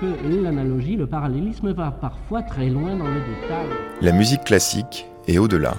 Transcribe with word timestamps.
que 0.00 0.42
l'analogie, 0.42 0.96
le 0.96 1.06
parallélisme 1.06 1.72
va 1.72 1.90
parfois 1.90 2.42
très 2.42 2.68
loin 2.68 2.96
dans 2.96 3.06
le 3.06 3.20
détail. 3.20 3.66
La 4.00 4.12
musique 4.12 4.44
classique 4.44 5.06
est 5.26 5.38
au-delà. 5.38 5.74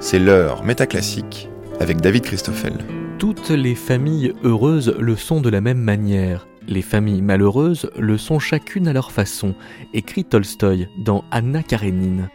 C'est 0.00 0.18
l'heure 0.18 0.64
métaclassique 0.64 1.48
avec 1.80 2.00
David 2.00 2.22
Christoffel. 2.22 2.74
Toutes 3.18 3.50
les 3.50 3.74
familles 3.74 4.32
heureuses 4.44 4.94
le 4.98 5.16
sont 5.16 5.40
de 5.40 5.48
la 5.48 5.60
même 5.60 5.80
manière. 5.80 6.46
Les 6.68 6.82
familles 6.82 7.22
malheureuses 7.22 7.90
le 7.98 8.18
sont 8.18 8.38
chacune 8.38 8.88
à 8.88 8.92
leur 8.92 9.10
façon, 9.10 9.54
écrit 9.94 10.24
Tolstoï 10.24 10.88
dans 10.98 11.24
Anna 11.30 11.62
Karenine. 11.62 12.28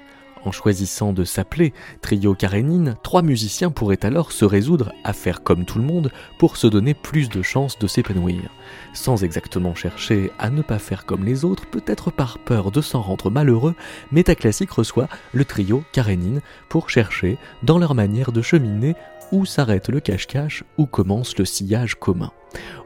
En 0.45 0.51
choisissant 0.51 1.13
de 1.13 1.23
s'appeler 1.23 1.73
Trio 2.01 2.35
Karenine, 2.35 2.97
trois 3.01 3.21
musiciens 3.21 3.71
pourraient 3.71 4.05
alors 4.05 4.31
se 4.31 4.43
résoudre 4.43 4.91
à 5.03 5.13
faire 5.13 5.41
comme 5.41 5.63
tout 5.63 5.79
le 5.79 5.85
monde 5.85 6.11
pour 6.37 6.57
se 6.57 6.67
donner 6.67 6.93
plus 6.93 7.29
de 7.29 7.41
chances 7.41 7.79
de 7.79 7.87
s'épanouir. 7.87 8.49
Sans 8.93 9.23
exactement 9.23 9.73
chercher 9.73 10.31
à 10.39 10.49
ne 10.49 10.61
pas 10.61 10.79
faire 10.79 11.05
comme 11.05 11.23
les 11.23 11.45
autres, 11.45 11.65
peut-être 11.67 12.11
par 12.11 12.39
peur 12.39 12.71
de 12.71 12.81
s'en 12.81 13.01
rendre 13.01 13.29
malheureux, 13.29 13.75
Métaclassique 14.11 14.71
reçoit 14.71 15.07
le 15.31 15.45
trio 15.45 15.83
Karenine 15.93 16.41
pour 16.67 16.89
chercher, 16.89 17.37
dans 17.63 17.77
leur 17.77 17.95
manière 17.95 18.33
de 18.33 18.41
cheminer, 18.41 18.95
où 19.31 19.45
s'arrête 19.45 19.89
le 19.89 20.01
cache-cache, 20.01 20.63
où 20.77 20.85
commence 20.85 21.37
le 21.37 21.45
sillage 21.45 21.95
commun. 21.95 22.31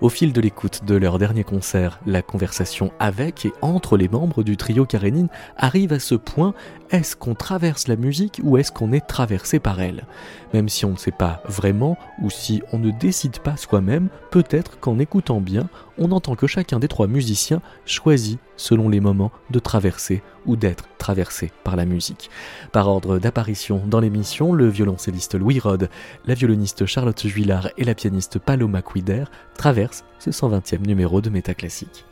Au 0.02 0.10
fil 0.10 0.34
de 0.34 0.42
l'écoute 0.42 0.86
de 0.86 0.96
leur 0.96 1.18
dernier 1.18 1.44
concert, 1.44 2.00
la 2.06 2.22
conversation 2.22 2.92
avec 3.00 3.46
et 3.46 3.54
entre 3.62 3.98
les 3.98 4.08
membres 4.08 4.44
du 4.44 4.58
trio 4.58 4.86
Karenine 4.86 5.30
arrive 5.58 5.94
à 5.94 6.00
ce 6.00 6.16
point 6.16 6.54
est-ce 6.90 7.16
qu'on 7.18 7.36
traverse 7.36 7.88
la 7.88 7.98
musique 7.98 8.40
ou 8.44 8.58
est-ce 8.58 8.72
qu'on 8.72 8.94
est 8.94 9.06
traversé 9.06 9.60
par 9.60 9.82
elle? 9.82 10.06
Même 10.54 10.70
si 10.70 10.86
on 10.86 10.92
ne 10.92 10.98
sait 10.98 11.12
pas 11.12 11.42
vraiment 11.46 11.98
ou 12.22 12.30
si 12.30 12.62
on 12.72 12.80
ne 12.80 12.92
décide 12.92 13.40
pas 13.40 13.58
soi-même, 13.58 14.08
peut-être 14.32 14.80
qu'en 14.80 14.98
écoutant 15.00 15.42
bien, 15.42 15.68
on 15.98 16.12
entend 16.12 16.36
que 16.36 16.48
chacun 16.48 16.80
des 16.80 16.88
trois 16.88 17.08
musiciens 17.08 17.62
choisit 17.86 18.40
selon 18.56 18.88
les 18.88 19.02
moments 19.02 19.32
de 19.52 19.60
traverser 19.60 20.24
ou 20.46 20.56
d'être 20.56 20.86
traversé 20.98 21.52
par 21.64 21.76
la 21.76 21.86
musique. 21.86 22.30
Par 22.72 22.88
ordre 22.88 23.20
d'apparition 23.20 23.84
dans 23.86 24.00
l'émission, 24.00 24.54
le 24.54 24.68
violoncelliste 24.68 25.36
Louis 25.36 25.60
Rode, 25.60 25.90
la 26.26 26.34
violoniste 26.34 26.86
Charlotte 26.86 27.28
Juillard 27.28 27.70
et 27.78 27.84
la 27.84 27.96
pianiste 27.96 28.40
Paloma 28.40 28.82
Quider 28.82 29.26
traversent 29.58 30.06
ce 30.20 30.30
120e 30.30 30.86
numéro 30.86 31.20
de 31.20 31.30
Métaclassique. 31.30 32.06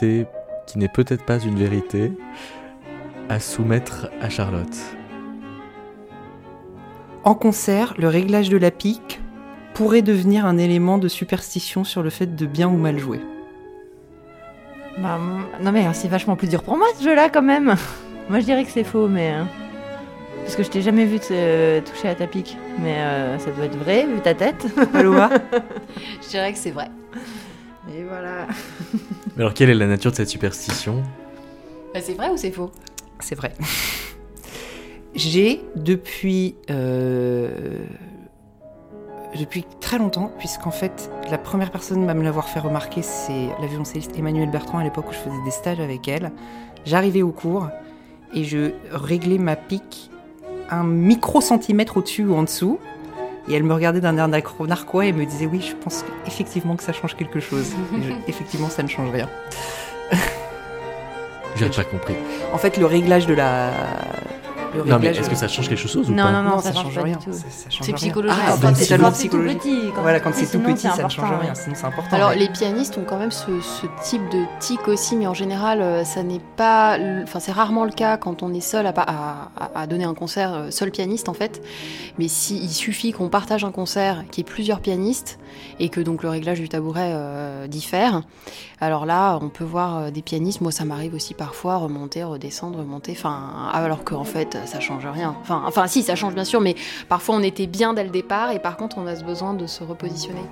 Vérité 0.00 0.26
qui 0.66 0.78
n'est 0.78 0.88
peut-être 0.88 1.24
pas 1.24 1.38
une 1.38 1.56
vérité 1.56 2.12
à 3.28 3.38
soumettre 3.38 4.08
à 4.20 4.28
Charlotte 4.28 4.76
En 7.22 7.34
concert, 7.34 7.94
le 7.98 8.08
réglage 8.08 8.48
de 8.48 8.56
la 8.56 8.70
pique 8.70 9.20
pourrait 9.74 10.02
devenir 10.02 10.46
un 10.46 10.58
élément 10.58 10.98
de 10.98 11.08
superstition 11.08 11.84
sur 11.84 12.02
le 12.02 12.10
fait 12.10 12.34
de 12.34 12.46
bien 12.46 12.68
ou 12.68 12.76
mal 12.76 12.98
jouer. 12.98 13.20
Bah, 14.98 15.18
non 15.60 15.72
mais 15.72 15.92
c'est 15.92 16.08
vachement 16.08 16.36
plus 16.36 16.48
dur 16.48 16.62
pour 16.62 16.76
moi 16.76 16.86
ce 16.98 17.04
jeu-là 17.04 17.28
quand 17.28 17.42
même. 17.42 17.74
moi 18.28 18.40
je 18.40 18.44
dirais 18.44 18.64
que 18.64 18.70
c'est 18.70 18.84
faux, 18.84 19.08
mais 19.08 19.30
hein. 19.30 19.48
parce 20.42 20.56
que 20.56 20.62
je 20.62 20.70
t'ai 20.70 20.82
jamais 20.82 21.04
vu 21.04 21.18
te, 21.18 21.80
toucher 21.80 22.08
à 22.08 22.14
ta 22.14 22.26
pique, 22.26 22.56
mais 22.78 22.96
euh, 22.98 23.38
ça 23.38 23.50
doit 23.50 23.64
être 23.66 23.78
vrai 23.78 24.06
vu 24.06 24.20
ta 24.20 24.34
tête. 24.34 24.66
Je 26.22 26.28
dirais 26.28 26.52
que 26.52 26.58
c'est 26.58 26.70
vrai. 26.70 26.88
Et 27.92 28.02
voilà. 28.04 28.46
Mais 29.36 29.42
alors 29.42 29.54
quelle 29.54 29.70
est 29.70 29.74
la 29.74 29.86
nature 29.86 30.10
de 30.10 30.16
cette 30.16 30.28
superstition? 30.28 31.02
Bah, 31.92 32.00
c'est 32.02 32.14
vrai 32.14 32.30
ou 32.30 32.36
c'est 32.36 32.50
faux? 32.50 32.70
C'est 33.20 33.34
vrai. 33.34 33.52
J'ai 35.14 35.62
depuis 35.76 36.56
euh, 36.70 37.78
depuis 39.38 39.64
très 39.80 39.98
longtemps, 39.98 40.32
puisqu'en 40.38 40.70
fait 40.70 41.10
la 41.30 41.38
première 41.38 41.70
personne 41.70 42.08
à 42.08 42.14
me 42.14 42.22
l'avoir 42.22 42.48
fait 42.48 42.60
remarquer, 42.60 43.02
c'est 43.02 43.48
la 43.60 43.66
violoncelliste 43.66 44.18
Emmanuelle 44.18 44.50
Bertrand 44.50 44.78
à 44.78 44.84
l'époque 44.84 45.10
où 45.10 45.12
je 45.12 45.18
faisais 45.18 45.44
des 45.44 45.50
stages 45.50 45.80
avec 45.80 46.08
elle. 46.08 46.32
J'arrivais 46.84 47.22
au 47.22 47.32
cours 47.32 47.68
et 48.34 48.44
je 48.44 48.72
réglais 48.90 49.38
ma 49.38 49.56
pique 49.56 50.10
un 50.70 50.84
micro 50.84 51.40
centimètre 51.40 51.98
au-dessus 51.98 52.24
ou 52.24 52.34
en 52.34 52.42
dessous. 52.42 52.78
Et 53.48 53.54
elle 53.54 53.62
me 53.62 53.74
regardait 53.74 54.00
d'un 54.00 54.16
air 54.16 54.28
narquois 54.28 55.06
et 55.06 55.12
me 55.12 55.24
disait 55.26 55.46
oui, 55.46 55.60
je 55.60 55.74
pense 55.74 56.04
effectivement 56.26 56.76
que 56.76 56.82
ça 56.82 56.92
change 56.92 57.14
quelque 57.14 57.40
chose. 57.40 57.72
Et 57.98 58.02
je- 58.02 58.12
effectivement, 58.28 58.68
ça 58.70 58.82
ne 58.82 58.88
change 58.88 59.10
rien. 59.10 59.28
J'ai 61.56 61.68
pas 61.68 61.84
compris. 61.84 62.14
En 62.52 62.58
fait, 62.58 62.76
le 62.78 62.86
réglage 62.86 63.26
de 63.26 63.34
la. 63.34 63.70
Le 64.74 64.84
Non 64.84 64.98
mais 65.00 65.08
est-ce 65.08 65.30
que 65.30 65.36
ça 65.36 65.48
change 65.48 65.68
quelque 65.68 65.86
chose 65.88 66.10
ou 66.10 66.12
Non, 66.14 66.24
pas 66.24 66.32
non, 66.32 66.42
non, 66.42 66.50
Non, 66.50 66.58
ça, 66.58 66.72
ça 66.72 66.82
change 66.82 66.98
rien. 66.98 67.18
C'est 67.70 67.92
psychologique. 67.94 68.38
Ah, 68.46 68.56
bah, 68.60 68.72
c'est 68.74 68.86
tellement 68.86 69.08
quand 69.08 69.14
c'est 69.14 69.28
tout 69.28 69.38
psychologique. 69.38 69.58
petit. 69.60 69.80
Quand 69.94 70.02
Voilà, 70.02 70.20
quand 70.20 70.30
c'est 70.34 70.46
tout 70.50 70.60
petit, 70.60 70.82
ça 70.82 70.90
ne 70.96 71.08
change 71.08 71.18
important, 71.18 71.38
rien. 71.40 71.48
ouais. 71.50 71.54
Sinon, 71.54 71.74
c'est 71.78 71.86
important. 71.86 72.16
Alors 72.16 72.28
ouais. 72.30 72.36
les 72.36 72.48
pianistes 72.48 72.98
ont 72.98 73.04
quand 73.04 73.18
même 73.18 73.30
ce, 73.30 73.60
ce 73.60 73.86
type 74.02 74.22
de 74.30 74.44
tic 74.60 74.86
aussi, 74.88 75.16
mais 75.16 75.26
en 75.26 75.34
général, 75.34 75.80
euh, 75.80 76.04
ça 76.04 76.22
n'est 76.22 76.40
pas, 76.56 76.98
enfin 77.22 77.40
c'est 77.40 77.52
rarement 77.52 77.84
le 77.84 77.92
cas 77.92 78.16
quand 78.16 78.42
on 78.42 78.52
est 78.52 78.60
seul 78.60 78.86
à, 78.86 78.92
pa- 78.92 79.02
à- 79.02 79.50
à- 79.56 79.80
à 79.82 79.86
donner 79.86 80.04
un 80.04 80.14
concert, 80.14 80.52
euh, 80.54 80.70
seul 80.70 80.90
pianiste 80.90 81.28
en 81.28 81.34
fait. 81.34 81.62
Mais 82.18 82.28
si 82.28 82.56
il 82.56 82.70
suffit 82.70 83.12
qu'on 83.12 83.28
partage 83.28 83.64
un 83.64 83.70
concert, 83.72 84.24
qu'il 84.30 84.44
y 84.44 84.46
ait 84.46 84.50
plusieurs 84.50 84.80
pianistes 84.80 85.38
et 85.80 85.88
que 85.88 86.00
donc 86.00 86.22
le 86.22 86.28
réglage 86.28 86.60
du 86.60 86.68
tabouret 86.68 87.10
euh, 87.14 87.66
diffère, 87.66 88.22
alors 88.80 89.06
là 89.06 89.38
on 89.40 89.48
peut 89.48 89.64
voir 89.64 90.10
des 90.12 90.22
pianistes. 90.22 90.60
Moi 90.60 90.70
ça 90.72 90.84
m'arrive 90.84 91.14
aussi 91.14 91.34
parfois 91.34 91.76
remonter, 91.76 92.22
redescendre, 92.24 92.78
remonter. 92.78 93.12
Enfin 93.12 93.70
alors 93.72 94.04
qu'en 94.04 94.24
fait 94.24 94.56
ça 94.66 94.80
change 94.80 95.06
rien. 95.06 95.36
Enfin 95.40 95.62
enfin 95.66 95.86
si 95.86 96.02
ça 96.02 96.16
change 96.16 96.34
bien 96.34 96.44
sûr, 96.44 96.60
mais 96.60 96.74
parfois 97.08 97.36
on 97.36 97.42
était 97.42 97.66
bien 97.66 97.94
dès 97.94 98.04
le 98.04 98.10
départ 98.10 98.50
et 98.52 98.58
par 98.58 98.76
contre 98.76 98.98
on 98.98 99.06
a 99.06 99.16
ce 99.16 99.24
besoin 99.24 99.54
de 99.54 99.66
se 99.66 99.84
repositionner. 99.84 100.44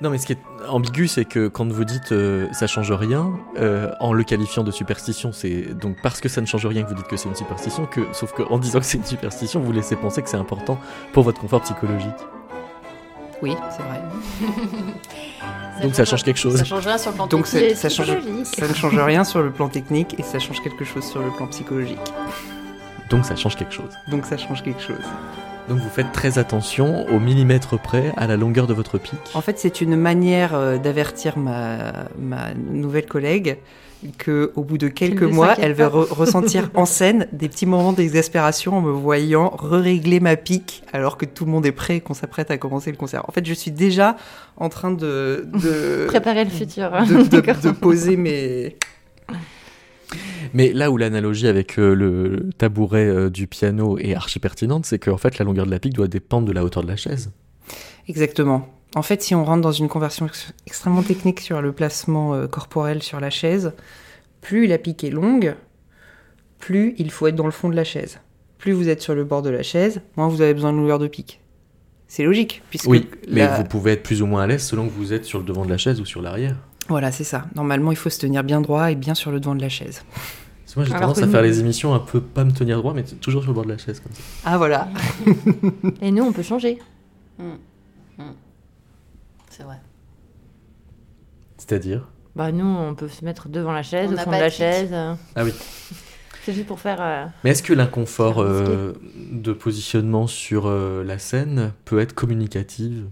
Non, 0.00 0.08
mais 0.08 0.16
ce 0.16 0.26
qui 0.26 0.32
est 0.32 0.38
ambigu, 0.66 1.08
c'est 1.08 1.26
que 1.26 1.48
quand 1.48 1.70
vous 1.70 1.84
dites 1.84 2.12
euh, 2.12 2.46
ça 2.52 2.66
change 2.66 2.90
rien, 2.90 3.32
euh, 3.58 3.90
en 4.00 4.14
le 4.14 4.24
qualifiant 4.24 4.64
de 4.64 4.70
superstition, 4.70 5.30
c'est 5.32 5.74
donc 5.74 5.96
parce 6.02 6.20
que 6.20 6.28
ça 6.30 6.40
ne 6.40 6.46
change 6.46 6.64
rien 6.64 6.82
que 6.84 6.88
vous 6.88 6.94
dites 6.94 7.06
que 7.06 7.16
c'est 7.18 7.28
une 7.28 7.34
superstition, 7.34 7.84
que, 7.84 8.00
sauf 8.12 8.32
qu'en 8.32 8.58
disant 8.58 8.80
que 8.80 8.86
c'est 8.86 8.96
une 8.96 9.04
superstition, 9.04 9.60
vous 9.60 9.72
laissez 9.72 9.96
penser 9.96 10.22
que 10.22 10.30
c'est 10.30 10.38
important 10.38 10.78
pour 11.12 11.22
votre 11.24 11.40
confort 11.40 11.60
psychologique. 11.60 12.08
Oui, 13.42 13.54
c'est 13.70 13.82
vrai. 13.82 14.00
Donc 15.82 15.94
ça 15.94 16.04
change 16.04 16.22
quelque 16.24 16.38
chose. 16.38 16.56
Ça 16.56 16.64
change 16.64 16.86
rien 16.86 16.98
sur 16.98 17.10
le 17.10 17.16
plan 17.16 17.26
Donc 17.26 17.48
technique. 17.48 17.76
change, 17.76 17.90
ça 18.44 18.68
ne 18.68 18.74
change 18.74 18.98
rien 18.98 19.24
sur 19.24 19.42
le 19.42 19.50
plan 19.50 19.68
technique 19.68 20.18
et 20.18 20.22
ça 20.22 20.38
change 20.38 20.60
quelque 20.62 20.84
chose 20.84 21.04
sur 21.04 21.20
le 21.22 21.30
plan 21.30 21.46
psychologique. 21.46 21.98
Donc 23.10 23.24
ça 23.24 23.36
change 23.36 23.56
quelque 23.56 23.72
chose. 23.74 23.90
Donc 24.10 24.24
ça 24.26 24.36
change 24.36 24.62
quelque 24.62 24.80
chose. 24.80 25.04
Donc 25.68 25.78
vous 25.78 25.88
faites 25.88 26.10
très 26.12 26.38
attention 26.38 27.06
au 27.08 27.18
millimètre 27.20 27.78
près 27.78 28.12
à 28.16 28.26
la 28.26 28.36
longueur 28.36 28.66
de 28.66 28.74
votre 28.74 28.98
pic. 28.98 29.18
En 29.34 29.40
fait, 29.40 29.58
c'est 29.58 29.80
une 29.80 29.96
manière 29.96 30.54
euh, 30.54 30.78
d'avertir 30.78 31.38
ma, 31.38 31.92
ma 32.18 32.54
nouvelle 32.54 33.06
collègue 33.06 33.58
que 34.16 34.50
au 34.56 34.62
bout 34.64 34.78
de 34.78 34.88
quelques 34.88 35.22
mois, 35.22 35.54
elle 35.60 35.74
va 35.74 35.88
re- 35.88 36.10
ressentir 36.10 36.70
en 36.74 36.86
scène 36.86 37.26
des 37.32 37.48
petits 37.50 37.66
moments 37.66 37.92
d'exaspération 37.92 38.78
en 38.78 38.80
me 38.80 38.90
voyant 38.90 39.50
re-régler 39.50 40.20
ma 40.20 40.36
pique 40.36 40.82
alors 40.92 41.18
que 41.18 41.26
tout 41.26 41.44
le 41.44 41.50
monde 41.50 41.66
est 41.66 41.72
prêt 41.72 41.96
et 41.96 42.00
qu'on 42.00 42.14
s'apprête 42.14 42.50
à 42.50 42.56
commencer 42.56 42.90
le 42.90 42.96
concert. 42.96 43.24
En 43.28 43.32
fait, 43.32 43.44
je 43.44 43.52
suis 43.52 43.70
déjà 43.70 44.16
en 44.56 44.70
train 44.70 44.90
de, 44.90 45.46
de, 45.52 46.06
Préparer 46.08 46.44
le 46.44 46.50
futur. 46.50 46.90
de, 47.06 47.22
de- 47.24 47.40
D'accord. 47.40 47.62
de 47.62 47.70
poser 47.72 48.16
mes... 48.16 48.76
Mais 50.54 50.72
là 50.72 50.90
où 50.90 50.96
l'analogie 50.96 51.46
avec 51.46 51.78
euh, 51.78 51.94
le 51.94 52.50
tabouret 52.58 53.06
euh, 53.06 53.30
du 53.30 53.46
piano 53.46 53.98
est 53.98 54.14
archi 54.14 54.38
pertinente, 54.40 54.84
c'est 54.86 54.98
qu'en 54.98 55.16
fait 55.18 55.38
la 55.38 55.44
longueur 55.44 55.66
de 55.66 55.70
la 55.70 55.78
pique 55.78 55.94
doit 55.94 56.08
dépendre 56.08 56.46
de 56.48 56.52
la 56.52 56.64
hauteur 56.64 56.82
de 56.82 56.88
la 56.88 56.96
chaise. 56.96 57.30
Exactement. 58.08 58.68
En 58.96 59.02
fait, 59.02 59.22
si 59.22 59.34
on 59.36 59.44
rentre 59.44 59.60
dans 59.62 59.70
une 59.72 59.88
conversion 59.88 60.26
ex- 60.26 60.52
extrêmement 60.66 61.02
technique 61.04 61.40
sur 61.40 61.62
le 61.62 61.70
placement 61.72 62.34
euh, 62.34 62.46
corporel 62.48 63.02
sur 63.02 63.20
la 63.20 63.30
chaise, 63.30 63.72
plus 64.40 64.66
la 64.66 64.78
pique 64.78 65.04
est 65.04 65.10
longue, 65.10 65.54
plus 66.58 66.94
il 66.98 67.10
faut 67.10 67.26
être 67.28 67.36
dans 67.36 67.44
le 67.46 67.52
fond 67.52 67.68
de 67.68 67.76
la 67.76 67.84
chaise. 67.84 68.18
Plus 68.58 68.72
vous 68.72 68.88
êtes 68.88 69.00
sur 69.00 69.14
le 69.14 69.24
bord 69.24 69.42
de 69.42 69.50
la 69.50 69.62
chaise, 69.62 70.00
moins 70.16 70.26
vous 70.28 70.40
avez 70.42 70.52
besoin 70.54 70.72
de 70.72 70.78
longueur 70.78 70.98
de 70.98 71.06
pique. 71.06 71.40
C'est 72.08 72.24
logique, 72.24 72.62
puisque 72.70 72.86
Oui, 72.88 73.08
mais 73.30 73.42
la- 73.46 73.56
vous 73.56 73.64
pouvez 73.64 73.92
être 73.92 74.02
plus 74.02 74.20
ou 74.20 74.26
moins 74.26 74.42
à 74.42 74.46
l'aise 74.48 74.64
selon 74.64 74.86
que 74.88 74.92
vous 74.92 75.12
êtes 75.12 75.24
sur 75.24 75.38
le 75.38 75.44
devant 75.44 75.64
de 75.64 75.70
la 75.70 75.78
chaise 75.78 76.00
ou 76.00 76.04
sur 76.04 76.20
l'arrière. 76.20 76.56
Voilà, 76.90 77.10
c'est 77.12 77.24
ça. 77.24 77.46
Normalement, 77.54 77.90
il 77.92 77.96
faut 77.96 78.10
se 78.10 78.18
tenir 78.20 78.44
bien 78.44 78.60
droit 78.60 78.90
et 78.90 78.94
bien 78.94 79.14
sur 79.14 79.30
le 79.30 79.40
devant 79.40 79.54
de 79.54 79.62
la 79.62 79.68
chaise. 79.70 80.02
Parce 80.12 80.74
que 80.74 80.80
Moi 80.80 80.84
j'ai 80.86 80.92
tendance 80.92 81.18
que 81.18 81.22
à 81.24 81.26
nous- 81.26 81.32
faire 81.32 81.42
les 81.42 81.58
émissions 81.60 81.94
un 81.94 81.98
peu 81.98 82.20
pas 82.20 82.44
me 82.44 82.52
tenir 82.52 82.76
droit, 82.78 82.92
mais 82.94 83.02
toujours 83.02 83.42
sur 83.42 83.50
le 83.50 83.54
bord 83.54 83.64
de 83.64 83.70
la 83.70 83.78
chaise 83.78 83.98
comme 84.00 84.12
ça. 84.12 84.20
Ah 84.44 84.58
voilà. 84.58 84.88
Et 86.02 86.10
nous, 86.12 86.22
on 86.24 86.32
peut 86.32 86.42
changer. 86.42 86.78
C'est 89.50 89.62
vrai. 89.64 89.76
C'est-à-dire? 91.58 92.08
Bah 92.36 92.52
nous, 92.52 92.64
on 92.66 92.94
peut 92.94 93.08
se 93.08 93.24
mettre 93.24 93.48
devant 93.48 93.72
la 93.72 93.82
chaise, 93.82 94.08
On 94.10 94.14
au 94.14 94.18
fond 94.18 94.30
de 94.30 94.36
la 94.36 94.50
chaise. 94.50 94.92
Ah 94.94 95.44
oui. 95.44 95.52
C'est 96.44 96.54
juste 96.54 96.66
pour 96.66 96.80
faire. 96.80 96.98
euh, 97.00 97.26
Mais 97.44 97.50
est-ce 97.50 97.62
que 97.62 97.74
l'inconfort 97.74 98.40
euh, 98.40 98.94
de 99.30 99.52
positionnement 99.52 100.26
sur 100.26 100.66
euh, 100.66 101.04
la 101.04 101.18
scène 101.18 101.72
peut 101.84 101.98
être 101.98 102.14
communicatif? 102.14 102.92
Moi, 102.92 103.10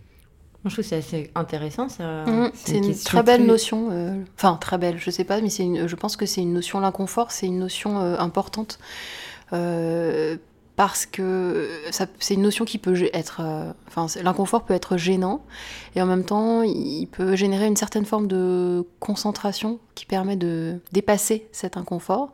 je 0.69 0.75
trouve 0.75 0.85
que 0.85 0.89
c'est 0.89 0.97
assez 0.97 1.31
intéressant. 1.35 1.89
Ça... 1.89 2.25
Mhm, 2.27 2.51
c'est 2.55 2.77
une 2.79 2.95
très 2.95 3.23
belle 3.23 3.47
notion. 3.47 3.89
euh, 3.91 4.23
Enfin, 4.37 4.57
très 4.61 4.79
belle, 4.79 4.99
je 4.99 5.11
sais 5.11 5.25
pas, 5.25 5.41
mais 5.41 5.49
une- 5.55 5.87
je 5.87 5.97
pense 5.97 6.17
que 6.17 6.27
c'est 6.27 6.41
une 6.43 6.53
notion, 6.53 6.81
l'inconfort, 6.81 7.31
c'est 7.33 7.47
une 7.47 7.59
notion 7.59 7.99
euh, 8.01 8.17
importante. 8.19 8.79
Euh, 9.53 10.37
parce 10.77 11.07
que 11.07 11.69
c'est 12.21 12.35
une 12.35 12.43
notion 12.43 12.65
qui 12.65 12.79
peut 12.79 12.95
être. 13.13 13.41
Enfin, 13.89 14.07
l'inconfort 14.23 14.63
peut 14.65 14.75
être 14.75 14.97
gênant, 14.97 15.43
et 15.97 16.03
en 16.03 16.07
même 16.07 16.25
temps, 16.25 16.63
il 16.63 17.07
peut 17.11 17.35
générer 17.35 17.67
une 17.67 17.75
certaine 17.77 18.05
forme 18.05 18.29
de 18.29 18.87
concentration 19.01 19.81
qui 19.97 20.07
permet 20.07 20.37
de 20.37 20.79
dépasser 20.93 21.49
cet 21.51 21.77
inconfort. 21.77 22.31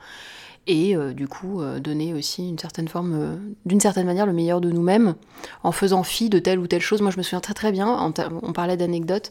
Et 0.67 0.97
euh, 0.97 1.13
du 1.13 1.29
coup, 1.29 1.61
euh, 1.61 1.79
donner 1.79 2.15
aussi 2.15 2.49
une 2.49 2.59
certaine 2.59 2.89
forme, 2.89 3.15
euh, 3.15 3.37
d'une 3.67 3.81
certaine 3.81 4.07
manière, 4.07 4.25
le 4.25 4.33
meilleur 4.33 4.61
de 4.63 4.71
nous-mêmes, 4.71 5.15
en 5.63 5.73
faisant 5.73 6.03
fi 6.03 6.31
de 6.31 6.39
telle 6.39 6.59
ou 6.59 6.67
telle 6.67 6.81
chose. 6.81 7.03
Moi, 7.03 7.11
je 7.11 7.19
me 7.19 7.23
souviens 7.23 7.41
très 7.41 7.55
très 7.55 7.71
bien, 7.71 8.13
on 8.43 8.53
parlait 8.53 8.77
d'anecdotes. 8.77 9.31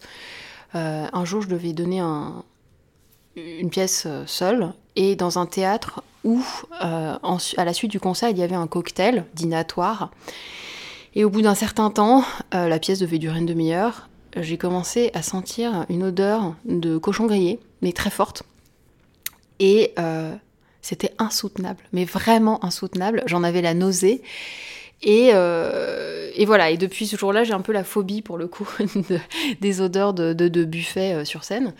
Un 0.76 1.26
jour, 1.26 1.42
je 1.42 1.48
devais 1.48 1.72
donner 1.74 2.00
un- 2.00 2.44
une 3.36 3.70
pièce 3.70 4.08
seule 4.26 4.74
et 4.96 5.16
dans 5.16 5.38
un 5.40 5.46
théâtre 5.46 6.04
où, 6.24 6.42
à 6.80 7.20
la 7.58 7.74
suite 7.74 7.92
du 7.92 8.00
concert, 8.00 8.30
il 8.30 8.38
y 8.38 8.44
avait 8.44 8.56
un 8.56 8.68
cocktail 8.68 9.26
dînatoire. 9.36 10.12
Et 11.16 11.24
au 11.26 11.30
bout 11.30 11.42
d'un 11.44 11.54
certain 11.56 11.92
temps, 11.92 12.24
la 12.52 12.80
pièce 12.80 13.00
devait 13.00 13.20
durer 13.20 13.40
une 13.40 13.46
demi-heure. 13.46 14.10
J'ai 14.36 14.58
commencé 14.58 15.12
à 15.14 15.22
sentir 15.22 15.86
une 15.90 16.04
odeur 16.04 16.56
de 16.66 16.98
cochon 16.98 17.28
grillé, 17.28 17.60
mais 17.84 17.92
très 17.92 18.10
forte. 18.10 18.44
Et 19.60 19.94
c'était 20.84 21.14
insoutenable, 21.18 21.82
mais 21.94 22.06
vraiment 22.06 22.64
insoutenable. 22.64 23.24
J'en 23.26 23.44
avais 23.44 23.62
la 23.62 23.74
nausée. 23.74 24.22
Et, 25.02 25.32
euh, 25.34 26.30
et 26.36 26.46
voilà, 26.46 26.70
et 26.70 26.78
depuis 26.78 27.08
ce 27.08 27.18
jour-là, 27.18 27.44
j'ai 27.44 27.54
un 27.54 27.62
peu 27.62 27.72
la 27.72 27.84
phobie 27.84 28.22
pour 28.22 28.38
le 28.38 28.48
coup 28.48 28.68
de- 28.80 29.20
des 29.62 29.82
odeurs 29.82 30.14
de, 30.14 30.64
buffet 30.66 31.14
euh, 31.14 31.26
sur 31.26 31.46
scène. 31.46 31.74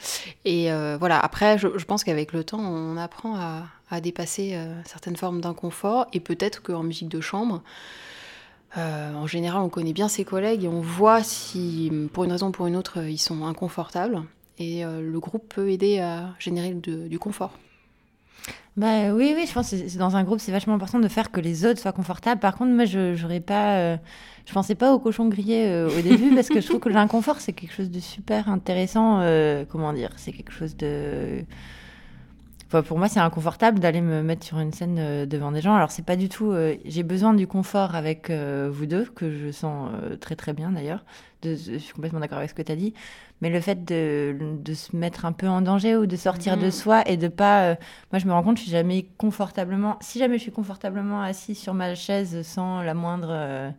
Et 0.46 0.72
euh, 0.72 0.98
voilà, 0.98 1.20
après, 1.20 1.58
je, 1.58 1.68
pense 1.86 2.04
qu'avec 2.04 2.34
le 2.34 2.44
temps, 2.44 2.60
on 2.60 2.98
apprend 2.98 3.36
à, 3.36 3.68
dépasser 4.02 4.58
certaines 4.86 5.16
formes 5.16 5.40
d'inconfort. 5.40 6.08
Et 6.14 6.20
peut-être 6.20 6.64
qu'en 6.64 6.82
musique 6.82 7.10
de 7.10 7.22
chambre, 7.22 7.62
en 8.76 9.28
général, 9.28 9.62
on 9.62 9.70
connaît 9.70 9.94
bien 9.94 10.08
ses 10.08 10.26
collègues 10.26 10.64
et 10.64 10.68
on 10.68 10.82
voit 10.82 11.22
si, 11.22 11.92
pour 12.12 12.24
une 12.24 12.32
raison 12.32 12.48
ou 12.48 12.52
pour 12.52 12.66
une 12.66 12.76
autre, 12.76 12.98
ils 13.04 13.20
sont 13.20 13.46
inconfortables. 13.46 14.24
Et 14.58 14.84
le 14.84 15.20
groupe 15.20 15.54
peut 15.54 15.70
aider 15.70 16.00
à 16.00 16.34
générer 16.40 16.74
du 16.74 17.20
confort. 17.20 17.52
Bah 18.76 19.14
oui, 19.14 19.34
oui, 19.36 19.46
je 19.48 19.54
pense 19.54 19.70
que 19.70 19.78
c'est- 19.78 19.90
c'est 19.90 20.00
dans 20.00 20.16
un 20.16 20.24
groupe, 20.24 20.40
c'est 20.40 20.52
vachement 20.52 20.74
important 20.74 21.00
de 21.00 21.08
faire 21.08 21.32
que 21.32 21.40
les 21.40 21.64
autres 21.66 21.80
soient 21.80 21.92
confortables. 21.92 22.40
Par 22.42 22.56
contre, 22.56 22.72
moi, 22.72 22.86
je 22.86 23.14
j'aurais 23.14 23.40
pas, 23.40 23.78
euh, 23.78 23.98
je 24.48 24.54
pensais 24.54 24.74
pas 24.74 24.94
au 24.94 25.00
cochon 25.00 25.28
grillé 25.28 25.68
euh, 25.68 25.88
au 25.96 26.02
début 26.02 26.34
parce 26.34 26.50
que 26.50 26.60
je 26.60 26.68
trouve 26.68 26.80
que 26.80 26.90
l'inconfort 26.90 27.40
c'est 27.40 27.54
quelque 27.54 27.74
chose 27.74 27.92
de 27.92 28.00
super 28.00 28.50
intéressant. 28.50 29.20
euh, 29.22 29.64
comment 29.70 29.94
dire, 29.94 30.10
c'est 30.18 30.32
quelque 30.32 30.52
chose 30.52 30.76
de. 30.76 31.44
Enfin, 32.68 32.82
pour 32.82 32.98
moi, 32.98 33.08
c'est 33.08 33.20
inconfortable 33.20 33.80
d'aller 33.80 34.02
me 34.02 34.24
mettre 34.24 34.44
sur 34.44 34.58
une 34.60 34.72
scène 34.72 34.98
euh, 35.00 35.26
devant 35.28 35.52
des 35.52 35.62
gens. 35.62 35.76
Alors, 35.76 35.92
c'est 35.92 36.04
pas 36.06 36.16
du 36.16 36.28
tout. 36.28 36.52
euh, 36.52 36.76
J'ai 36.86 37.04
besoin 37.04 37.36
du 37.36 37.46
confort 37.46 37.94
avec 37.94 38.32
euh, 38.32 38.70
vous 38.74 38.88
deux, 38.88 39.06
que 39.06 39.30
je 39.32 39.52
sens 39.52 39.92
euh, 39.94 40.16
très 40.18 40.36
très 40.36 40.54
bien 40.54 40.72
d'ailleurs. 40.72 41.06
De- 41.44 41.56
Je 41.56 41.78
suis 41.78 41.94
complètement 41.94 42.20
d'accord 42.20 42.38
avec 42.40 42.50
ce 42.50 42.56
que 42.56 42.62
tu 42.62 42.72
as 42.72 42.76
dit. 42.76 42.94
Mais 43.42 43.50
le 43.50 43.60
fait 43.60 43.84
de, 43.86 44.36
de 44.64 44.74
se 44.74 44.96
mettre 44.96 45.26
un 45.26 45.32
peu 45.34 45.48
en 45.48 45.62
danger 45.62 45.96
ou 45.98 46.06
de 46.06 46.16
sortir 46.16 46.58
de 46.58 46.66
Mhm. 46.66 46.72
soi 46.72 47.04
et 47.08 47.18
de 47.18 47.28
pas. 47.28 47.64
euh, 47.72 47.76
moi, 48.12 48.20
je 48.20 48.26
me 48.26 48.32
rends 48.34 48.44
compte, 48.44 48.58
je 48.58 48.64
suis 48.64 48.72
jamais 48.72 49.06
confortablement. 49.18 49.98
Si 50.02 50.20
jamais 50.20 50.38
je 50.38 50.44
suis 50.44 50.52
confortablement 50.52 51.22
assis 51.22 51.56
sur 51.56 51.74
ma 51.74 51.94
chaise 51.96 52.42
sans 52.44 52.82
la 52.82 52.94
moindre. 52.94 53.28
euh, 53.32 53.70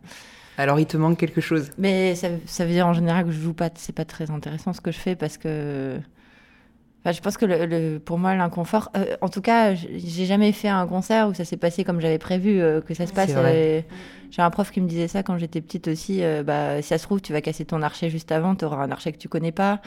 Alors 0.57 0.79
il 0.79 0.85
te 0.85 0.95
manque 0.97 1.17
quelque 1.17 1.41
chose? 1.41 1.71
Mais 1.77 2.15
ça, 2.15 2.29
ça 2.45 2.65
veut 2.65 2.71
dire 2.71 2.87
en 2.87 2.93
général 2.93 3.25
que 3.25 3.31
je 3.31 3.39
joue 3.41 3.53
pas. 3.53 3.69
C'est 3.75 3.95
pas 3.95 4.05
très 4.05 4.31
intéressant 4.31 4.71
ce 4.73 4.81
que 4.81 4.91
je 4.91 4.99
fais 4.99 5.15
parce 5.15 5.37
que. 5.37 5.99
Enfin, 7.05 7.11
je 7.11 7.21
pense 7.21 7.37
que 7.37 7.45
le, 7.45 7.67
le- 7.67 7.99
pour 7.99 8.17
moi, 8.17 8.33
l'inconfort. 8.33 8.89
euh, 8.97 9.15
en 9.21 9.29
tout 9.29 9.41
cas, 9.41 9.75
j'ai 9.75 10.25
jamais 10.25 10.51
fait 10.51 10.69
un 10.69 10.87
concert 10.87 11.27
où 11.29 11.35
ça 11.35 11.45
s'est 11.45 11.55
passé 11.55 11.83
comme 11.83 12.01
j'avais 12.01 12.17
prévu 12.17 12.59
euh, 12.59 12.81
que 12.81 12.95
ça 12.95 13.05
se 13.05 13.13
passe. 13.13 13.29
Euh, 13.51 13.81
J'ai 14.31 14.41
un 14.41 14.49
prof 14.49 14.71
qui 14.71 14.81
me 14.81 14.87
disait 14.87 15.07
ça 15.07 15.21
quand 15.21 15.37
j'étais 15.37 15.61
petite 15.61 15.87
aussi. 15.87 16.23
euh, 16.23 16.41
bah, 16.41 16.81
si 16.81 16.87
ça 16.87 16.97
se 16.97 17.03
trouve, 17.03 17.21
tu 17.21 17.31
vas 17.31 17.41
casser 17.41 17.63
ton 17.63 17.83
archet 17.83 18.09
juste 18.09 18.31
avant, 18.31 18.55
tu 18.55 18.65
auras 18.65 18.83
un 18.83 18.89
archet 18.91 19.11
que 19.11 19.19
tu 19.19 19.29
connais 19.29 19.51
pas. 19.51 19.81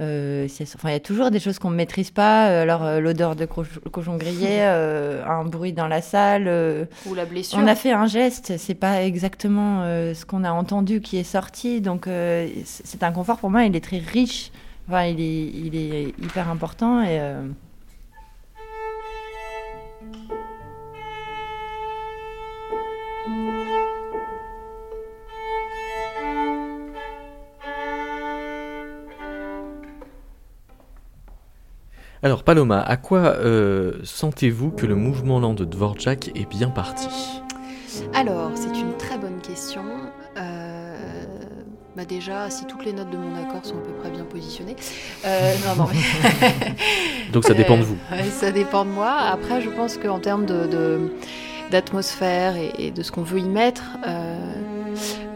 Euh, 0.00 0.48
enfin, 0.74 0.88
il 0.90 0.92
y 0.92 0.96
a 0.96 1.00
toujours 1.00 1.30
des 1.30 1.38
choses 1.40 1.58
qu'on 1.60 1.70
ne 1.70 1.76
maîtrise 1.76 2.10
pas. 2.10 2.46
Alors, 2.60 2.82
euh, 2.84 3.00
l'odeur 3.00 3.36
de 3.36 3.46
coch- 3.46 3.78
cochon 3.92 4.16
grillé, 4.16 4.48
euh, 4.60 5.24
un 5.24 5.44
bruit 5.44 5.72
dans 5.72 5.86
la 5.88 6.02
salle. 6.02 6.48
Ou 7.06 7.14
la 7.14 7.24
blessure. 7.24 7.58
on 7.58 7.66
a 7.66 7.74
fait 7.74 7.92
un 7.92 8.06
geste, 8.06 8.54
c'est 8.58 8.74
pas 8.74 9.02
exactement 9.02 9.82
ce 10.12 10.24
qu'on 10.26 10.44
a 10.44 10.50
entendu 10.52 11.00
qui 11.00 11.16
est 11.16 11.22
sorti. 11.24 11.80
Donc, 11.80 12.06
cet 12.64 13.02
inconfort, 13.02 13.38
pour 13.38 13.50
moi, 13.50 13.64
il 13.64 13.74
est 13.76 13.80
très 13.84 13.98
riche. 13.98 14.50
Enfin, 14.88 15.06
il 15.06 15.20
est, 15.20 15.46
il 15.46 15.76
est 15.76 16.08
hyper 16.22 16.48
important. 16.48 17.02
Et, 17.02 17.18
euh, 17.20 17.48
Alors 32.24 32.42
Paloma, 32.42 32.80
à 32.80 32.96
quoi 32.96 33.18
euh, 33.18 33.98
sentez-vous 34.02 34.70
que 34.70 34.86
le 34.86 34.94
mouvement 34.94 35.40
lent 35.40 35.52
de 35.52 35.66
Dvorak 35.66 36.30
est 36.34 36.48
bien 36.48 36.70
parti? 36.70 37.42
Alors, 38.14 38.50
c'est 38.54 38.80
une 38.80 38.96
très 38.96 39.18
bonne 39.18 39.42
question. 39.42 39.84
Euh, 40.38 41.43
bah 41.96 42.04
déjà, 42.04 42.50
si 42.50 42.66
toutes 42.66 42.84
les 42.84 42.92
notes 42.92 43.10
de 43.10 43.16
mon 43.16 43.36
accord 43.36 43.64
sont 43.64 43.76
à 43.76 43.82
peu 43.82 43.92
près 43.92 44.10
bien 44.10 44.24
positionnées. 44.24 44.76
Euh, 45.24 45.54
non, 45.66 45.84
non, 45.84 45.90
mais... 45.92 46.74
Donc 47.32 47.44
ça 47.44 47.54
dépend 47.54 47.76
de 47.76 47.82
vous. 47.82 47.96
Euh, 48.12 48.22
ça 48.32 48.50
dépend 48.50 48.84
de 48.84 48.90
moi. 48.90 49.12
Après, 49.12 49.60
je 49.60 49.70
pense 49.70 49.96
qu'en 49.96 50.18
termes 50.18 50.44
de, 50.44 50.66
de- 50.66 51.12
d'atmosphère 51.70 52.56
et, 52.56 52.72
et 52.78 52.90
de 52.90 53.02
ce 53.02 53.12
qu'on 53.12 53.22
veut 53.22 53.38
y 53.38 53.48
mettre, 53.48 53.98
euh, 54.06 54.54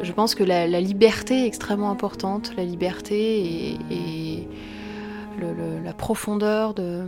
je, 0.00 0.06
je 0.06 0.12
pense 0.12 0.34
que 0.34 0.44
la, 0.44 0.66
liberté 0.80 1.44
est 1.44 1.46
extrêmement 1.46 1.90
importante, 1.90 2.52
la 2.56 2.64
liberté 2.64 3.76
et, 3.90 4.48
la 5.84 5.92
profondeur 5.94 6.74
de 6.74 7.06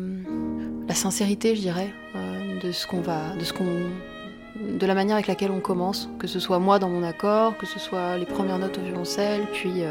la 0.89 0.95
sincérité, 0.95 1.55
je 1.55 1.61
dirais, 1.61 1.93
euh, 2.17 2.61
de 2.61 2.73
ce 2.73 2.87
qu'on 2.87 3.01
va, 3.01 3.35
de 3.39 3.45
ce 3.45 3.53
qu'on, 3.53 3.91
de 4.61 4.87
la 4.87 4.95
manière 4.95 5.17
avec 5.17 5.27
laquelle 5.27 5.51
on 5.51 5.61
commence, 5.61 6.09
que 6.19 6.27
ce 6.27 6.39
soit 6.39 6.59
moi 6.59 6.79
dans 6.79 6.89
mon 6.89 7.03
accord, 7.03 7.57
que 7.57 7.67
ce 7.67 7.79
soit 7.79 8.19
les 8.19 8.27
premières 8.27 8.59
notes 8.59 8.79
au 8.79 8.83
violoncelle, 8.83 9.47
puis 9.53 9.83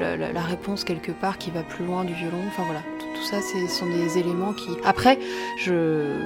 euh, 0.00 0.16
la, 0.16 0.42
réponse 0.42 0.84
quelque 0.84 1.12
part 1.12 1.38
qui 1.38 1.50
va 1.50 1.62
plus 1.62 1.84
loin 1.84 2.04
du 2.04 2.12
violon. 2.12 2.42
Enfin 2.48 2.64
voilà, 2.64 2.82
tout, 2.98 3.24
ça, 3.24 3.40
ce 3.40 3.66
sont 3.72 3.86
des 3.86 4.18
éléments 4.18 4.52
qui. 4.52 4.70
Après, 4.84 5.18
je 5.58 6.16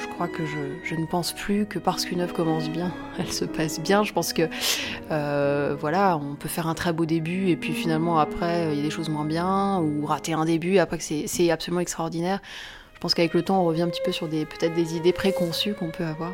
je 0.00 0.08
crois 0.08 0.26
que 0.26 0.42
je, 0.44 0.94
ne 0.94 1.06
pense 1.06 1.32
plus 1.32 1.64
que 1.64 1.78
parce 1.78 2.04
qu'une 2.04 2.20
œuvre 2.20 2.34
commence 2.34 2.68
bien, 2.68 2.92
elle 3.18 3.32
se 3.32 3.44
passe 3.44 3.80
bien. 3.80 4.02
Je 4.02 4.12
pense 4.12 4.32
que 4.32 4.42
euh, 5.10 5.76
voilà, 5.78 6.16
on 6.16 6.34
peut 6.34 6.48
faire 6.48 6.66
un 6.66 6.74
très 6.74 6.92
beau 6.92 7.06
début 7.06 7.48
et 7.48 7.56
puis 7.56 7.72
finalement 7.72 8.18
après 8.18 8.72
il 8.72 8.76
y 8.76 8.80
a 8.80 8.82
des 8.82 8.90
choses 8.90 9.08
moins 9.08 9.24
bien 9.24 9.78
ou 9.80 10.04
rater 10.04 10.32
un 10.32 10.44
début 10.44 10.78
après 10.78 10.98
que 10.98 11.04
c'est 11.04 11.50
absolument 11.50 11.80
extraordinaire. 11.80 12.40
Je 12.94 13.00
pense 13.00 13.14
qu'avec 13.14 13.34
le 13.34 13.42
temps 13.42 13.60
on 13.60 13.64
revient 13.64 13.82
un 13.82 13.88
petit 13.88 14.02
peu 14.04 14.12
sur 14.12 14.28
des 14.28 14.44
peut-être 14.44 14.74
des 14.74 14.96
idées 14.96 15.12
préconçues 15.12 15.74
qu'on 15.74 15.90
peut 15.90 16.04
avoir. 16.04 16.32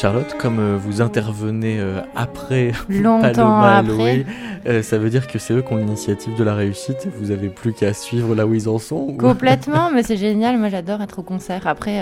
Charlotte, 0.00 0.34
comme 0.38 0.60
euh, 0.60 0.78
vous 0.78 1.02
intervenez 1.02 1.78
euh, 1.78 2.00
après 2.16 2.72
Longtemps 2.88 3.60
après. 3.60 4.24
Euh, 4.64 4.82
ça 4.82 4.96
veut 4.96 5.10
dire 5.10 5.26
que 5.26 5.38
c'est 5.38 5.52
eux 5.52 5.60
qui 5.60 5.74
ont 5.74 5.76
l'initiative 5.76 6.34
de 6.36 6.42
la 6.42 6.54
réussite 6.54 7.06
vous 7.16 7.30
avez 7.32 7.50
plus 7.50 7.74
qu'à 7.74 7.92
suivre 7.92 8.34
là 8.34 8.46
où 8.46 8.54
ils 8.54 8.66
en 8.66 8.78
sont 8.78 9.14
Complètement, 9.18 9.90
mais 9.90 10.02
c'est 10.02 10.16
génial. 10.16 10.56
Moi, 10.56 10.70
j'adore 10.70 11.02
être 11.02 11.18
au 11.18 11.22
concert. 11.22 11.66
Après, 11.66 11.98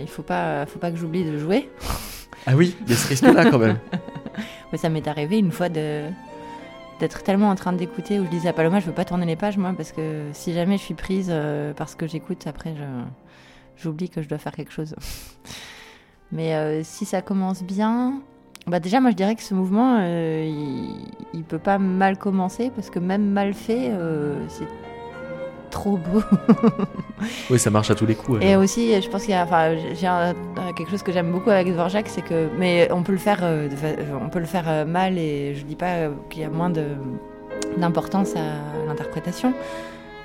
il 0.00 0.08
faut 0.08 0.22
pas, 0.22 0.64
faut 0.64 0.78
pas 0.78 0.90
que 0.90 0.96
j'oublie 0.96 1.24
de 1.24 1.36
jouer. 1.36 1.68
Ah 2.46 2.52
oui, 2.56 2.74
il 2.86 2.90
y 2.90 2.94
a 2.94 2.96
ce 2.96 3.08
risque-là 3.08 3.50
quand 3.50 3.58
même. 3.58 3.76
mais 4.72 4.78
ça 4.78 4.88
m'est 4.88 5.06
arrivé 5.06 5.38
une 5.38 5.52
fois 5.52 5.68
de 5.68 6.04
d'être 7.00 7.22
tellement 7.22 7.50
en 7.50 7.54
train 7.54 7.74
d'écouter 7.74 8.18
où 8.18 8.24
je 8.24 8.30
disais 8.30 8.48
à 8.48 8.54
Paloma, 8.54 8.80
je 8.80 8.86
veux 8.86 8.92
pas 8.92 9.04
tourner 9.04 9.26
les 9.26 9.36
pages 9.36 9.58
moi 9.58 9.74
parce 9.76 9.92
que 9.92 10.22
si 10.32 10.54
jamais 10.54 10.78
je 10.78 10.84
suis 10.84 10.94
prise 10.94 11.30
parce 11.76 11.96
que 11.96 12.06
j'écoute, 12.06 12.46
après 12.46 12.72
j'oublie 13.76 14.08
que 14.08 14.22
je 14.22 14.28
dois 14.28 14.38
faire 14.38 14.52
quelque 14.52 14.72
chose. 14.72 14.94
Mais 16.32 16.54
euh, 16.54 16.80
si 16.82 17.04
ça 17.04 17.20
commence 17.20 17.62
bien, 17.62 18.20
bah 18.66 18.80
déjà 18.80 19.00
moi 19.00 19.10
je 19.10 19.16
dirais 19.16 19.34
que 19.34 19.42
ce 19.42 19.54
mouvement, 19.54 19.98
euh, 20.00 20.44
il, 21.34 21.38
ne 21.38 21.44
peut 21.44 21.58
pas 21.58 21.78
mal 21.78 22.16
commencer 22.16 22.70
parce 22.74 22.88
que 22.88 22.98
même 22.98 23.30
mal 23.30 23.52
fait, 23.52 23.90
euh, 23.90 24.42
c'est 24.48 24.66
trop 25.70 25.98
beau. 25.98 26.22
oui, 27.50 27.58
ça 27.58 27.68
marche 27.70 27.90
à 27.90 27.94
tous 27.94 28.06
les 28.06 28.14
coups. 28.14 28.42
Et 28.42 28.56
aussi, 28.56 29.00
je 29.00 29.08
pense 29.10 29.22
qu'il 29.22 29.32
y 29.32 29.34
a, 29.34 29.44
enfin, 29.44 29.76
j'ai 29.76 30.74
quelque 30.74 30.90
chose 30.90 31.02
que 31.02 31.12
j'aime 31.12 31.30
beaucoup 31.30 31.50
avec 31.50 31.68
Dvorak, 31.68 32.08
c'est 32.08 32.22
que, 32.22 32.48
mais 32.58 32.90
on 32.92 33.02
peut 33.02 33.12
le 33.12 33.18
faire, 33.18 33.40
on 34.20 34.30
peut 34.30 34.40
le 34.40 34.46
faire 34.46 34.86
mal 34.86 35.18
et 35.18 35.54
je 35.54 35.64
dis 35.64 35.76
pas 35.76 36.08
qu'il 36.30 36.40
y 36.40 36.44
a 36.44 36.50
moins 36.50 36.72
d'importance 37.76 38.36
à 38.36 38.86
l'interprétation. 38.86 39.52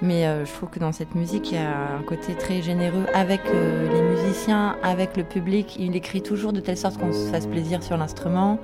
Mais 0.02 0.28
euh, 0.28 0.46
je 0.46 0.54
trouve 0.54 0.70
que 0.70 0.80
dans 0.80 0.92
cette 0.92 1.16
musique, 1.16 1.52
il 1.52 1.56
y 1.56 1.58
a 1.58 1.96
un 1.98 2.04
côté 2.04 2.36
très 2.36 2.62
généreux 2.62 3.06
avec 3.14 3.42
euh, 3.48 3.92
les 3.92 4.02
musiciens, 4.02 4.76
avec 4.84 5.18
le 5.18 5.24
public. 5.24 5.76
Il 5.80 5.96
écrit 5.96 6.22
toujours 6.22 6.54
de 6.54 6.60
telle 6.60 6.78
sorte 6.78 6.98
qu'on 6.98 7.12
se 7.12 7.30
fasse 7.32 7.48
plaisir 7.48 7.82
sur 7.82 7.98
l'instrument. 7.98 8.60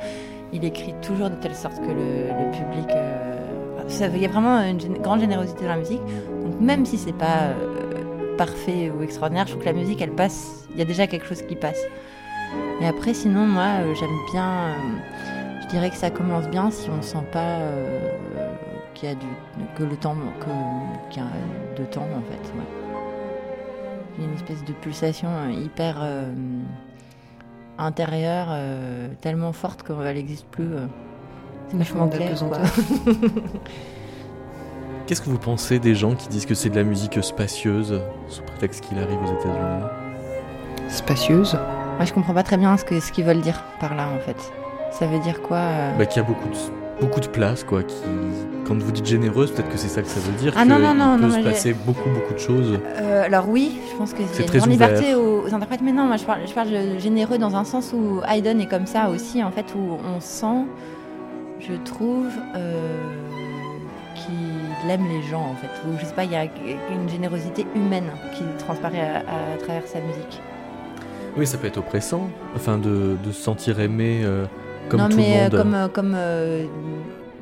Il 0.52 0.64
écrit 0.64 0.94
toujours 1.02 1.32
de 1.32 1.36
telle 1.36 1.56
sorte 1.56 1.78
que 1.78 1.92
le, 1.92 2.52
public. 2.52 2.90
Euh, 2.96 4.10
il 4.14 4.22
y 4.22 4.26
a 4.26 4.30
vraiment 4.30 4.62
une 4.62 4.78
grande 5.00 5.22
générosité 5.22 5.64
dans 5.64 5.72
la 5.72 5.78
musique. 5.78 6.02
Donc 6.44 6.60
même 6.62 6.86
si 6.86 6.98
c'est 6.98 7.18
pas 7.18 7.54
parfait 8.38 8.92
ou 8.92 9.04
extraordinaire, 9.04 9.46
je 9.48 9.52
trouve 9.54 9.64
que 9.64 9.70
la 9.70 9.76
musique, 9.76 10.02
elle 10.02 10.14
passe. 10.14 10.68
Il 10.72 10.78
y 10.78 10.82
a 10.82 10.86
déjà 10.86 11.08
quelque 11.08 11.26
chose 11.26 11.42
qui 11.42 11.56
passe. 11.56 11.82
Et 12.80 12.88
après, 12.88 13.14
sinon, 13.14 13.46
moi, 13.46 13.68
j'aime 14.00 14.10
bien. 14.32 14.76
je 15.64 15.68
dirais 15.68 15.90
que 15.90 15.96
ça 15.96 16.12
commence 16.12 16.48
bien 16.48 16.72
si 16.72 16.90
on 16.90 17.02
sent 17.02 17.24
pas 17.32 17.58
qu'il 19.04 19.12
y 19.12 19.16
a 19.16 19.16
du, 19.16 19.28
que 19.76 19.84
le 19.84 19.98
temps, 19.98 20.16
qu'il 21.10 21.22
y 21.22 21.26
a 21.26 21.30
de 21.78 21.86
temps 21.86 22.08
en 22.16 22.22
fait. 22.22 22.54
Il 24.16 24.24
y 24.24 24.26
a 24.26 24.30
une 24.30 24.36
espèce 24.36 24.64
de 24.64 24.72
pulsation 24.74 25.28
euh, 25.30 25.52
hyper 25.52 25.98
euh, 26.00 26.32
intérieure, 27.78 28.48
euh, 28.50 29.10
tellement 29.20 29.52
forte 29.52 29.84
qu'elle 29.84 30.16
n'existe 30.16 30.46
plus. 30.48 30.70
c'est 31.68 31.78
vachement 31.78 32.08
clair. 32.08 32.32
Qu'est-ce 35.06 35.22
que 35.22 35.30
vous 35.30 35.38
pensez 35.38 35.80
des 35.80 35.96
gens 35.96 36.16
qui 36.16 36.30
disent 36.30 36.46
que 36.46 36.56
c'est 36.56 36.70
de 36.70 36.78
la 36.78 36.86
musique 36.86 37.22
spacieuse 37.22 38.02
sous 38.30 38.44
prétexte 38.44 38.86
qu'il 38.86 38.98
arrive 39.00 39.22
aux 39.22 39.34
États-Unis? 39.34 39.84
Spacieuse? 40.88 41.58
Moi, 41.98 42.06
je 42.06 42.14
comprends 42.14 42.34
pas 42.34 42.44
très 42.44 42.56
bien 42.56 42.78
ce 42.78 42.86
qu'ils 42.86 43.02
ce 43.02 43.12
qu'ils 43.12 43.26
veulent 43.26 43.42
dire 43.42 43.62
par 43.82 43.96
là 43.96 44.08
en 44.08 44.20
fait. 44.20 44.38
Ça 44.92 45.08
veut 45.08 45.20
dire 45.20 45.42
quoi 45.42 45.60
bah, 45.98 46.06
Qu'il 46.06 46.22
y 46.22 46.26
a 46.26 46.28
beaucoup 46.28 46.48
de 46.48 46.56
beaucoup 47.00 47.20
de 47.20 47.28
place, 47.28 47.64
quoi. 47.64 47.84
Qui, 47.84 47.96
quand 48.66 48.78
vous 48.78 48.92
dites 48.92 49.06
généreuse, 49.06 49.52
peut-être 49.52 49.70
que 49.70 49.78
c'est 49.78 49.88
ça 49.88 50.02
que 50.02 50.08
ça 50.08 50.20
veut 50.20 50.34
dire. 50.34 50.54
Ah 50.56 50.66
non, 50.66 50.80
non, 50.80 50.94
non, 50.94 51.18
peut 51.18 51.30
se 51.32 51.44
passer 51.44 51.74
beaucoup, 51.74 52.10
beaucoup 52.10 52.34
de 52.34 52.40
choses. 52.40 52.80
Euh, 52.98 53.26
alors 53.26 53.50
oui, 53.50 53.80
je 53.92 53.98
pense 53.98 54.14
que 54.14 54.24
c'est 54.32 54.44
une 54.44 54.52
grande 54.52 54.70
liberté 54.70 55.16
aux, 55.16 55.54
interprètes, 55.54 55.82
mais 55.84 55.92
non, 55.92 56.06
moi 56.06 56.18
je 56.18 56.24
parle, 56.24 56.42
je 56.48 56.54
parle 56.54 56.70
de 56.70 57.00
généreux 57.00 57.38
dans 57.38 57.56
un 57.56 57.64
sens 57.64 57.94
où 57.94 58.22
Haydn 58.28 58.60
est 58.62 58.70
comme 58.70 58.88
ça 58.88 59.10
aussi, 59.10 59.44
en 59.44 59.52
fait, 59.52 59.66
où 59.76 59.98
on 60.16 60.20
sent, 60.20 60.66
je 61.60 61.74
trouve, 61.84 62.30
euh, 62.56 62.98
qu'il 64.16 64.90
aime 64.90 65.08
les 65.08 65.24
gens, 65.24 65.52
en 65.52 65.56
fait. 65.56 65.70
Ou 65.88 65.98
je 66.00 66.06
sais 66.06 66.14
pas, 66.14 66.24
il 66.24 66.32
y 66.32 66.36
a 66.36 66.44
une 66.44 67.10
générosité 67.10 67.66
humaine 67.76 68.10
qui 68.34 68.44
transparaît 68.60 69.02
à, 69.02 69.58
travers 69.58 69.88
sa 69.88 70.00
musique. 70.00 70.42
Oui, 71.36 71.48
ça 71.48 71.58
peut 71.58 71.68
être 71.68 71.78
oppressant, 71.78 72.30
enfin 72.56 72.78
de, 72.78 73.18
de 73.24 73.32
se 73.32 73.42
sentir 73.42 73.80
aimé. 73.80 74.22
Euh, 74.24 74.46
comme 74.90 75.00
non, 75.02 75.10
tout 75.10 75.18
mais 75.18 75.50
le 75.50 75.58
monde. 75.58 75.62
comme, 75.62 75.74
euh, 75.76 75.88
comme, 75.88 76.14
euh, 76.16 76.66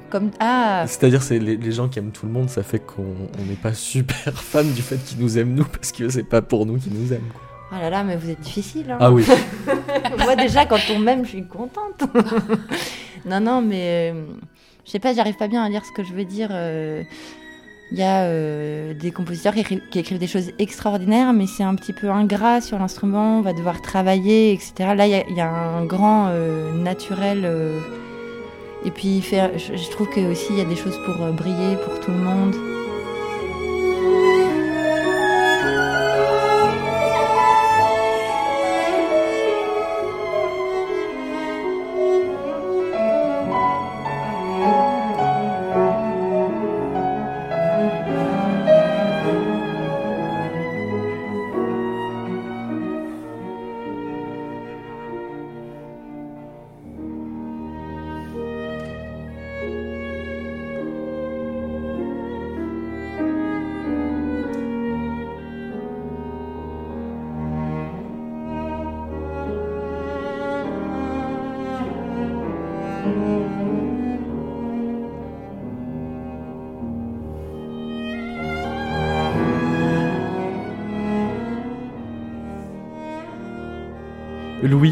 comme 0.09 0.31
ah. 0.39 0.83
C'est-à-dire, 0.87 1.21
c'est 1.21 1.39
les, 1.39 1.57
les, 1.57 1.71
gens 1.71 1.87
qui 1.87 1.99
aiment 1.99 2.11
tout 2.11 2.25
le 2.25 2.31
monde, 2.31 2.49
ça 2.49 2.63
fait 2.63 2.79
qu'on 2.79 3.15
n'est 3.47 3.55
pas 3.55 3.73
super 3.73 4.33
fan 4.41 4.71
du 4.71 4.81
fait 4.81 4.97
qu'ils 4.97 5.19
nous 5.19 5.37
aiment 5.37 5.53
nous, 5.53 5.65
parce 5.65 5.91
que 5.91 6.09
c'est 6.09 6.23
pas 6.23 6.41
pour 6.41 6.65
nous 6.65 6.77
qu'ils 6.77 6.93
nous 6.93 7.13
aiment. 7.13 7.29
Quoi. 7.33 7.41
Ah 7.73 7.79
là 7.79 7.89
là, 7.89 8.03
mais 8.03 8.17
vous 8.17 8.29
êtes 8.29 8.41
difficile. 8.41 8.91
Hein. 8.91 8.97
Ah 8.99 9.11
oui. 9.11 9.25
Moi 10.19 10.35
déjà, 10.35 10.65
quand 10.65 10.79
on 10.93 10.99
m'aime, 10.99 11.23
je 11.23 11.29
suis 11.29 11.45
contente. 11.47 12.03
non, 13.25 13.39
non, 13.39 13.61
mais 13.61 14.11
euh, 14.13 14.25
je 14.85 14.91
sais 14.91 14.99
pas, 14.99 15.13
j'arrive 15.13 15.37
pas 15.37 15.47
bien 15.47 15.63
à 15.63 15.69
dire 15.69 15.85
ce 15.85 15.91
que 15.93 16.03
je 16.03 16.13
veux 16.13 16.25
dire. 16.25 16.49
Il 17.91 17.99
y 17.99 18.03
a 18.03 18.23
euh, 18.23 18.93
des 18.93 19.11
compositeurs 19.11 19.53
qui 19.53 19.99
écrivent, 19.99 20.17
des 20.17 20.27
choses 20.27 20.51
extraordinaires, 20.59 21.33
mais 21.33 21.45
c'est 21.45 21.63
un 21.63 21.75
petit 21.75 21.91
peu 21.91 22.09
ingrat 22.09 22.61
sur 22.61 22.79
l'instrument, 22.79 23.39
on 23.39 23.41
va 23.41 23.51
devoir 23.51 23.81
travailler, 23.81 24.53
etc. 24.53 24.73
Là, 24.95 25.07
il 25.07 25.35
y, 25.35 25.41
a 25.41 25.49
un 25.49 25.83
grand 25.85 26.27
euh, 26.29 26.71
naturel. 26.73 27.41
Euh, 27.43 27.79
et 28.85 28.91
puis, 28.91 29.21
fait, 29.21 29.57
je, 29.57 29.75
je, 29.75 29.91
trouve 29.91 30.09
que 30.09 30.33
il 30.51 30.57
y 30.57 30.61
a 30.61 30.65
des 30.65 30.77
choses 30.77 30.97
pour 31.05 31.15
briller 31.33 31.75
pour 31.85 31.99
tout 31.99 32.11
le 32.11 32.17
monde. 32.17 32.70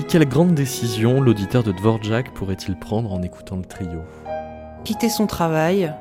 Quelle 0.10 0.28
grande 0.28 0.56
décision 0.56 1.22
l'auditeur 1.22 1.62
de 1.62 1.72
Dvorak 1.72 2.34
pourrait-il 2.34 2.76
prendre 2.76 3.14
en 3.14 3.22
écoutant 3.22 3.58
le 3.58 3.64
trio? 3.64 4.02
Quitter 4.84 5.08
son 5.08 5.28
travail 5.28 5.94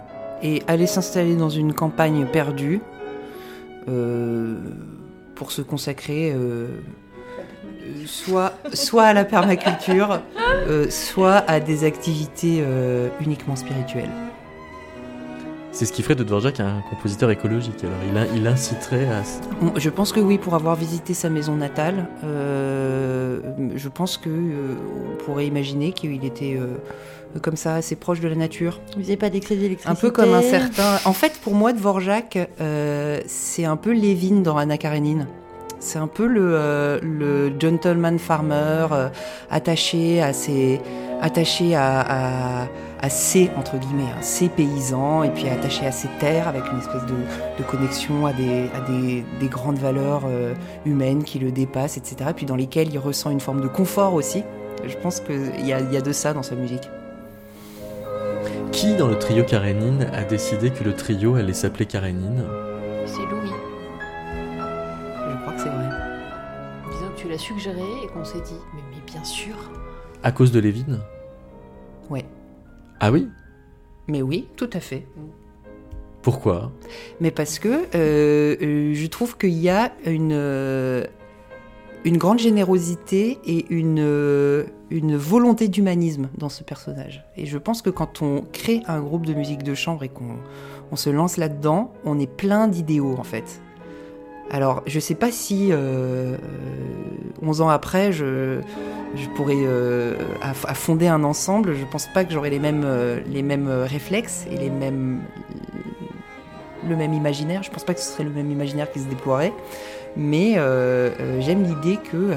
et 0.42 0.62
aller 0.66 0.86
s'installer 0.86 1.36
dans 1.36 1.50
une 1.50 1.74
campagne 1.74 2.24
perdue 2.24 2.80
euh, 3.86 4.56
pour 5.34 5.52
se 5.52 5.60
consacrer 5.60 6.32
euh, 6.34 6.68
soit, 8.06 8.54
à 8.98 9.12
la 9.12 9.26
permaculture, 9.26 10.22
euh, 10.68 10.88
soit 10.88 11.44
à 11.46 11.60
des 11.60 11.84
activités 11.84 12.64
uniquement 13.20 13.56
spirituelles. 13.56 14.10
C'est 15.78 15.84
ce 15.84 15.92
qui 15.92 16.02
ferait 16.02 16.16
de 16.16 16.24
Dvorak 16.24 16.58
un 16.58 16.82
compositeur 16.90 17.30
écologique. 17.30 17.84
Alors 17.84 17.98
il, 18.10 18.18
a- 18.18 18.26
il 18.34 18.44
inciterait 18.48 19.06
à. 19.06 19.22
Je 19.78 19.90
pense 19.90 20.12
que 20.12 20.18
oui, 20.18 20.36
pour 20.36 20.54
avoir 20.56 20.74
visité 20.74 21.14
sa 21.14 21.30
maison 21.30 21.54
natale, 21.54 22.08
euh, 22.24 23.38
je 23.76 23.88
pense 23.88 24.16
que 24.16 24.28
euh, 24.28 24.74
on 25.12 25.24
pourrait 25.24 25.46
imaginer 25.46 25.92
qu'il 25.92 26.24
était 26.24 26.58
euh, 26.60 26.78
comme 27.42 27.54
ça, 27.54 27.76
assez 27.76 27.94
proche 27.94 28.18
de 28.18 28.26
la 28.26 28.34
nature. 28.34 28.80
Vous 28.96 29.02
n'avez 29.02 29.16
pas 29.16 29.30
d'excès 29.30 29.54
d'électricité 29.54 29.88
Un 29.88 29.94
peu 29.94 30.10
comme 30.10 30.34
un 30.34 30.42
certain. 30.42 30.98
En 31.04 31.12
fait, 31.12 31.38
pour 31.44 31.54
moi, 31.54 31.72
Dvorak, 31.72 32.36
euh, 32.60 33.20
c'est 33.28 33.64
un 33.64 33.76
peu 33.76 33.92
Lévin 33.92 34.40
dans 34.40 34.56
Anna 34.56 34.78
Karenine. 34.78 35.28
C'est 35.78 36.00
un 36.00 36.08
peu 36.08 36.26
le, 36.26 36.40
euh, 36.54 36.98
le 37.04 37.52
gentleman 37.56 38.18
farmer 38.18 38.86
euh, 38.90 39.08
attaché 39.48 40.20
à 40.20 40.32
ses, 40.32 40.80
attaché 41.22 41.76
à, 41.76 42.00
à, 42.00 42.66
à 43.00 43.10
ses 43.10 43.50
entre 43.56 43.76
guillemets, 43.78 44.10
hein, 44.10 44.22
ses 44.22 44.48
paysans 44.48 45.22
et 45.22 45.30
puis 45.30 45.48
attaché 45.48 45.86
à 45.86 45.92
ses 45.92 46.08
terres 46.18 46.48
avec 46.48 46.64
une 46.72 46.78
espèce 46.78 47.04
de, 47.06 47.14
de 47.58 47.62
connexion 47.68 48.26
à 48.26 48.32
des, 48.32 48.68
à 48.74 48.80
des, 48.80 49.24
des 49.40 49.48
grandes 49.48 49.78
valeurs 49.78 50.22
euh, 50.26 50.54
humaines 50.84 51.22
qui 51.24 51.38
le 51.38 51.52
dépassent, 51.52 51.96
etc. 51.96 52.30
Puis 52.34 52.46
dans 52.46 52.56
lesquelles 52.56 52.92
il 52.92 52.98
ressent 52.98 53.30
une 53.30 53.40
forme 53.40 53.60
de 53.60 53.68
confort 53.68 54.14
aussi. 54.14 54.42
Je 54.86 54.96
pense 54.96 55.20
qu'il 55.20 55.66
y 55.66 55.72
a, 55.72 55.80
il 55.80 55.92
y 55.92 55.96
a 55.96 56.00
de 56.00 56.12
ça 56.12 56.32
dans 56.32 56.44
sa 56.44 56.54
musique. 56.54 56.88
Qui 58.70 58.94
dans 58.94 59.08
le 59.08 59.18
trio 59.18 59.42
Karénine 59.44 60.08
a 60.12 60.22
décidé 60.22 60.70
que 60.70 60.84
le 60.84 60.94
trio 60.94 61.34
allait 61.34 61.52
s'appeler 61.52 61.86
Karénine? 61.86 62.44
C'est 63.06 63.22
Louis. 63.22 63.50
Je 64.58 65.40
crois 65.42 65.52
que 65.52 65.60
c'est 65.60 65.68
vrai. 65.68 65.88
Disons 66.92 67.08
que 67.14 67.20
tu 67.20 67.28
l'as 67.28 67.38
suggéré 67.38 67.82
et 68.04 68.06
qu'on 68.08 68.24
s'est 68.24 68.40
dit, 68.40 68.54
mais, 68.74 68.82
mais 68.90 69.02
bien 69.04 69.24
sûr. 69.24 69.54
À 70.22 70.30
cause 70.30 70.52
de 70.52 70.60
Lévin? 70.60 71.00
Ouais. 72.08 72.24
Ah 73.00 73.12
oui? 73.12 73.28
Mais 74.08 74.22
oui, 74.22 74.48
tout 74.56 74.70
à 74.72 74.80
fait. 74.80 75.06
Pourquoi? 76.22 76.72
Mais 77.20 77.30
parce 77.30 77.58
que 77.58 77.68
euh, 77.94 78.56
euh, 78.60 78.94
je 78.94 79.06
trouve 79.06 79.36
qu'il 79.36 79.50
y 79.50 79.68
a 79.68 79.92
une, 80.04 80.32
euh, 80.32 81.04
une 82.04 82.16
grande 82.16 82.38
générosité 82.38 83.38
et 83.46 83.66
une, 83.70 84.66
une 84.90 85.16
volonté 85.16 85.68
d'humanisme 85.68 86.28
dans 86.36 86.48
ce 86.48 86.64
personnage. 86.64 87.24
Et 87.36 87.46
je 87.46 87.58
pense 87.58 87.82
que 87.82 87.90
quand 87.90 88.22
on 88.22 88.42
crée 88.52 88.82
un 88.86 89.00
groupe 89.00 89.26
de 89.26 89.34
musique 89.34 89.62
de 89.62 89.74
chambre 89.74 90.02
et 90.02 90.08
qu'on 90.08 90.36
on 90.90 90.96
se 90.96 91.10
lance 91.10 91.36
là-dedans, 91.36 91.92
on 92.04 92.18
est 92.18 92.30
plein 92.30 92.66
d'idéaux 92.66 93.14
en 93.18 93.24
fait. 93.24 93.60
Alors, 94.50 94.82
je 94.86 94.98
sais 94.98 95.14
pas 95.14 95.30
si 95.30 95.72
euh, 95.72 95.76
euh, 95.76 96.36
11 97.42 97.60
ans 97.60 97.68
après, 97.68 98.12
je, 98.12 98.60
pourrais 99.36 99.54
euh, 99.56 100.14
fonder 100.74 101.08
un 101.08 101.24
ensemble. 101.24 101.74
Je 101.74 101.84
pense 101.84 102.06
pas 102.06 102.24
que 102.24 102.32
j'aurais 102.32 102.50
les 102.50 102.58
mêmes, 102.58 102.84
euh, 102.84 103.20
euh, 103.26 103.86
réflexes 103.86 104.46
et 104.50 104.56
les 104.56 104.70
mêmes, 104.70 105.20
le 106.88 106.96
même 106.96 107.12
imaginaire. 107.12 107.62
Je 107.62 107.70
pense 107.70 107.84
pas 107.84 107.94
que 107.94 108.00
ce 108.00 108.12
serait 108.12 108.24
le 108.24 108.30
même 108.30 108.50
imaginaire 108.50 108.90
qui 108.90 109.00
se 109.00 109.06
déploierait. 109.06 109.52
Mais 110.16 110.54
j'aime 111.40 111.62
l'idée 111.62 111.98
que, 111.98 112.34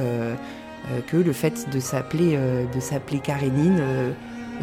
le 1.13 1.33
fait 1.33 1.69
de 1.69 1.79
s'appeler 1.79 2.37
de 2.37 3.17
Karénine 3.17 3.81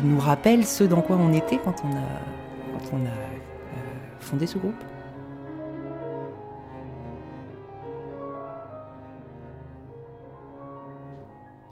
nous 0.05 0.21
rappelle 0.21 0.65
ce 0.65 0.85
dans 0.85 1.01
quoi 1.01 1.17
on 1.17 1.33
était 1.33 1.59
quand 1.59 1.75
on 1.85 1.97
a, 1.97 3.11
fondé 4.21 4.47
ce 4.47 4.59
groupe. 4.59 4.75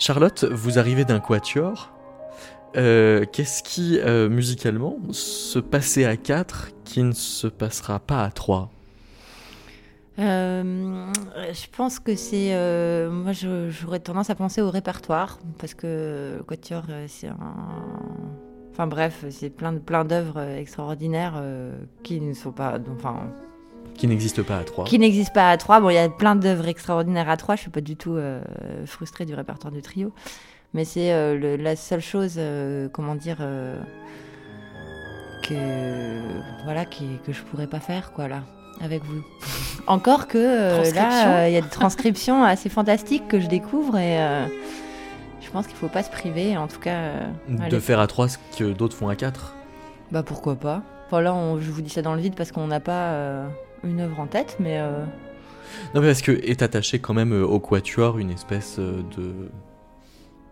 Charlotte, 0.06 0.44
vous 0.44 0.78
arrivez 0.78 1.04
d'un 1.04 1.18
quatuor. 1.18 1.90
Euh, 2.76 3.24
Qu'est-ce 3.32 3.64
qui, 3.64 3.98
euh, 3.98 4.28
musicalement, 4.28 4.98
se 5.10 5.58
passait 5.58 6.04
à 6.04 6.16
4 6.16 6.68
qui 6.84 7.02
ne 7.02 7.10
se 7.10 7.48
passera 7.48 7.98
pas 7.98 8.22
à 8.22 8.30
3 8.30 8.70
Euh, 10.20 11.12
je 11.34 11.66
pense 11.76 11.98
que 11.98 12.14
c'est. 12.14 12.54
moi, 13.10 13.32
j'aurais 13.32 13.98
tendance 13.98 14.30
à 14.30 14.36
penser 14.36 14.62
au 14.62 14.70
répertoire, 14.70 15.40
parce 15.58 15.74
que 15.74 16.36
le 16.38 16.44
Quatuor, 16.44 16.84
c'est 17.08 17.26
un. 17.26 17.56
Enfin 18.70 18.86
bref, 18.86 19.24
c'est 19.30 19.50
plein 19.50 19.72
de 19.72 19.80
plein 19.80 20.04
d'œuvres 20.04 20.40
extraordinaires 20.40 21.42
qui 22.04 22.20
ne 22.20 22.32
sont 22.32 22.52
pas. 22.52 22.78
Enfin, 22.96 23.32
Qui 23.96 24.06
n'existe 24.06 24.42
pas 24.42 24.58
à 24.58 24.64
3 24.64 24.84
qui 24.84 24.98
n'existent 24.98 25.32
pas 25.32 25.50
à 25.50 25.56
trois. 25.56 25.80
Bon, 25.80 25.88
il 25.90 25.94
y 25.94 25.98
a 25.98 26.08
plein 26.08 26.36
d'œuvres 26.36 26.68
extraordinaires 26.68 27.28
à 27.30 27.36
trois. 27.36 27.56
Je 27.56 27.62
suis 27.62 27.70
pas 27.70 27.80
du 27.80 27.96
tout 27.96 28.14
euh, 28.16 28.40
frustrée 28.84 29.24
du 29.24 29.34
répertoire 29.34 29.72
du 29.72 29.80
trio, 29.82 30.12
mais 30.74 30.84
c'est 30.84 31.12
euh, 31.12 31.56
la 31.56 31.76
seule 31.76 32.00
chose, 32.02 32.34
euh, 32.36 32.88
comment 32.92 33.14
dire, 33.14 33.38
euh, 33.40 33.76
que 35.42 36.20
voilà, 36.64 36.84
qui, 36.84 37.06
que 37.24 37.32
je 37.32 37.42
pourrais 37.42 37.66
pas 37.66 37.80
faire, 37.80 38.12
quoi, 38.12 38.28
là, 38.28 38.42
avec 38.80 39.02
vous. 39.04 39.22
Encore 39.86 40.26
que 40.26 40.38
euh, 40.38 40.92
là, 40.92 41.42
euh, 41.44 41.48
il 41.48 41.54
y 41.54 41.56
a 41.56 41.60
des 41.60 41.68
transcriptions 41.68 42.42
assez 42.44 42.68
fantastiques 42.68 43.28
que 43.28 43.40
je 43.40 43.46
découvre 43.46 43.96
et 43.96 44.20
euh, 44.20 44.46
je 45.40 45.50
pense 45.50 45.66
qu'il 45.66 45.76
faut 45.76 45.88
pas 45.88 46.02
se 46.02 46.10
priver. 46.10 46.56
En 46.56 46.66
tout 46.66 46.80
cas, 46.80 46.96
euh, 46.96 47.68
De 47.70 47.78
faire 47.78 48.00
à 48.00 48.06
3 48.06 48.28
ce 48.28 48.38
que 48.58 48.64
d'autres 48.72 48.96
font 48.96 49.08
à 49.08 49.16
4 49.16 49.54
bah 50.12 50.22
pourquoi 50.22 50.54
pas. 50.54 50.82
Enfin 51.06 51.20
là, 51.20 51.34
on- 51.34 51.58
je 51.60 51.68
vous 51.70 51.82
dis 51.82 51.90
ça 51.90 52.00
dans 52.02 52.14
le 52.14 52.20
vide 52.20 52.34
parce 52.36 52.52
qu'on 52.52 52.68
n'a 52.68 52.78
pas 52.78 53.10
euh, 53.10 53.46
une 53.86 54.00
œuvre 54.00 54.20
en 54.20 54.26
tête, 54.26 54.56
mais. 54.60 54.78
euh, 54.80 55.04
Non, 55.94 56.00
mais 56.00 56.08
parce 56.08 56.22
que 56.22 56.32
est 56.32 56.62
attaché 56.62 56.98
quand 56.98 57.14
même 57.14 57.32
euh, 57.32 57.44
au 57.46 57.60
quatuor 57.60 58.18
une 58.18 58.30
espèce 58.30 58.76
euh, 58.78 59.02
de. 59.16 59.50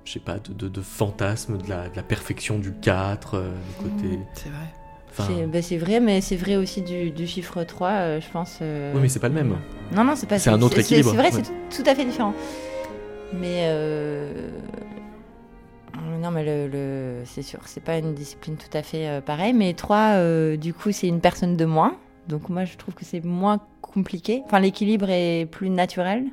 Je 0.05 0.13
sais 0.13 0.21
pas, 0.21 0.39
de, 0.39 0.53
de, 0.53 0.69
de 0.69 0.81
fantasme 0.83 1.57
de 1.57 1.69
la, 1.69 1.89
de 1.89 1.97
la 1.97 2.03
perfection 2.03 2.59
du 2.59 2.73
4, 2.75 3.35
euh, 3.37 3.49
du 3.79 3.89
côté. 3.91 4.19
C'est 4.35 4.51
vrai. 4.51 4.67
Enfin, 5.11 5.25
C'est 5.29 5.47
bah, 5.47 5.63
c'est 5.63 5.79
vrai, 5.79 6.01
mais 6.01 6.21
c'est 6.21 6.37
vrai 6.37 6.57
aussi 6.57 6.83
du, 6.83 7.11
du 7.11 7.27
chiffre 7.27 7.63
3, 7.63 7.89
euh, 7.91 8.21
je 8.21 8.29
pense. 8.31 8.59
euh, 8.61 8.93
Oui, 8.95 9.01
mais 9.03 9.09
c'est 9.09 9.21
pas 9.21 9.29
le 9.29 9.35
même. 9.35 9.55
Non, 9.95 10.05
non, 10.05 10.15
c'est 10.17 10.27
pas 10.29 10.39
C'est 10.39 10.51
un 10.51 10.61
autre 10.61 10.75
c'est- 10.75 10.81
équilibre, 10.83 11.11
C'est 11.13 11.17
vrai, 11.17 11.33
ouais. 11.33 11.43
c'est 11.71 11.83
tout 11.83 11.89
à 11.89 11.95
fait 11.95 12.05
différent. 12.05 12.35
Mais. 13.33 13.61
euh, 13.69 14.51
Non, 16.21 16.31
mais 16.31 16.45
le, 16.45 16.69
le- 16.69 17.23
c'est 17.25 17.43
sûr, 17.43 17.61
c'est 17.67 17.83
pas 17.83 17.97
une 17.99 18.15
discipline 18.15 18.57
tout 18.57 18.77
à 18.77 18.83
fait 18.83 19.09
euh, 19.09 19.21
pareille. 19.21 19.53
Mais 19.53 19.73
3, 19.75 20.57
du 20.57 20.75
coup, 20.75 20.91
c'est 20.93 21.07
une 21.09 21.21
personne 21.21 21.57
de 21.57 21.65
moins. 21.65 21.97
Donc, 22.29 22.49
moi, 22.49 22.65
je 22.65 22.77
trouve 22.77 22.95
que 22.95 23.05
c'est 23.05 23.21
moins 23.21 23.59
compliqué. 23.81 24.43
Enfin, 24.47 24.61
l'équilibre 24.61 25.09
est 25.11 25.47
plus 25.51 25.71
naturel. 25.71 26.27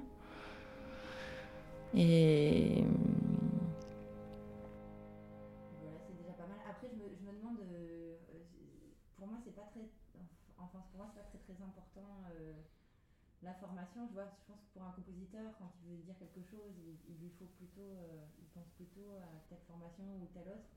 Et. 1.94 2.84
Voilà, 5.82 6.00
c'est 6.08 6.18
déjà 6.18 6.34
pas 6.34 6.48
mal. 6.48 6.58
Après, 6.70 6.88
je 6.88 6.96
me, 6.96 7.10
je 7.12 7.24
me 7.28 7.38
demande. 7.38 7.60
pour 9.18 9.28
moi, 9.28 9.38
c'est 9.44 9.56
pas 9.56 9.68
très. 9.72 9.90
Enfin, 10.58 10.80
pour 10.92 10.98
moi, 10.98 11.12
c'est 11.14 11.22
pas 11.22 11.28
très 11.28 11.40
très 11.40 11.64
important 11.64 12.08
la 13.44 13.54
formation. 13.56 14.08
Je 14.08 14.14
vois, 14.14 14.30
je 14.30 14.46
pense 14.48 14.62
que 14.62 14.70
pour 14.74 14.84
un 14.84 14.92
compositeur, 14.92 15.52
quand 15.58 15.72
il 15.84 15.98
veut 15.98 16.04
dire 16.04 16.16
quelque 16.18 16.42
chose, 16.46 16.72
il, 17.10 17.18
lui 17.20 17.32
faut 17.38 17.50
plutôt. 17.58 17.82
euh, 17.82 18.24
il 18.40 18.48
pense 18.54 18.70
plutôt 18.78 19.12
à 19.18 19.28
telle 19.50 19.66
formation 19.68 20.06
ou 20.22 20.28
telle 20.34 20.48
autre. 20.48 20.72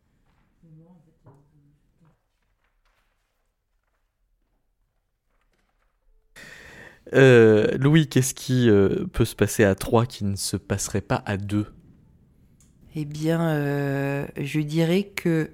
Euh, 7.12 7.76
Louis, 7.76 8.08
qu'est-ce 8.08 8.34
qui 8.34 8.70
euh, 8.70 9.06
peut 9.12 9.24
se 9.24 9.36
passer 9.36 9.64
à 9.64 9.74
3 9.74 10.06
qui 10.06 10.24
ne 10.24 10.36
se 10.36 10.56
passerait 10.56 11.02
pas 11.02 11.22
à 11.26 11.36
2 11.36 11.66
Eh 12.94 13.04
bien, 13.04 13.40
euh, 13.48 14.26
je 14.36 14.60
dirais 14.60 15.04
que 15.04 15.50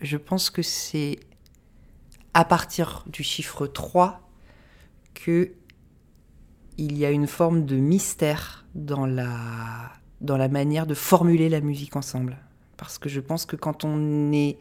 je 0.00 0.16
pense 0.16 0.50
que 0.50 0.62
c'est 0.62 1.18
à 2.34 2.44
partir 2.44 3.04
du 3.08 3.22
chiffre 3.22 3.66
3 3.66 4.20
que 5.14 5.52
il 6.78 6.96
y 6.96 7.04
a 7.04 7.10
une 7.10 7.26
forme 7.26 7.66
de 7.66 7.76
mystère 7.76 8.64
dans 8.74 9.04
la, 9.04 9.92
dans 10.22 10.38
la 10.38 10.48
manière 10.48 10.86
de 10.86 10.94
formuler 10.94 11.50
la 11.50 11.60
musique 11.60 11.94
ensemble. 11.96 12.38
Parce 12.78 12.98
que 12.98 13.10
je 13.10 13.20
pense 13.20 13.44
que 13.44 13.56
quand 13.56 13.84
on 13.84 14.32
est 14.32 14.56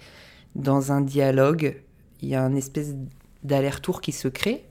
dans 0.55 0.91
un 0.91 0.99
dialogue, 0.99 1.81
il 2.21 2.27
y 2.27 2.35
a 2.35 2.43
un 2.43 2.55
espèce 2.55 2.95
d'aller-retour 3.43 4.01
qui 4.01 4.11
se 4.11 4.27
crée. 4.27 4.68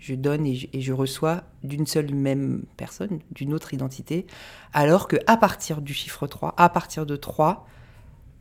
Je 0.00 0.14
donne 0.14 0.46
et 0.46 0.80
je, 0.80 0.92
reçois 0.92 1.44
d'une 1.62 1.86
seule 1.86 2.14
même 2.14 2.64
personne, 2.76 3.20
d'une 3.30 3.52
autre 3.52 3.74
identité. 3.74 4.26
Alors 4.72 5.08
que 5.08 5.16
à 5.26 5.36
partir 5.36 5.82
du 5.82 5.94
chiffre 5.94 6.26
3, 6.26 6.54
à 6.56 6.68
partir 6.70 7.04
de 7.06 7.16
3, 7.16 7.68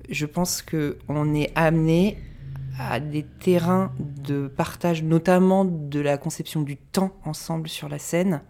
je 0.10 0.26
pense 0.26 0.62
que 0.62 0.98
on 1.10 1.36
est 1.36 1.52
amené 1.56 2.18
à 2.80 3.02
des 3.02 3.24
terrains 3.24 3.92
de 4.00 4.48
partage, 4.48 5.04
notamment 5.04 5.66
de 5.66 6.00
la 6.00 6.18
conception 6.18 6.62
du 6.62 6.78
temps 6.78 7.12
ensemble 7.26 7.68
sur 7.68 7.90
la 7.90 8.00
scène. 8.00 8.42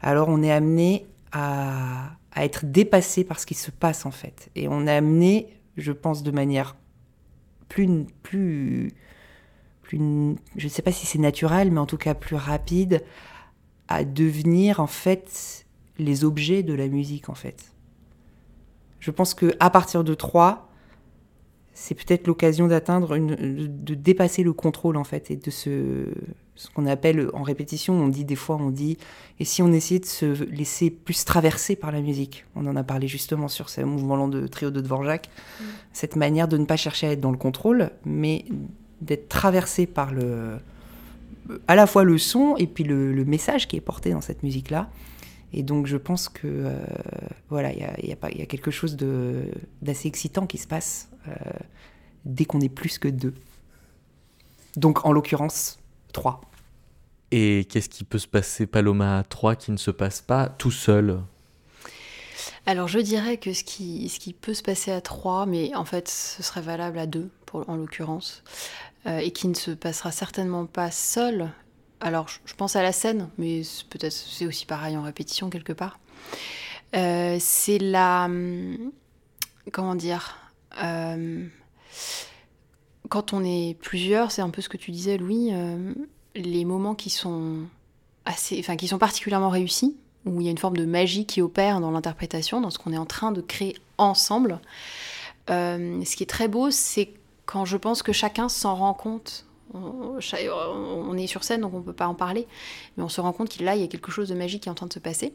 Alors 0.00 0.28
on 0.28 0.42
est 0.42 0.52
amené 0.52 1.04
à, 1.32 2.12
à 2.30 2.44
être 2.44 2.64
dépassé 2.64 3.24
par 3.24 3.40
ce 3.40 3.46
qui 3.46 3.54
se 3.54 3.72
passe 3.72 4.06
en 4.06 4.12
fait. 4.12 4.50
Et 4.54 4.68
on 4.68 4.86
est 4.86 4.94
amené, 4.94 5.48
je 5.76 5.90
pense, 5.90 6.22
de 6.22 6.30
manière 6.30 6.76
plus, 7.68 8.06
plus, 8.22 8.92
plus 9.86 9.98
je 10.56 10.64
ne 10.64 10.68
sais 10.68 10.82
pas 10.82 10.92
si 10.92 11.06
c'est 11.06 11.18
naturel, 11.18 11.70
mais 11.70 11.78
en 11.78 11.86
tout 11.86 11.96
cas 11.96 12.14
plus 12.14 12.36
rapide, 12.36 13.04
à 13.88 14.04
devenir 14.04 14.80
en 14.80 14.86
fait 14.86 15.64
les 15.98 16.24
objets 16.24 16.62
de 16.62 16.74
la 16.74 16.88
musique 16.88 17.28
en 17.28 17.34
fait. 17.34 17.72
Je 18.98 19.10
pense 19.10 19.34
que 19.34 19.54
à 19.60 19.70
partir 19.70 20.02
de 20.02 20.14
3, 20.14 20.68
c'est 21.72 21.94
peut-être 21.94 22.26
l'occasion 22.26 22.66
d'atteindre 22.66 23.14
une 23.14 23.36
de, 23.36 23.94
dépasser 23.94 24.42
le 24.42 24.52
contrôle 24.52 24.96
en 24.96 25.04
fait 25.04 25.30
et 25.30 25.36
de 25.36 25.50
se 25.50 26.08
ce 26.56 26.70
qu'on 26.70 26.86
appelle 26.86 27.28
en 27.34 27.42
répétition, 27.42 27.94
on 27.94 28.08
dit 28.08 28.24
des 28.24 28.34
fois 28.34 28.56
on 28.56 28.70
dit 28.70 28.96
et 29.38 29.44
si 29.44 29.62
on 29.62 29.72
essayait 29.72 30.00
de 30.00 30.06
se 30.06 30.44
laisser 30.44 30.90
plus 30.90 31.24
traverser 31.24 31.76
par 31.76 31.92
la 31.92 32.00
musique. 32.00 32.46
On 32.56 32.66
en 32.66 32.74
a 32.76 32.82
parlé 32.82 33.06
justement 33.06 33.46
sur 33.46 33.68
ce 33.68 33.82
mouvement 33.82 34.16
lent 34.16 34.28
de 34.28 34.46
trio 34.46 34.70
de 34.70 34.80
Dvorak, 34.80 35.28
cette 35.92 36.16
manière 36.16 36.48
de 36.48 36.56
ne 36.56 36.64
pas 36.64 36.76
chercher 36.76 37.06
à 37.06 37.12
être 37.12 37.20
dans 37.20 37.30
le 37.30 37.38
contrôle 37.38 37.90
mais 38.04 38.46
d'être 39.00 39.28
traversé 39.28 39.86
par 39.86 40.12
le 40.12 40.58
à 41.68 41.76
la 41.76 41.86
fois 41.86 42.02
le 42.02 42.18
son 42.18 42.56
et 42.56 42.66
puis 42.66 42.82
le, 42.82 43.24
message 43.24 43.68
qui 43.68 43.76
est 43.76 43.80
porté 43.80 44.10
dans 44.10 44.20
cette 44.20 44.42
musique 44.42 44.70
là. 44.70 44.90
Et 45.52 45.62
donc 45.62 45.86
je 45.86 45.96
pense 45.96 46.28
que 46.28 46.46
euh, 46.46 46.84
voilà, 47.48 47.72
il 47.72 47.78
y 47.78 48.06
y 48.06 48.38
y 48.38 48.42
a 48.42 48.46
quelque 48.46 48.70
chose 48.70 48.96
d'assez 49.80 50.08
excitant 50.08 50.46
qui 50.46 50.58
se 50.58 50.66
passe 50.66 51.08
euh, 51.28 51.34
dès 52.24 52.44
qu'on 52.44 52.60
est 52.60 52.68
plus 52.68 52.98
que 52.98 53.08
deux. 53.08 53.34
Donc 54.76 55.06
en 55.06 55.12
l'occurrence, 55.12 55.78
trois. 56.12 56.40
Et 57.30 57.66
qu'est-ce 57.68 57.88
qui 57.88 58.04
peut 58.04 58.18
se 58.18 58.28
passer, 58.28 58.66
Paloma, 58.66 59.18
à 59.18 59.24
3 59.24 59.56
qui 59.56 59.72
ne 59.72 59.76
se 59.76 59.90
passe 59.90 60.20
pas 60.20 60.48
tout 60.48 60.70
seul 60.70 61.20
Alors 62.66 62.88
je 62.88 62.98
dirais 62.98 63.36
que 63.36 63.52
ce 63.52 63.64
qui, 63.64 64.36
peut 64.40 64.54
se 64.54 64.62
passer 64.62 64.90
à 64.90 65.00
3, 65.00 65.46
mais 65.46 65.74
en 65.74 65.84
fait 65.84 66.08
ce 66.08 66.42
serait 66.42 66.60
valable 66.60 66.98
à 66.98 67.06
2 67.06 67.30
pour, 67.46 67.68
en 67.68 67.76
l'occurrence, 67.76 68.42
euh, 69.06 69.18
et 69.18 69.30
qui 69.30 69.48
ne 69.48 69.54
se 69.54 69.70
passera 69.70 70.10
certainement 70.12 70.66
pas 70.66 70.90
seul. 70.90 71.50
Alors 72.00 72.28
je, 72.28 72.54
pense 72.54 72.76
à 72.76 72.82
la 72.82 72.92
scène, 72.92 73.28
mais 73.38 73.62
peut-être 73.90 74.12
c'est 74.12 74.46
aussi 74.46 74.66
pareil 74.66 74.96
en 74.96 75.02
répétition 75.02 75.50
quelque 75.50 75.72
part. 75.72 75.98
Euh, 76.94 77.36
c'est 77.40 77.78
la... 77.78 78.24
hum, 78.24 78.92
Comment 79.72 79.96
dire 79.96 80.36
euh, 80.80 81.44
Quand 83.08 83.32
on 83.32 83.44
est 83.44 83.76
plusieurs, 83.80 84.30
c'est 84.30 84.42
un 84.42 84.50
peu 84.50 84.62
ce 84.62 84.68
que 84.68 84.76
tu 84.76 84.92
disais 84.92 85.16
Louis, 85.16 85.50
les 86.36 86.64
moments 86.64 86.94
qui 86.94 87.10
sont 87.10 87.62
particulièrement 89.00 89.50
réussis, 89.50 89.96
où 90.26 90.40
il 90.40 90.44
y 90.44 90.48
a 90.48 90.50
une 90.50 90.58
forme 90.58 90.76
de 90.76 90.84
magie 90.84 91.24
qui 91.24 91.40
opère 91.40 91.80
dans 91.80 91.90
l'interprétation, 91.90 92.60
dans 92.60 92.70
ce 92.70 92.78
qu'on 92.78 92.92
est 92.92 92.98
en 92.98 93.06
train 93.06 93.32
de 93.32 93.40
créer 93.40 93.76
ensemble. 93.96 94.60
Euh, 95.50 96.04
ce 96.04 96.16
qui 96.16 96.24
est 96.24 96.28
très 96.28 96.48
beau, 96.48 96.70
c'est 96.70 97.14
quand 97.46 97.64
je 97.64 97.76
pense 97.76 98.02
que 98.02 98.12
chacun 98.12 98.48
s'en 98.48 98.74
rend 98.74 98.94
compte. 98.94 99.44
On, 99.74 100.18
est 101.18 101.26
sur 101.26 101.44
scène, 101.44 101.60
donc 101.60 101.74
on 101.74 101.80
ne 101.80 101.84
peut 101.84 101.92
pas 101.92 102.06
en 102.06 102.14
parler, 102.14 102.46
mais 102.96 103.02
on 103.02 103.08
se 103.08 103.20
rend 103.20 103.32
compte 103.32 103.48
qu'il 103.48 103.66
y 103.66 103.68
a 103.68 103.86
quelque 103.88 104.10
chose 104.10 104.28
de 104.28 104.34
magique 104.34 104.62
qui 104.62 104.68
est 104.68 104.72
en 104.72 104.76
train 104.76 104.86
de 104.86 104.92
se 104.92 105.00
passer. 105.00 105.34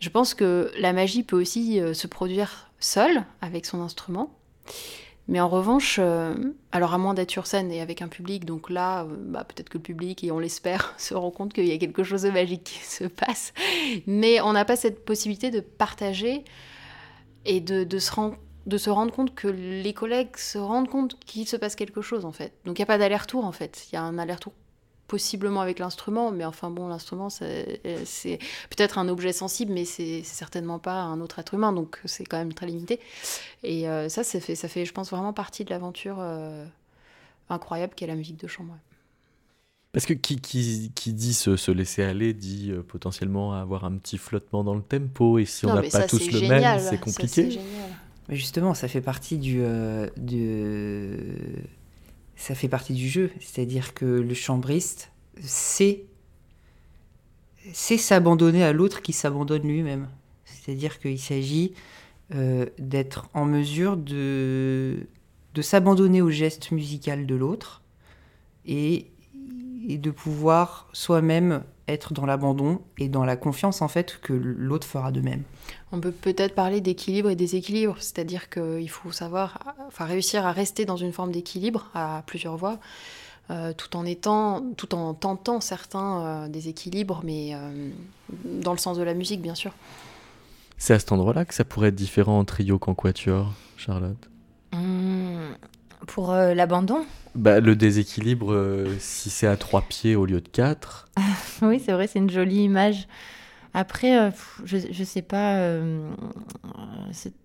Je 0.00 0.08
pense 0.08 0.34
que 0.34 0.70
la 0.78 0.92
magie 0.92 1.22
peut 1.22 1.40
aussi 1.40 1.80
euh, 1.80 1.94
se 1.94 2.06
produire 2.06 2.70
seule, 2.80 3.24
avec 3.40 3.66
son 3.66 3.80
instrument. 3.82 4.30
Mais 5.28 5.40
en 5.40 5.48
revanche, 5.48 5.98
euh, 6.00 6.34
alors 6.70 6.94
à 6.94 6.98
moins 6.98 7.12
d'être 7.12 7.32
sur 7.32 7.46
scène 7.46 7.72
et 7.72 7.80
avec 7.80 8.00
un 8.00 8.08
public, 8.08 8.44
donc 8.44 8.70
là, 8.70 9.02
euh, 9.02 9.16
bah, 9.18 9.44
peut-être 9.44 9.68
que 9.68 9.78
le 9.78 9.82
public, 9.82 10.22
et 10.22 10.30
on 10.30 10.38
l'espère, 10.38 10.94
se 10.98 11.14
rend 11.14 11.30
compte 11.30 11.52
qu'il 11.52 11.66
y 11.66 11.72
a 11.72 11.78
quelque 11.78 12.04
chose 12.04 12.22
de 12.22 12.30
magique 12.30 12.64
qui 12.64 12.78
se 12.78 13.04
passe. 13.04 13.52
Mais 14.06 14.40
on 14.40 14.52
n'a 14.52 14.64
pas 14.64 14.76
cette 14.76 15.04
possibilité 15.04 15.50
de 15.50 15.60
partager 15.60 16.44
et 17.44 17.60
de, 17.60 17.98
se 17.98 18.10
de 18.66 18.78
se 18.78 18.90
rendre 18.90 19.12
compte 19.12 19.34
que 19.34 19.48
les 19.48 19.92
collègues 19.92 20.36
se 20.36 20.58
rendent 20.58 20.88
compte 20.88 21.18
qu'il 21.20 21.46
se 21.46 21.56
passe 21.56 21.74
quelque 21.74 22.02
chose 22.02 22.24
en 22.24 22.32
fait. 22.32 22.52
Donc 22.64 22.78
il 22.78 22.82
n'y 22.82 22.84
a 22.84 22.86
pas 22.86 22.98
d'aller-retour 22.98 23.44
en 23.44 23.52
fait. 23.52 23.86
Il 23.90 23.94
y 23.94 23.98
a 23.98 24.02
un 24.02 24.18
aller-retour 24.18 24.52
possiblement 25.08 25.60
avec 25.60 25.78
l'instrument, 25.78 26.30
mais 26.32 26.44
enfin 26.44 26.70
bon, 26.70 26.88
l'instrument 26.88 27.30
c'est 27.30 27.80
c'est 28.04 28.38
peut-être 28.70 28.98
un 28.98 29.08
objet 29.08 29.32
sensible, 29.32 29.72
mais 29.72 29.84
c'est 29.84 30.22
certainement 30.24 30.78
pas 30.78 31.00
un 31.02 31.20
autre 31.20 31.38
être 31.38 31.54
humain, 31.54 31.72
donc 31.72 32.00
c'est 32.04 32.24
quand 32.24 32.38
même 32.38 32.54
très 32.54 32.66
limité. 32.66 33.00
Et 33.62 33.88
euh, 33.88 34.08
ça, 34.08 34.24
ça 34.24 34.40
fait, 34.40 34.54
ça 34.56 34.68
fait, 34.68 34.84
je 34.86 34.92
pense, 34.92 35.10
vraiment 35.10 35.32
partie 35.32 35.64
de 35.64 35.70
l'aventure 35.70 36.16
euh, 36.20 36.64
incroyable 37.50 37.94
qu'est 37.96 38.06
la 38.08 38.16
musique 38.16 38.38
de 38.40 38.48
chambre. 38.48 38.72
ouais. 38.74 38.80
Parce 39.92 40.04
que 40.04 40.12
qui, 40.12 40.36
qui, 40.36 40.92
qui 40.94 41.12
dit 41.14 41.32
se, 41.32 41.56
se 41.56 41.70
laisser 41.70 42.02
aller 42.02 42.34
dit 42.34 42.70
euh, 42.70 42.82
potentiellement 42.82 43.54
avoir 43.54 43.84
un 43.84 43.96
petit 43.96 44.18
flottement 44.18 44.62
dans 44.62 44.74
le 44.74 44.82
tempo, 44.82 45.38
et 45.38 45.46
si 45.46 45.64
on 45.64 45.72
n'a 45.72 45.82
pas 45.82 46.02
ça, 46.02 46.06
tous 46.08 46.30
le 46.30 46.40
génial, 46.40 46.78
même, 46.78 46.78
ça, 46.80 46.90
c'est 46.90 46.98
c'est 47.04 47.04
compliqué. 47.04 47.48
génial. 47.50 47.96
Mais 48.28 48.36
justement, 48.36 48.74
ça 48.74 48.88
fait 48.88 49.02
partie 49.02 49.38
du, 49.38 49.60
euh, 49.62 50.08
du- 50.16 51.64
ça 52.36 52.54
fait 52.54 52.68
partie 52.68 52.92
du 52.92 53.08
jeu. 53.08 53.30
C'est-à-dire 53.40 53.94
que 53.94 54.04
le 54.04 54.34
chambriste 54.34 55.10
sait, 55.40 56.04
s'abandonner 57.72 58.62
à 58.62 58.72
l'autre 58.72 59.02
qui 59.02 59.12
s'abandonne 59.12 59.66
lui-même. 59.66 60.08
C'est-à-dire 60.44 60.98
qu'il 61.00 61.18
s'agit 61.18 61.72
euh, 62.34 62.66
d'être 62.78 63.28
en 63.34 63.44
mesure 63.44 63.96
de, 63.96 65.06
s'abandonner 65.60 66.22
au 66.22 66.30
geste 66.30 66.70
musical 66.70 67.26
de 67.26 67.34
l'autre 67.34 67.82
et 68.64 69.10
de 69.88 70.10
pouvoir 70.10 70.88
soi-même 70.92 71.62
être 71.88 72.12
dans 72.12 72.26
l'abandon 72.26 72.80
et 72.98 73.08
dans 73.08 73.24
la 73.24 73.36
confiance 73.36 73.82
en 73.82 73.88
fait 73.88 74.18
que 74.20 74.32
l'autre 74.32 74.86
fera 74.86 75.12
de 75.12 75.20
même. 75.20 75.42
On 75.92 76.00
peut 76.00 76.12
peut-être 76.12 76.54
parler 76.54 76.80
d'équilibre 76.80 77.30
et 77.30 77.36
déséquilibre, 77.36 77.96
c'est-à-dire 77.98 78.48
qu'il 78.50 78.90
faut 78.90 79.12
savoir, 79.12 79.58
enfin 79.86 80.04
réussir 80.04 80.44
à 80.46 80.52
rester 80.52 80.84
dans 80.84 80.96
une 80.96 81.12
forme 81.12 81.32
d'équilibre 81.32 81.90
à 81.94 82.22
plusieurs 82.26 82.56
voix, 82.56 82.78
euh, 83.50 83.72
tout 83.72 83.96
en 83.96 84.04
étant, 84.04 84.64
tout 84.76 84.94
en 84.94 85.14
tentant 85.14 85.60
certains 85.60 86.20
euh, 86.20 86.48
déséquilibres, 86.48 87.20
mais 87.24 87.54
euh, 87.54 87.90
dans 88.44 88.72
le 88.72 88.78
sens 88.78 88.98
de 88.98 89.04
la 89.04 89.14
musique, 89.14 89.40
bien 89.40 89.54
sûr. 89.54 89.72
C'est 90.78 90.94
à 90.94 90.98
cet 90.98 91.12
endroit-là 91.12 91.44
que 91.44 91.54
ça 91.54 91.64
pourrait 91.64 91.88
être 91.88 91.94
différent 91.94 92.40
en 92.40 92.44
trio 92.44 92.78
qu'en 92.78 92.94
quatuor, 92.94 93.52
Charlotte? 93.76 94.28
Hum, 94.72 95.54
pour 96.06 96.32
euh, 96.32 96.54
l'abandon 96.54 97.04
bah, 97.34 97.60
Le 97.60 97.76
déséquilibre, 97.76 98.52
euh, 98.52 98.86
si 98.98 99.30
c'est 99.30 99.46
à 99.46 99.56
trois 99.56 99.82
pieds 99.82 100.16
au 100.16 100.26
lieu 100.26 100.40
de 100.40 100.48
quatre, 100.48 101.08
Oui, 101.62 101.80
c'est 101.84 101.92
vrai, 101.92 102.06
c'est 102.06 102.18
une 102.18 102.30
jolie 102.30 102.64
image. 102.64 103.08
Après, 103.74 104.18
euh, 104.18 104.30
je, 104.64 104.78
je 104.90 105.04
sais 105.04 105.20
pas, 105.22 105.56
euh, 105.56 106.10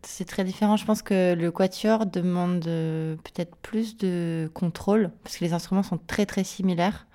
c'est 0.03 0.25
très 0.25 0.43
différent. 0.45 0.77
Je 0.77 0.85
pense 0.85 1.01
que 1.01 1.33
le 1.33 1.51
quatuor 1.51 2.05
demande 2.05 2.63
peut-être 2.63 3.55
plus 3.57 3.97
de 3.97 4.49
contrôle, 4.53 5.11
parce 5.23 5.37
que 5.37 5.43
les 5.43 5.51
instruments 5.53 5.83
sont 5.83 5.99
très 6.07 6.25
très 6.25 6.43
similaires. 6.45 7.05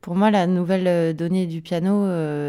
Pour 0.00 0.14
moi, 0.14 0.30
la 0.30 0.46
nouvelle 0.46 1.14
donnée 1.14 1.46
du 1.46 1.60
piano, 1.60 2.06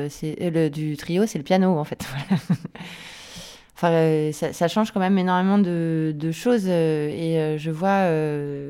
c'est 0.10 0.38
le- 0.39 0.69
du 0.69 0.95
trio, 0.95 1.25
c'est 1.25 1.38
le 1.38 1.43
piano 1.43 1.77
en 1.77 1.84
fait. 1.84 2.05
Enfin, 3.84 3.94
euh, 3.94 4.32
ça, 4.32 4.54
ça 4.54 4.67
change 4.67 4.91
quand 4.91 5.00
même 5.00 5.17
énormément 5.17 5.58
de, 5.58 6.13
de 6.15 6.32
choses 6.32 6.65
euh, 6.67 7.10
et 7.10 7.39
euh, 7.39 7.58
je 7.58 7.72
vois 7.72 8.04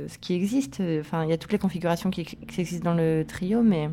ce 0.07 0.17
qui 0.19 0.33
existe. 0.33 0.81
Enfin, 1.01 1.25
il 1.25 1.29
y 1.29 1.33
a 1.33 1.37
toutes 1.37 1.51
les 1.51 1.57
configurations 1.57 2.09
qui, 2.11 2.23
qui 2.23 2.61
existent 2.61 2.89
dans 2.91 2.95
le 2.95 3.25
trio, 3.27 3.61
mais 3.61 3.89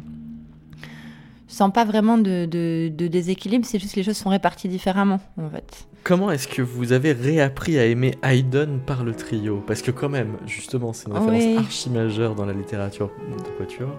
je 1.48 1.54
sens 1.54 1.72
pas 1.72 1.84
vraiment 1.84 2.18
de, 2.18 2.44
de- 2.46 2.88
de 2.94 3.06
déséquilibre. 3.08 3.66
C'est 3.66 3.80
juste 3.80 3.94
que 3.94 3.98
les 4.00 4.04
choses 4.04 4.16
sont 4.16 4.28
réparties 4.30 4.68
différemment, 4.68 5.18
en 5.42 5.50
fait. 5.50 5.88
Comment 6.04 6.30
est-ce 6.30 6.46
que 6.46 6.62
vous 6.62 6.92
avez 6.92 7.10
réappris 7.10 7.80
à 7.80 7.86
aimer 7.86 8.14
Haydn 8.22 8.78
par 8.86 9.02
le 9.02 9.12
trio? 9.12 9.60
Parce 9.66 9.82
que 9.82 9.90
quand 9.90 10.08
même, 10.08 10.36
justement, 10.46 10.92
c'est 10.92 11.08
une 11.08 11.14
référence 11.14 11.42
Oui. 11.46 11.56
archi 11.56 11.90
majeure 11.90 12.36
dans 12.36 12.46
la 12.46 12.52
littérature 12.52 13.10
de 13.28 13.58
quatuor. 13.58 13.90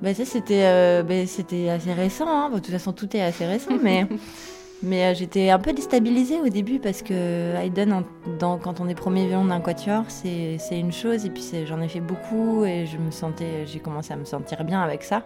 Bah, 0.00 0.14
ça, 0.14 0.24
c'était 0.24 0.62
euh, 0.66 1.02
bah, 1.02 1.26
c'était 1.26 1.70
assez 1.70 1.92
récent. 1.92 2.28
hein. 2.28 2.50
Bon, 2.50 2.56
de 2.58 2.60
toute 2.62 2.70
façon, 2.70 2.92
tout 2.92 3.16
est 3.16 3.22
assez 3.22 3.46
récent, 3.46 3.72
mais, 3.82 4.06
mais 4.82 5.04
euh, 5.04 5.14
j'étais 5.14 5.50
un 5.50 5.58
peu 5.58 5.72
déstabilisée 5.72 6.40
au 6.40 6.48
début 6.48 6.78
parce 6.78 7.02
que 7.02 7.54
Haydn, 7.56 7.92
en- 7.92 8.02
dans, 8.38 8.58
quand 8.58 8.80
on 8.80 8.88
est 8.88 8.94
premier 8.94 9.26
violon 9.26 9.46
d'un 9.46 9.60
quatuor, 9.60 10.04
c'est 10.08 10.58
une 10.72 10.92
chose. 10.92 11.24
Et 11.26 11.30
puis, 11.30 11.44
j'en 11.66 11.80
ai 11.80 11.88
fait 11.88 12.00
beaucoup 12.00 12.64
et 12.64 12.86
je 12.86 12.98
me 12.98 13.10
sentais, 13.10 13.66
j'ai 13.66 13.78
commencé 13.80 14.12
à 14.12 14.16
me 14.16 14.24
sentir 14.24 14.64
bien 14.64 14.80
avec 14.82 15.02
ça. 15.02 15.22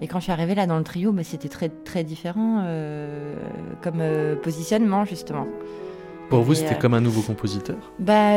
Et 0.00 0.08
quand 0.08 0.18
je 0.18 0.24
suis 0.24 0.32
arrivée 0.32 0.54
là 0.56 0.66
dans 0.66 0.78
le 0.78 0.84
trio, 0.84 1.12
bah, 1.12 1.22
c'était 1.24 1.48
très, 1.48 1.68
très 1.68 2.02
différent 2.04 2.62
euh, 2.64 3.36
comme 3.82 4.00
euh, 4.00 4.34
positionnement, 4.36 5.04
justement. 5.04 5.46
Pour 6.28 6.42
vous, 6.42 6.54
c'était 6.54 6.78
comme 6.78 6.94
un 6.94 7.00
nouveau 7.00 7.20
compositeur? 7.22 7.76
Bah 7.98 8.36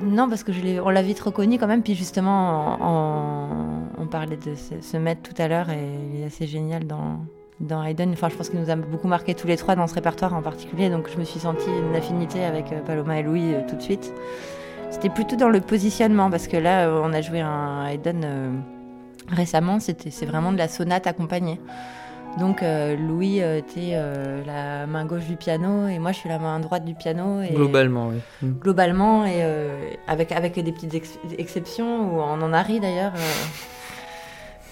non, 0.00 0.28
parce 0.28 0.42
que 0.42 0.52
je 0.52 0.80
on 0.80 0.88
l'a 0.90 1.02
vite 1.02 1.20
reconnu 1.20 1.58
quand 1.58 1.66
même. 1.68 1.82
Puis 1.82 1.94
justement, 1.94 2.76
en- 2.76 2.78
en- 2.80 3.82
on 3.98 4.06
parlait 4.06 4.36
de 4.36 4.54
ce, 4.56 4.80
ce 4.80 4.96
maître 4.96 5.22
tout 5.22 5.40
à 5.40 5.46
l'heure 5.46 5.70
et 5.70 5.86
il 6.12 6.20
est 6.20 6.24
assez 6.24 6.46
génial 6.46 6.86
dans, 6.86 7.20
dans 7.60 7.82
Haydn. 7.82 8.10
Enfin, 8.12 8.28
je 8.28 8.34
pense 8.36 8.48
qu'il 8.50 8.60
nous 8.60 8.70
a 8.70 8.76
beaucoup 8.76 9.08
marqué 9.08 9.34
tous 9.34 9.46
les 9.46 9.56
trois 9.56 9.76
dans 9.76 9.86
ce 9.86 9.94
répertoire 9.94 10.34
en 10.34 10.42
particulier. 10.42 10.90
Donc 10.90 11.08
je 11.12 11.18
me 11.18 11.24
suis 11.24 11.40
sentie 11.40 11.70
une 11.70 11.94
affinité 11.96 12.44
avec 12.44 12.72
euh, 12.72 12.80
Paloma 12.80 13.18
et 13.18 13.22
Louis 13.22 13.54
euh, 13.54 13.60
tout 13.68 13.76
de 13.76 13.82
suite. 13.82 14.12
C'était 14.90 15.10
plutôt 15.10 15.36
dans 15.36 15.48
le 15.48 15.60
positionnement 15.60 16.30
parce 16.30 16.48
que 16.48 16.56
là, 16.56 16.86
euh, 16.88 17.00
on 17.04 17.12
a 17.12 17.20
joué 17.20 17.40
un 17.40 17.86
Haydn 17.86 18.24
récemment. 19.28 19.80
C'était 19.80 20.10
c'est 20.10 20.26
vraiment 20.26 20.52
de 20.52 20.58
la 20.58 20.68
sonate 20.68 21.06
accompagnée. 21.06 21.60
Donc 22.38 22.62
euh, 22.62 22.96
Louis 22.96 23.38
était 23.40 23.90
euh, 23.92 24.42
la 24.46 24.86
main 24.86 25.04
gauche 25.04 25.26
du 25.26 25.36
piano 25.36 25.86
et 25.86 25.98
moi 25.98 26.12
je 26.12 26.16
suis 26.18 26.30
la 26.30 26.38
main 26.38 26.58
droite 26.60 26.84
du 26.84 26.94
piano. 26.94 27.42
Et 27.42 27.52
Globalement, 27.54 28.08
oui. 28.08 28.16
Mm. 28.40 28.52
globalement 28.58 29.24
et 29.26 29.40
euh, 29.42 29.90
avec 30.08 30.32
avec 30.32 30.58
des 30.58 30.72
petites 30.72 30.94
ex- 30.94 31.18
exceptions 31.36 32.00
où 32.16 32.20
on 32.20 32.40
en 32.40 32.52
a 32.54 32.62
ri 32.62 32.80
d'ailleurs 32.80 33.12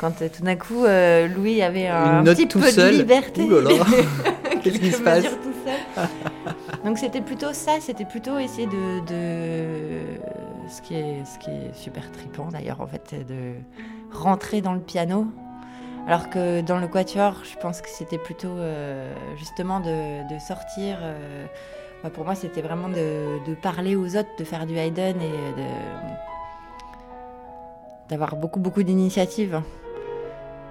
Quand 0.01 0.23
euh, 0.23 0.29
tout 0.35 0.43
d'un 0.43 0.57
coup, 0.57 0.85
euh, 0.87 1.29
Louis 1.29 1.61
avait 1.63 1.87
un 1.89 2.25
petit 2.25 2.47
peu 2.47 2.63
seul. 2.63 2.95
de 2.95 2.99
liberté. 3.01 3.43
Qu'est-ce 4.63 4.79
qui 4.79 4.93
se 4.93 5.03
passe 5.03 5.25
tout 5.25 5.53
seul? 5.65 6.07
Donc 6.85 6.97
c'était 6.99 7.21
plutôt 7.21 7.53
ça, 7.53 7.73
c'était 7.81 8.05
plutôt 8.07 8.39
essayer 8.39 8.67
de, 8.67 9.01
de- 9.07 10.21
ce 10.69 10.81
qui 10.83 10.95
est 10.95 11.25
ce 11.27 11.39
qui 11.39 11.51
est 11.51 11.75
super 11.75 12.11
tripant 12.13 12.49
d'ailleurs 12.51 12.81
en 12.81 12.87
fait, 12.87 13.15
de 13.29 13.53
rentrer 14.13 14.61
dans 14.63 14.73
le 14.73 14.81
piano. 14.81 15.27
Alors 16.07 16.31
que 16.31 16.63
dans 16.63 16.79
le 16.79 16.89
quatuor, 16.89 17.35
je 17.45 17.59
pense 17.61 17.83
que 17.83 17.89
c'était 17.91 18.17
plutôt 18.19 18.49
euh, 18.57 19.13
justement 19.39 19.81
de, 19.81 20.27
de 20.35 20.39
sortir. 20.41 20.97
euh, 21.03 21.45
bah, 22.03 22.09
pour 22.09 22.25
moi, 22.25 22.35
c'était 22.35 22.63
vraiment 22.63 22.89
de, 22.89 23.45
de 23.47 23.55
parler 23.55 23.95
aux 23.97 24.17
autres, 24.17 24.31
de 24.39 24.45
faire 24.45 24.65
du 24.67 24.77
Haydn 24.79 25.21
et 25.21 25.61
de 25.61 25.67
d'avoir 28.09 28.37
beaucoup 28.37 28.59
beaucoup 28.61 28.83
d'initiatives. 28.83 29.61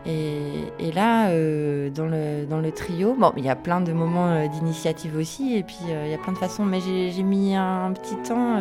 Et, 0.06 0.92
là, 0.94 1.30
euh, 1.30 1.90
dans, 1.90 2.06
le, 2.06 2.46
dans 2.46 2.60
le 2.60 2.72
trio, 2.72 3.16
bon, 3.16 3.32
il 3.38 3.44
y 3.44 3.50
a 3.50 3.56
plein 3.56 3.82
de 3.82 3.92
moments 3.92 4.28
euh, 4.28 4.48
d'initiative 4.48 5.16
aussi, 5.18 5.56
et 5.56 5.64
puis 5.64 5.78
euh, 5.90 6.06
il 6.06 6.12
y 6.12 6.14
a 6.14 6.18
plein 6.18 6.34
de 6.34 6.38
façons, 6.38 6.66
mais 6.66 6.80
j'ai 6.82 7.24
mis 7.24 7.56
un, 7.56 7.92
petit 7.94 8.16
temps 8.28 8.56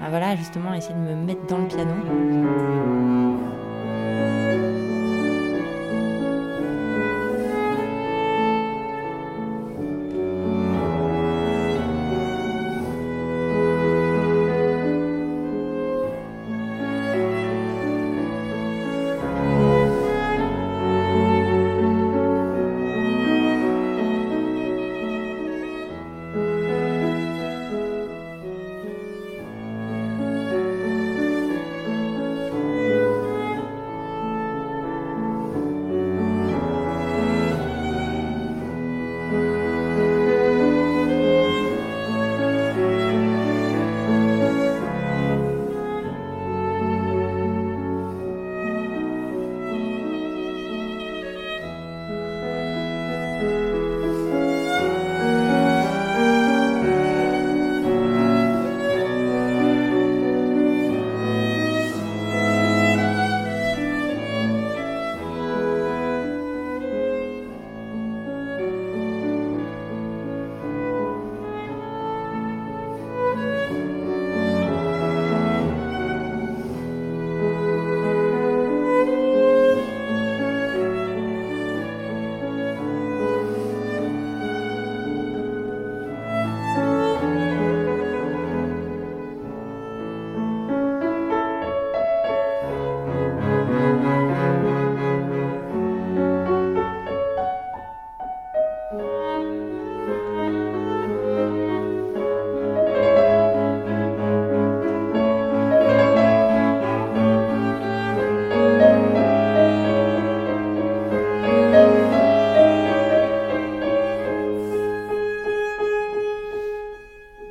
à 0.00 0.10
voilà, 0.10 0.36
justement 0.36 0.74
essayer 0.74 0.94
de 0.94 1.00
me 1.00 1.14
mettre 1.14 1.46
dans 1.46 1.58
le 1.58 1.66
piano. 1.66 1.94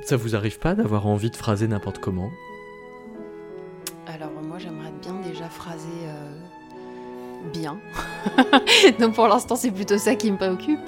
Ça 0.06 0.18
vous 0.18 0.36
arrive 0.36 0.60
pas 0.60 0.76
d'avoir 0.76 1.08
envie 1.08 1.30
de 1.30 1.36
phraser 1.36 1.68
n'importe 1.68 2.00
comment? 2.00 2.30
Alors 4.06 4.32
moi 4.46 4.58
j'aimerais 4.60 4.92
bien 5.02 5.14
déjà 5.26 5.46
phraser 5.46 5.88
euh, 6.08 7.50
bien. 7.54 7.78
Donc 9.00 9.16
pour 9.16 9.30
l'instant 9.30 9.56
c'est 9.56 9.72
plutôt 9.72 9.98
ça 9.98 10.16
qui 10.16 10.30
me 10.30 10.36
préoccupe. 10.36 10.80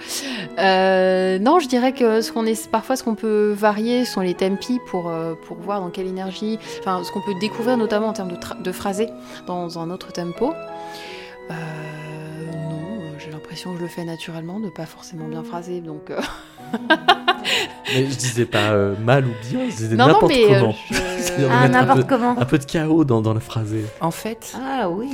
Euh, 0.59 1.39
non 1.39 1.59
je 1.59 1.67
dirais 1.69 1.93
que 1.93 2.19
ce 2.19 2.33
qu'on 2.33 2.45
est 2.45 2.69
parfois 2.69 2.97
ce 2.97 3.03
qu'on 3.03 3.15
peut 3.15 3.53
varier 3.57 4.03
sont 4.03 4.19
les 4.19 4.33
tempi 4.33 4.79
pour, 4.87 5.09
euh, 5.09 5.33
pour 5.47 5.57
voir 5.57 5.79
dans 5.79 5.91
quelle 5.91 6.07
énergie, 6.07 6.59
enfin 6.79 7.01
ce 7.03 7.11
qu'on 7.11 7.21
peut 7.21 7.35
découvrir 7.39 7.77
notamment 7.77 8.07
en 8.07 8.13
termes 8.13 8.33
de, 8.33 8.63
de 8.63 8.71
phrasé 8.73 9.09
dans 9.47 9.79
un 9.79 9.91
autre 9.91 10.11
tempo. 10.11 10.53
Non, 11.49 11.55
j'ai 13.17 13.31
l'impression 13.31 13.71
que 13.71 13.77
je 13.77 13.83
le 13.83 13.89
fais 13.89 14.03
naturellement, 14.03 14.59
de 14.59 14.69
pas 14.69 14.85
forcément 14.85 15.27
bien 15.29 15.43
phraser 15.43 15.79
donc. 15.79 16.11
Mais 17.93 18.05
je 18.09 18.15
disais 18.15 18.45
pas 18.45 18.71
euh, 18.71 18.95
mal 19.03 19.25
ou 19.25 19.31
bien, 19.49 19.69
je 19.69 19.75
disais 19.75 19.95
n'importe 19.95 20.31
euh, 20.33 20.59
comment. 20.59 20.75
je- 20.91 20.95
Ah, 21.37 21.41
mettre 21.41 21.53
un 21.63 21.67
n'importe 21.69 22.01
peu- 22.01 22.07
comment. 22.07 22.39
Un 22.39 22.45
peu 22.45 22.57
de 22.57 22.63
chaos 22.65 23.03
dans, 23.03 23.21
dans 23.21 23.33
le 23.33 23.39
phrasé. 23.39 23.83
En 24.01 24.11
fait, 24.11 24.53
Ah 24.55 24.89
oui. 24.89 25.09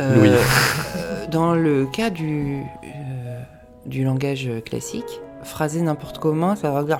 euh, 0.00 0.20
Oui. 0.22 0.28
euh, 0.30 1.26
dans 1.30 1.54
le 1.54 1.86
cas 1.86 2.10
du, 2.10 2.62
euh, 2.84 3.40
du 3.86 4.02
langage 4.04 4.48
classique, 4.64 5.20
phraser 5.44 5.80
n'importe 5.82 6.18
comment, 6.18 6.56
ça 6.56 6.70
revient, 6.70 6.96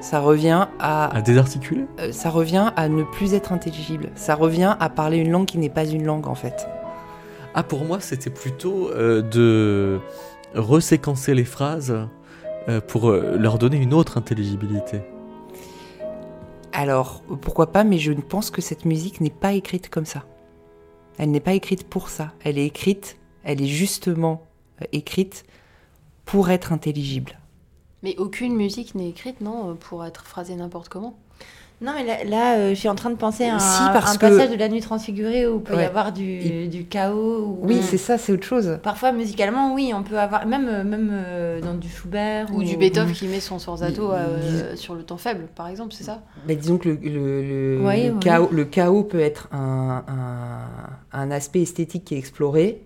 ça 0.00 0.20
revient 0.20 0.66
à, 0.80 1.16
À 1.16 1.20
désarticuler? 1.22 1.84
euh, 2.00 2.12
ça 2.12 2.30
revient 2.30 2.70
à 2.76 2.88
ne 2.88 3.02
plus 3.04 3.34
être 3.34 3.52
intelligible. 3.52 4.10
Ça 4.16 4.34
revient 4.34 4.74
à 4.78 4.88
parler 4.88 5.18
une 5.18 5.30
langue 5.30 5.46
qui 5.46 5.58
n'est 5.58 5.68
pas 5.70 5.84
une 5.84 6.04
langue 6.04 6.26
en 6.28 6.34
fait. 6.34 6.66
Ah, 7.54 7.62
pour 7.62 7.84
moi, 7.84 7.98
c'était 8.00 8.30
plutôt 8.30 8.90
euh, 8.90 9.22
de 9.22 9.98
reséquencer 10.54 11.34
les 11.34 11.44
phrases 11.44 11.94
pour 12.86 13.08
euh, 13.08 13.36
leur 13.36 13.58
donner 13.58 13.78
une 13.78 13.94
autre 13.94 14.18
intelligibilité. 14.18 15.00
Alors, 16.72 17.22
pourquoi 17.40 17.72
pas, 17.72 17.82
mais 17.82 17.98
je 17.98 18.12
pense 18.12 18.50
que 18.50 18.60
cette 18.60 18.84
musique 18.84 19.20
n'est 19.20 19.30
pas 19.30 19.54
écrite 19.54 19.88
comme 19.88 20.06
ça. 20.06 20.24
Elle 21.16 21.30
n'est 21.30 21.40
pas 21.40 21.54
écrite 21.54 21.88
pour 21.88 22.08
ça. 22.08 22.32
Elle 22.44 22.58
est 22.58 22.66
écrite, 22.66 23.16
elle 23.42 23.62
est 23.62 23.66
justement 23.66 24.46
euh, 24.82 24.84
écrite 24.92 25.44
pour 26.24 26.50
être 26.50 26.72
intelligible. 26.72 27.38
Mais 28.02 28.16
aucune 28.18 28.54
musique 28.54 28.94
n'est 28.94 29.08
écrite, 29.08 29.40
non, 29.40 29.70
euh, 29.70 29.74
pour 29.74 30.04
être 30.04 30.24
phrasée 30.24 30.54
n'importe 30.54 30.88
comment. 30.88 31.18
Non, 31.80 31.92
mais 31.94 32.04
là, 32.04 32.24
là, 32.24 32.56
euh, 32.56 32.70
je 32.70 32.74
suis 32.74 32.88
en 32.88 32.96
train 32.96 33.10
de 33.10 33.14
penser 33.14 33.44
à 33.44 33.54
un, 33.54 33.58
Si, 33.60 33.82
parce 33.92 34.14
un 34.14 34.16
que- 34.16 34.26
passage 34.26 34.50
de 34.50 34.56
la 34.56 34.68
nuit 34.68 34.80
transfigurée 34.80 35.46
où 35.46 35.58
il 35.58 35.62
peut 35.62 35.76
y 35.76 35.84
avoir 35.84 36.12
du, 36.12 36.24
Il- 36.24 36.70
du 36.70 36.86
chaos. 36.86 37.44
ou- 37.44 37.58
Oui, 37.62 37.78
c'est 37.82 37.98
ça, 37.98 38.18
c'est 38.18 38.32
autre 38.32 38.42
chose. 38.44 38.80
Parfois, 38.82 39.12
musicalement, 39.12 39.72
oui, 39.74 39.92
on 39.94 40.02
peut 40.02 40.18
avoir, 40.18 40.44
même, 40.44 40.66
euh, 40.66 40.82
même 40.82 41.08
euh, 41.12 41.60
dans 41.60 41.74
du 41.74 41.88
Schubert 41.88 42.48
Ou 42.52 42.64
du 42.64 42.76
Beethoven 42.76 43.12
qui 43.12 43.28
met 43.28 43.38
son 43.38 43.60
sforzato 43.60 44.10
euh, 44.10 44.74
sur 44.74 44.96
le 44.96 45.04
temps 45.04 45.18
faible, 45.18 45.46
par 45.54 45.68
exemple, 45.68 45.94
c'est 45.94 46.02
ça? 46.02 46.20
Mais 46.48 46.56
disons 46.56 46.78
que 46.78 46.88
le, 46.88 46.96
le- 47.00 47.42
le- 47.42 47.80
Oui, 47.86 48.06
le 48.08 48.12
oui. 48.14 48.18
chaos, 48.18 48.48
le 48.50 48.64
chaos 48.64 49.04
peut 49.04 49.20
être 49.20 49.48
un, 49.52 50.02
un- 50.08 51.20
un 51.20 51.30
aspect 51.30 51.62
esthétique 51.62 52.04
qui 52.06 52.16
est 52.16 52.18
exploré, 52.18 52.82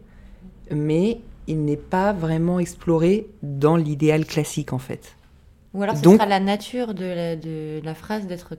mais 0.70 1.18
il 1.46 1.64
n'est 1.64 1.76
pas 1.78 2.12
vraiment 2.12 2.58
exploré 2.58 3.26
dans 3.42 3.76
l'idéal 3.76 4.26
classique 4.26 4.74
en 4.74 4.78
fait. 4.78 5.16
Ou 5.74 5.82
alors, 5.82 5.96
ce 5.96 6.02
Donc- 6.02 6.16
sera 6.16 6.26
la 6.26 6.40
nature 6.40 6.92
de 6.94 7.04
la, 7.06 7.36
de 7.36 7.80
la 7.82 7.94
phrase 7.94 8.26
d'être 8.26 8.54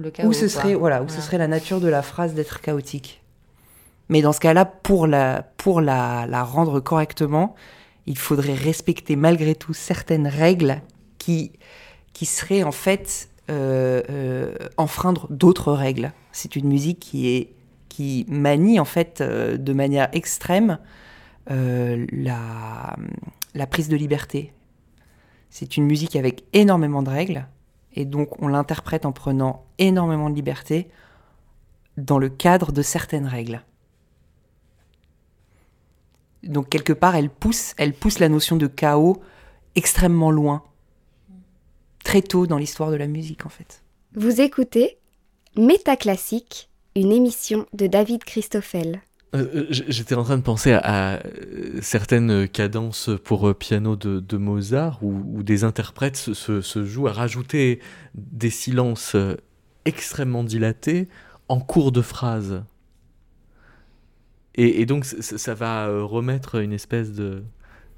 le 0.00 0.10
chaos. 0.10 0.28
Ou 0.28 0.32
ce 0.32 0.48
serait 0.48 0.74
voilà, 0.74 1.02
ou 1.02 1.06
ce 1.06 1.12
Voilà. 1.12 1.22
serait 1.26 1.38
la 1.38 1.48
nature 1.48 1.80
de 1.80 1.88
la 1.88 2.02
phrase 2.02 2.34
d'être 2.34 2.60
chaotique. 2.60 3.22
Mais 4.08 4.22
dans 4.22 4.32
ce 4.32 4.40
cas-là, 4.40 4.64
pour 4.64 5.06
la 5.06 5.42
pour 5.56 5.80
la, 5.80 6.26
la 6.26 6.42
rendre 6.44 6.80
correctement, 6.80 7.54
il 8.06 8.16
faudrait 8.16 8.54
respecter 8.54 9.16
malgré 9.16 9.54
tout 9.54 9.74
certaines 9.74 10.28
règles 10.28 10.80
qui 11.18 11.52
qui 12.12 12.24
seraient 12.24 12.62
en 12.62 12.72
fait 12.72 13.28
euh, 13.50 14.02
euh, 14.08 14.54
enfreindre 14.76 15.26
d'autres 15.30 15.72
règles. 15.72 16.12
C'est 16.32 16.56
une 16.56 16.68
musique 16.68 17.00
qui 17.00 17.28
est 17.28 17.52
qui 17.90 18.24
manie 18.28 18.80
en 18.80 18.84
fait 18.84 19.20
euh, 19.20 19.56
de 19.58 19.72
manière 19.72 20.08
extrême 20.12 20.78
la 21.48 22.96
la 23.54 23.66
prise 23.66 23.88
de 23.88 23.96
liberté. 23.96 24.52
C'est 25.50 25.76
une 25.76 25.84
musique 25.84 26.16
avec 26.16 26.44
énormément 26.52 27.02
de 27.02 27.10
règles 27.10 27.46
et 27.94 28.04
donc 28.04 28.40
on 28.42 28.48
l'interprète 28.48 29.06
en 29.06 29.12
prenant 29.12 29.64
énormément 29.78 30.30
de 30.30 30.34
liberté 30.34 30.88
dans 31.96 32.18
le 32.18 32.28
cadre 32.28 32.72
de 32.72 32.82
certaines 32.82 33.26
règles. 33.26 33.62
donc 36.42 36.68
quelque 36.68 36.92
part, 36.92 37.16
elle 37.16 37.30
pousse, 37.30 37.74
elle 37.76 37.92
pousse 37.92 38.18
la 38.18 38.28
notion 38.28 38.56
de 38.56 38.66
chaos 38.66 39.20
extrêmement 39.74 40.30
loin, 40.30 40.62
très 42.04 42.22
tôt 42.22 42.46
dans 42.46 42.58
l'histoire 42.58 42.90
de 42.90 42.96
la 42.96 43.06
musique 43.06 43.46
en 43.46 43.48
fait. 43.48 43.82
Vous 44.14 44.40
écoutez 44.40 44.98
Métaclassique, 45.56 46.68
une 46.94 47.12
émission 47.12 47.66
de 47.72 47.86
David 47.86 48.24
Christoffel. 48.24 49.00
Euh, 49.36 49.46
euh, 49.54 49.66
J'étais 49.70 50.14
en 50.14 50.24
train 50.24 50.36
de 50.36 50.42
penser 50.42 50.72
à, 50.72 50.78
à, 50.78 51.16
euh, 51.16 51.78
certaines 51.82 52.48
cadences 52.48 53.10
pour 53.24 53.54
piano 53.54 53.96
de, 53.96 54.20
de 54.20 54.36
Mozart 54.36 54.98
où, 55.02 55.38
où, 55.38 55.42
des 55.42 55.64
interprètes 55.64 56.16
se, 56.16 56.34
se, 56.34 56.60
se, 56.60 56.84
jouent 56.84 57.08
à 57.08 57.12
rajouter 57.12 57.80
des 58.14 58.50
silences 58.50 59.16
extrêmement 59.84 60.44
dilatés 60.44 61.08
en 61.48 61.60
cours 61.60 61.92
de 61.92 62.02
phrase. 62.02 62.64
Et, 64.54 64.80
et 64.80 64.86
donc 64.86 65.04
ça, 65.04 65.38
ça 65.38 65.54
va 65.54 65.86
remettre 66.02 66.56
une 66.56 66.72
espèce 66.72 67.12
de, 67.12 67.44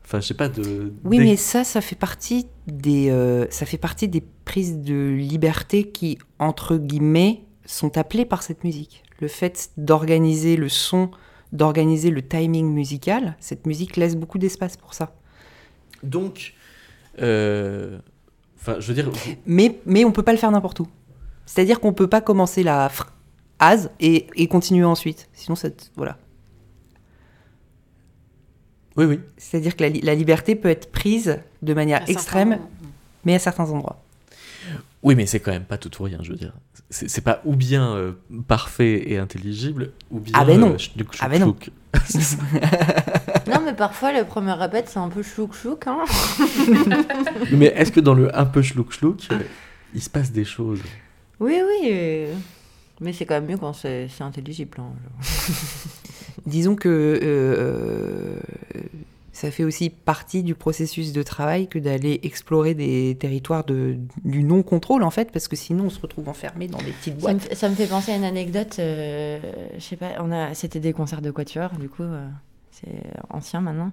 enfin 0.09 0.21
je 0.21 0.27
sais 0.29 0.35
pas 0.35 0.49
de. 0.49 0.93
Oui, 1.05 1.19
mais 1.19 1.37
ça, 1.37 1.65
ça 1.65 1.81
fait 1.81 1.97
partie 1.97 2.47
des, 2.67 3.11
euh, 3.11 3.47
ça 3.51 3.67
fait 3.67 3.77
partie 3.77 4.09
des 4.09 4.23
prises 4.45 4.79
de 4.79 5.11
liberté 5.11 5.85
qui 5.85 6.19
entre 6.39 6.77
guillemets 6.77 7.43
sont 7.67 7.99
appelées 7.99 8.25
par 8.25 8.43
cette 8.43 8.65
musique. 8.65 9.03
Le 9.21 9.29
fait 9.29 9.71
d'organiser 9.77 10.57
le 10.57 10.71
son, 10.71 11.11
d'organiser 11.53 12.11
le 12.11 12.23
timing 12.27 12.73
musical, 12.73 13.37
cette 13.41 13.67
musique 13.67 13.97
laisse 13.97 14.17
beaucoup 14.17 14.39
d'espace 14.39 14.77
pour 14.77 14.95
ça. 14.95 15.15
Donc, 16.03 16.55
euh, 17.21 17.99
enfin, 18.61 18.77
je 18.81 18.89
veux 18.89 18.95
dire. 18.95 19.11
Mais 19.47 19.79
mais 19.87 20.05
on 20.05 20.13
peut 20.13 20.23
pas 20.23 20.33
le 20.33 20.39
faire 20.39 20.51
n'importe 20.51 20.81
où. 20.81 20.89
C'est-à-dire 21.47 21.81
qu'on 21.81 21.93
peut 21.93 22.09
pas 22.09 22.21
commencer 22.21 22.63
la 22.63 22.91
phrase 22.91 23.91
et, 24.01 24.27
et 24.37 24.47
continuer 24.49 24.85
ensuite. 24.85 25.29
Sinon, 25.33 25.57
ça, 25.57 25.69
voilà. 25.97 26.19
Oui, 28.97 29.07
oui. 29.07 29.21
C'est-à-dire 29.37 29.77
que 29.77 29.85
la, 29.85 29.91
la, 29.91 30.15
liberté 30.15 30.55
peut 30.57 30.69
être 30.69 30.91
prise 30.91 31.39
de 31.63 31.73
manière 31.73 32.03
À 32.03 32.11
extrême, 32.11 32.51
certains- 32.51 32.69
mais 33.25 33.35
à 33.35 33.39
certains 33.39 33.71
endroits. 33.71 34.03
Oui, 35.03 35.15
mais 35.15 35.27
c'est 35.27 35.41
quand 35.41 35.53
même 35.53 35.65
pas 35.65 35.79
tout 35.79 36.03
ou 36.03 36.05
rien, 36.05 36.19
je 36.23 36.33
veux 36.33 36.37
dire. 36.37 36.53
C'est 36.91 37.09
c'est 37.11 37.21
pas 37.21 37.43
ou 37.45 37.55
bien 37.55 37.95
euh, 37.95 38.13
parfait 38.47 39.11
et 39.11 39.19
intelligible, 39.19 39.93
ou 40.11 40.21
bien. 40.21 40.33
Ah 40.37 40.45
ben 40.47 40.59
non. 40.59 40.73
euh, 40.73 40.79
schnouk, 40.79 41.17
Ah 41.21 41.29
ben 41.29 41.41
non. 41.41 41.57
Non, 43.47 43.61
mais 43.65 43.75
parfois, 43.75 44.13
le 44.13 44.25
premier 44.25 44.53
répète, 44.53 44.89
c'est 44.89 44.99
un 44.99 45.09
peu 45.09 45.23
chlouk-chlouk. 45.23 45.87
Hein 45.87 46.05
mais 47.53 47.67
est-ce 47.67 47.93
que 47.93 48.01
dans 48.01 48.15
le 48.15 48.37
un 48.39 48.45
peu 48.47 48.63
schlouk 48.63 48.93
schlouk, 48.93 49.21
euh, 49.33 49.39
il 49.95 50.03
se 50.03 50.11
passe 50.11 50.31
des 50.33 50.45
choses? 50.45 50.81
Oui, 51.41 51.57
oui. 51.67 51.89
euh, 51.91 52.35
Mais 53.01 53.13
c'est 53.13 53.25
quand 53.27 53.35
même 53.35 53.47
mieux 53.47 53.57
quand 53.59 53.73
c'est 53.73 54.09
c'est 54.09 54.25
intelligible. 54.25 54.79
hein. 54.81 54.91
Disons 56.47 56.75
que 56.77 57.19
euh, 57.23 58.39
ça 59.39 59.53
fait 59.53 59.63
aussi 59.63 59.89
partie 59.89 60.43
du 60.43 60.57
processus 60.57 61.13
de 61.13 61.23
travail 61.23 61.69
que 61.69 61.79
d'aller 61.79 62.19
explorer 62.25 62.75
des 62.75 63.17
territoires 63.21 63.63
de, 63.65 63.97
du 64.25 64.43
non-contrôle, 64.43 65.05
en 65.05 65.11
fait, 65.11 65.31
parce 65.31 65.47
que 65.47 65.55
sinon 65.55 65.85
on 65.85 65.91
se 65.91 66.01
retrouve 66.01 66.29
enfermé 66.29 66.67
dans 66.67 66.79
des 66.79 66.91
petites 66.91 67.21
Ça 67.21 67.33
me, 67.33 67.39
boîtes. 67.39 67.55
ça 67.55 67.69
me 67.69 67.75
fait 67.77 67.87
penser 67.87 68.11
à 68.11 68.17
une 68.17 68.25
anecdote. 68.25 68.77
euh, 68.81 69.39
je 69.77 69.81
sais 69.81 69.95
pas, 69.97 70.15
on 70.19 70.33
a, 70.33 70.55
c'était 70.55 70.81
des 70.81 70.93
concerts 70.93 71.23
de 71.23 71.31
quatuor, 71.31 71.71
du 71.79 71.89
coup, 71.89 72.03
euh, 72.03 72.27
c'est 72.73 73.01
ancien 73.31 73.61
maintenant, 73.61 73.93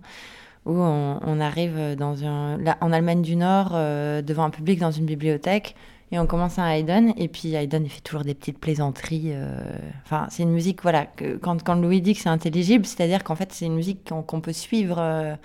où 0.66 0.72
on, 0.74 1.20
on 1.22 1.40
arrive 1.40 1.96
dans 1.96 2.24
un, 2.26 2.58
là, 2.58 2.78
en 2.82 2.92
Allemagne 2.92 3.22
du 3.22 3.36
Nord, 3.36 3.74
euh, 3.74 4.24
devant 4.24 4.46
un 4.46 4.50
public 4.50 4.80
dans 4.80 4.90
une 4.92 5.06
bibliothèque, 5.06 5.76
et 6.12 6.20
on 6.20 6.28
commence 6.28 6.60
un 6.60 6.68
Haydn, 6.70 7.14
et 7.18 7.28
puis 7.28 7.56
Haydn 7.56 7.84
il 7.84 7.90
fait 7.90 8.02
toujours 8.02 8.24
des 8.24 8.36
petites 8.36 8.60
plaisanteries. 8.60 9.32
euh, 9.34 9.64
Enfin, 10.06 10.28
c'est 10.30 10.44
une 10.44 10.52
musique, 10.52 10.82
voilà, 10.84 11.08
quand, 11.42 11.62
quand 11.64 11.76
Louis 11.76 12.02
dit 12.02 12.14
que 12.14 12.22
c'est 12.22 12.30
intelligible, 12.30 12.86
c'est-à-dire 12.86 13.24
qu'en 13.24 13.36
fait 13.36 13.52
c'est 13.54 13.66
une 13.66 13.76
musique 13.76 14.08
qu'on 14.10 14.22
qu'on 14.24 14.40
peut 14.42 14.54
suivre, 14.54 14.98
euh, 15.00 15.36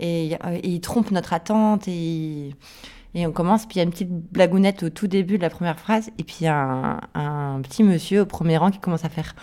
et, 0.00 0.32
et 0.32 0.68
il 0.68 0.80
trompe 0.80 1.10
notre 1.12 1.32
attente, 1.32 1.86
et 1.88 2.50
et 3.14 3.26
on 3.26 3.32
commence, 3.32 3.64
puis 3.64 3.76
il 3.76 3.78
y 3.78 3.80
a 3.80 3.84
une 3.84 3.90
petite 3.90 4.10
blagounette 4.10 4.82
au 4.82 4.90
tout 4.90 5.06
début 5.06 5.38
de 5.38 5.42
la 5.42 5.48
première 5.50 5.78
phrase, 5.80 6.10
et 6.18 6.22
puis 6.24 6.36
il 6.42 6.44
y 6.44 6.48
a 6.48 6.98
un, 7.14 7.14
un 7.14 7.60
petit 7.62 7.82
monsieur 7.82 8.22
au 8.22 8.26
premier 8.26 8.58
rang 8.58 8.70
qui 8.70 8.78
commence 8.78 9.04
à 9.06 9.08
faire. 9.08 9.34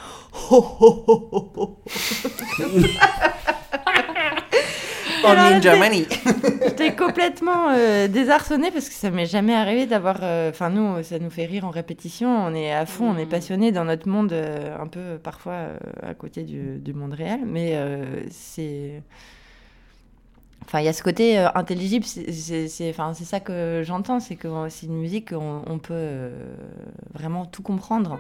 In 5.26 5.62
Germany. 5.62 6.06
J'étais 6.66 6.96
complètement 6.96 7.70
euh, 7.72 8.08
désarçonnée 8.08 8.72
parce 8.72 8.90
que 8.90 8.96
ça 8.96 9.10
m'est 9.10 9.26
jamais 9.26 9.54
arrivé 9.54 9.86
d'avoir. 9.86 10.18
euh, 10.22 10.50
Enfin, 10.50 10.70
nous, 10.70 11.02
ça 11.04 11.20
nous 11.20 11.30
fait 11.30 11.46
rire 11.46 11.66
en 11.66 11.70
répétition. 11.70 12.30
On 12.30 12.54
est 12.54 12.74
à 12.74 12.86
fond, 12.86 13.10
on 13.12 13.18
est 13.18 13.24
Mhm. 13.26 13.30
passionné 13.30 13.72
dans 13.72 13.86
notre 13.86 14.08
monde, 14.10 14.34
euh, 14.34 14.76
un 14.80 14.88
peu 14.88 15.18
parfois 15.22 15.54
euh, 15.54 15.78
à 16.02 16.14
côté 16.14 16.44
du, 16.44 16.80
du 16.80 16.94
monde 16.94 17.14
réel. 17.14 17.42
Mais 17.46 17.78
c'est. 18.30 19.02
Enfin, 20.66 20.80
il 20.80 20.86
y 20.86 20.90
a 20.90 20.94
ce 20.94 21.04
côté 21.04 21.38
intelligible. 21.38 22.06
c'est- 22.06 22.32
ça 23.26 23.40
que 23.40 23.82
j'entends. 23.86 24.20
C'est 24.20 24.36
que 24.36 24.48
c'est 24.70 24.86
une 24.88 24.98
musique 24.98 25.30
qu'on 25.34 25.62
on 25.68 25.78
peut 25.78 26.30
vraiment 27.14 27.46
tout 27.46 27.62
comprendre. 27.64 28.18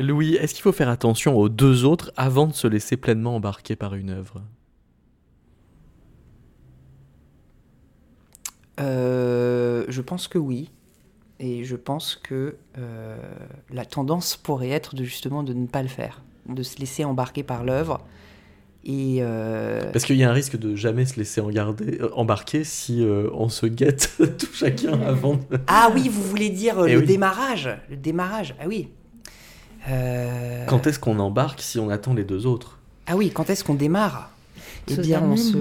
Louis, 0.00 0.34
est-ce 0.34 0.54
qu'il 0.54 0.62
faut 0.62 0.72
faire 0.72 0.88
attention 0.88 1.36
aux 1.36 1.48
deux 1.48 1.84
autres 1.84 2.10
avant 2.16 2.46
de 2.46 2.54
se 2.54 2.66
laisser 2.66 2.96
pleinement 2.96 3.36
embarquer 3.36 3.76
par 3.76 3.94
une 3.94 4.10
œuvre? 4.10 4.42
Euh, 8.80 9.84
je 9.88 10.00
pense 10.00 10.28
que 10.28 10.38
oui. 10.38 10.70
Et 11.38 11.64
je 11.64 11.76
pense 11.76 12.16
que 12.16 12.56
euh, 12.78 13.16
la 13.72 13.84
tendance 13.86 14.36
pourrait 14.36 14.68
être 14.70 14.94
de 14.94 15.04
justement 15.04 15.42
de 15.42 15.54
ne 15.54 15.66
pas 15.66 15.82
le 15.82 15.88
faire, 15.88 16.22
de 16.48 16.62
se 16.62 16.78
laisser 16.78 17.04
embarquer 17.04 17.42
par 17.42 17.64
l'œuvre. 17.64 18.00
Et 18.84 19.18
euh, 19.20 19.90
Parce 19.92 20.04
qu'il 20.04 20.16
y 20.16 20.24
a 20.24 20.30
un 20.30 20.34
risque 20.34 20.56
de 20.58 20.74
jamais 20.76 21.04
se 21.06 21.16
laisser 21.18 21.40
engarder- 21.40 22.00
euh, 22.00 22.10
embarquer 22.14 22.64
si 22.64 23.02
euh, 23.02 23.28
on 23.34 23.48
se 23.48 23.66
guette 23.66 24.12
tout 24.38 24.52
chacun 24.52 25.00
avant 25.02 25.34
de... 25.34 25.58
ah 25.66 25.90
oui, 25.94 26.08
vous 26.08 26.22
voulez 26.22 26.48
dire 26.50 26.86
Eh 26.86 26.92
le 26.94 27.00
oui. 27.00 27.06
démarrage, 27.06 27.68
le 27.90 27.96
démarrage. 27.96 28.54
Ah 28.60 28.64
oui. 28.66 28.88
Euh, 29.90 30.64
Quand 30.66 30.86
est-ce 30.86 30.98
qu'on 30.98 31.18
embarque 31.18 31.60
si 31.60 31.78
on 31.78 31.90
attend 31.90 32.14
les 32.14 32.24
deux 32.24 32.46
autres? 32.46 32.78
Ah 33.06 33.16
oui, 33.16 33.30
quand 33.30 33.50
est-ce 33.50 33.64
qu'on 33.64 33.74
démarre? 33.74 34.30
Eh 34.88 34.96
bien, 34.96 35.22
on 35.22 35.36
se. 35.36 35.56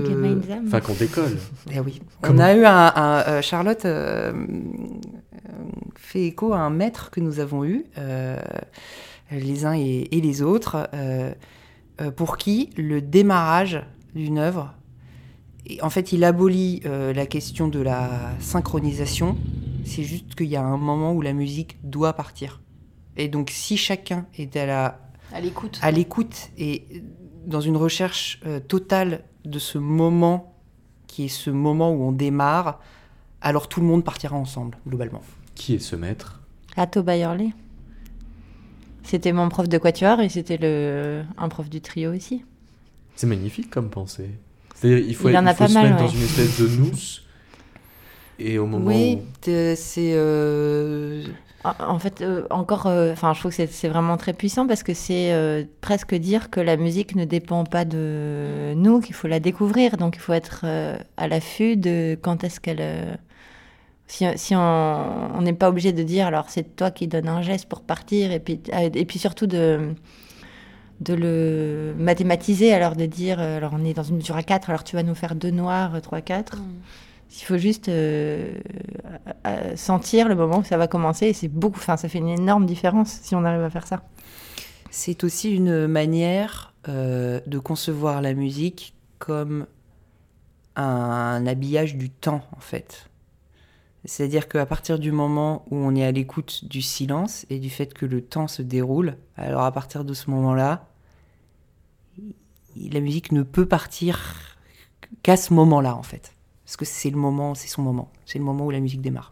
Enfin, 0.68 0.80
qu'on 0.82 0.94
décolle. 0.94 1.38
Eh 1.72 1.80
oui. 1.80 2.02
Comment 2.22 2.36
On 2.40 2.44
a 2.44 2.54
eu 2.56 2.66
un, 2.66 2.94
un- 2.96 3.24
euh, 3.28 3.42
Charlotte 3.42 3.86
euh, 3.86 4.34
fait 5.96 6.24
écho 6.26 6.54
à 6.54 6.60
un 6.60 6.70
maître 6.70 7.12
que 7.12 7.20
nous 7.20 7.40
avons 7.40 7.64
eu, 7.66 7.86
euh, 7.98 8.38
les 9.32 9.66
uns 9.66 9.74
et, 9.76 10.08
et 10.12 10.22
les 10.22 10.42
autres, 10.42 10.90
pour 12.16 12.38
qui 12.38 12.70
le 12.78 13.02
démarrage 13.02 13.84
d'une 14.16 14.38
œuvre, 14.40 14.74
et 15.68 15.82
en 15.84 15.90
fait, 15.92 16.14
il 16.14 16.24
abolit 16.24 16.82
euh, 16.86 17.14
la 17.14 17.26
question 17.28 17.68
de 17.68 17.80
la 17.80 18.10
synchronisation. 18.40 19.38
C'est 19.86 20.04
juste 20.04 20.34
qu'il 20.36 20.48
y 20.48 20.56
a 20.56 20.64
un 20.64 20.78
moment 20.78 21.14
où 21.14 21.22
la 21.22 21.34
musique 21.34 21.78
doit 21.84 22.14
partir. 22.14 22.60
Et 23.20 23.28
donc, 23.28 23.50
si 23.52 23.76
chacun 23.78 24.26
est 24.38 24.56
à 24.56 24.66
la 24.66 25.00
À 25.34 25.42
l'écoute. 25.42 25.78
à 25.82 25.92
l'écoute 25.92 26.50
et 26.58 26.86
dans 27.46 27.60
une 27.62 27.76
recherche 27.76 28.40
euh, 28.46 28.60
totale 28.62 29.24
de 29.44 29.60
ce 29.60 29.78
moment 29.78 30.56
qui 31.08 31.26
est 31.26 31.28
ce 31.28 31.50
moment 31.50 31.92
où 31.92 32.02
on 32.04 32.12
démarre, 32.14 32.80
alors 33.42 33.68
tout 33.68 33.82
le 33.82 33.88
monde 33.88 34.06
partira 34.06 34.38
ensemble, 34.38 34.78
globalement. 34.88 35.22
Qui 35.56 35.76
est 35.76 35.80
ce 35.80 35.96
maître? 35.98 36.40
Atto 36.78 37.04
Bayerley. 37.04 37.50
C'était 39.04 39.34
mon 39.34 39.50
prof 39.50 39.68
de 39.68 39.78
quatuor 39.78 40.22
et 40.22 40.30
c'était 40.30 40.58
le 40.58 41.24
un 41.38 41.50
prof 41.50 41.70
du 41.70 41.82
trio 41.82 42.14
aussi. 42.14 42.46
C'est 43.16 43.28
magnifique 43.28 43.70
comme 43.70 43.90
pensée. 43.90 44.30
C'est-à-dire 44.76 45.00
il 45.06 45.16
faut, 45.16 45.28
Il 45.30 45.38
en 45.38 45.46
a 45.46 45.54
faut 45.54 45.64
pas 45.64 45.68
se 45.68 45.74
mal, 45.74 45.90
mettre 45.90 45.98
dans 45.98 46.08
ouais. 46.10 46.16
une 46.16 46.24
espèce 46.24 46.62
de 46.62 46.68
mousse 46.80 47.24
et 48.40 48.58
au 48.60 48.66
moment 48.66 48.86
oui, 48.86 49.16
où... 49.16 49.26
c'est... 49.44 50.14
euh, 50.16 51.24
En 51.66 51.74
en 51.96 52.00
fait, 52.00 52.22
euh, 52.22 52.48
encore, 52.52 52.88
euh, 52.88 53.12
enfin, 53.12 53.34
je 53.34 53.40
trouve 53.42 53.56
que 53.56 53.66
c'est- 53.68 53.90
vraiment 53.90 54.16
très 54.18 54.32
puissant 54.34 54.66
parce 54.66 54.82
que 54.84 54.94
c'est 54.94 55.34
euh, 55.34 55.66
presque 55.82 56.16
dire 56.16 56.50
que 56.50 56.62
la 56.62 56.78
musique 56.78 57.16
ne 57.16 57.26
dépend 57.26 57.66
pas 57.66 57.84
de 57.86 58.74
nous, 58.78 59.02
qu'il 59.02 59.14
faut 59.16 59.28
la 59.28 59.40
découvrir. 59.42 59.98
Donc, 59.98 60.16
il 60.16 60.20
faut 60.22 60.32
être 60.34 60.62
euh, 60.64 60.98
à 61.18 61.28
l'affût 61.28 61.76
de 61.78 62.18
quand 62.22 62.44
est-ce 62.46 62.60
qu'elle. 62.62 62.78
euh, 62.82 63.16
si, 64.08 64.26
si 64.38 64.56
on 64.56 65.42
n'est 65.42 65.54
pas 65.54 65.70
obligé 65.70 65.94
de 65.94 66.04
dire, 66.04 66.28
alors 66.28 66.50
c'est 66.50 66.76
toi 66.76 66.92
qui 66.92 67.08
donnes 67.08 67.28
un 67.30 67.42
geste 67.44 67.68
pour 67.70 67.82
partir, 67.84 68.32
et 68.32 68.40
puis, 68.40 68.62
euh, 68.74 68.90
et 68.94 69.06
puis 69.06 69.20
surtout 69.20 69.48
de, 69.48 69.94
de 71.02 71.14
le 71.14 71.96
mathématiser, 71.98 72.74
alors 72.74 72.96
de 72.96 73.06
dire, 73.06 73.40
alors 73.40 73.72
on 73.74 73.86
est 73.86 73.94
dans 73.94 74.04
une 74.04 74.18
mesure 74.18 74.36
à 74.36 74.44
4, 74.44 74.70
alors 74.70 74.84
tu 74.84 74.96
vas 74.96 75.04
nous 75.04 75.16
faire 75.16 75.36
deux 75.36 75.52
noirs, 75.52 76.02
3, 76.02 76.22
4. 76.22 76.58
Mm. 76.58 76.82
Il 77.32 77.44
faut 77.44 77.58
juste 77.58 77.90
euh, 77.90 78.54
sentir 79.76 80.28
le 80.28 80.36
moment 80.36 80.60
où 80.60 80.64
ça 80.64 80.78
va 80.78 80.88
commencer 80.88 81.28
et 81.28 81.34
c'est 81.34 81.48
beaucoup, 81.48 81.78
enfin 81.78 81.96
ça 81.96 82.10
fait 82.10 82.18
une 82.18 82.30
énorme 82.30 82.66
différence 82.66 83.20
si 83.22 83.36
on 83.36 83.44
arrive 83.46 83.62
à 83.62 83.70
faire 83.70 83.86
ça. 83.86 84.04
C'est 84.90 85.24
aussi 85.24 85.54
une 85.54 85.88
manière 85.88 86.74
euh, 86.88 87.40
de 87.46 87.60
concevoir 87.60 88.22
la 88.22 88.34
musique 88.34 88.96
comme 89.20 89.68
un 90.76 91.46
habillage 91.46 91.96
du 91.96 92.10
temps, 92.10 92.42
en 92.56 92.60
fait. 92.60 93.10
C'est-à-dire 94.06 94.48
qu'à 94.48 94.66
partir 94.66 94.98
du 94.98 95.12
moment 95.12 95.66
où 95.70 95.76
on 95.76 95.94
est 95.94 96.06
à 96.06 96.12
l'écoute 96.12 96.66
du 96.66 96.82
silence 96.82 97.46
et 97.50 97.60
du 97.60 97.70
fait 97.70 97.94
que 97.94 98.06
le 98.06 98.22
temps 98.22 98.48
se 98.48 98.62
déroule, 98.62 99.18
alors 99.36 99.64
à 99.64 99.72
partir 99.72 100.06
de 100.06 100.14
ce 100.14 100.32
moment-là, 100.32 100.88
la 102.76 103.00
musique 103.02 103.32
ne 103.34 103.44
peut 103.44 103.66
partir 103.66 104.58
qu'à 105.22 105.36
ce 105.36 105.54
moment-là, 105.54 105.96
en 105.96 106.04
fait. 106.04 106.34
Parce 106.70 106.78
que 106.78 106.86
c'est 106.86 107.10
le 107.10 107.18
moment, 107.18 107.56
c'est 107.56 107.68
son 107.68 107.82
moment. 107.82 108.12
C'est 108.28 108.38
le 108.38 108.46
moment 108.46 108.68
où 108.68 108.70
la 108.70 108.80
musique 108.80 109.02
démarre. 109.02 109.32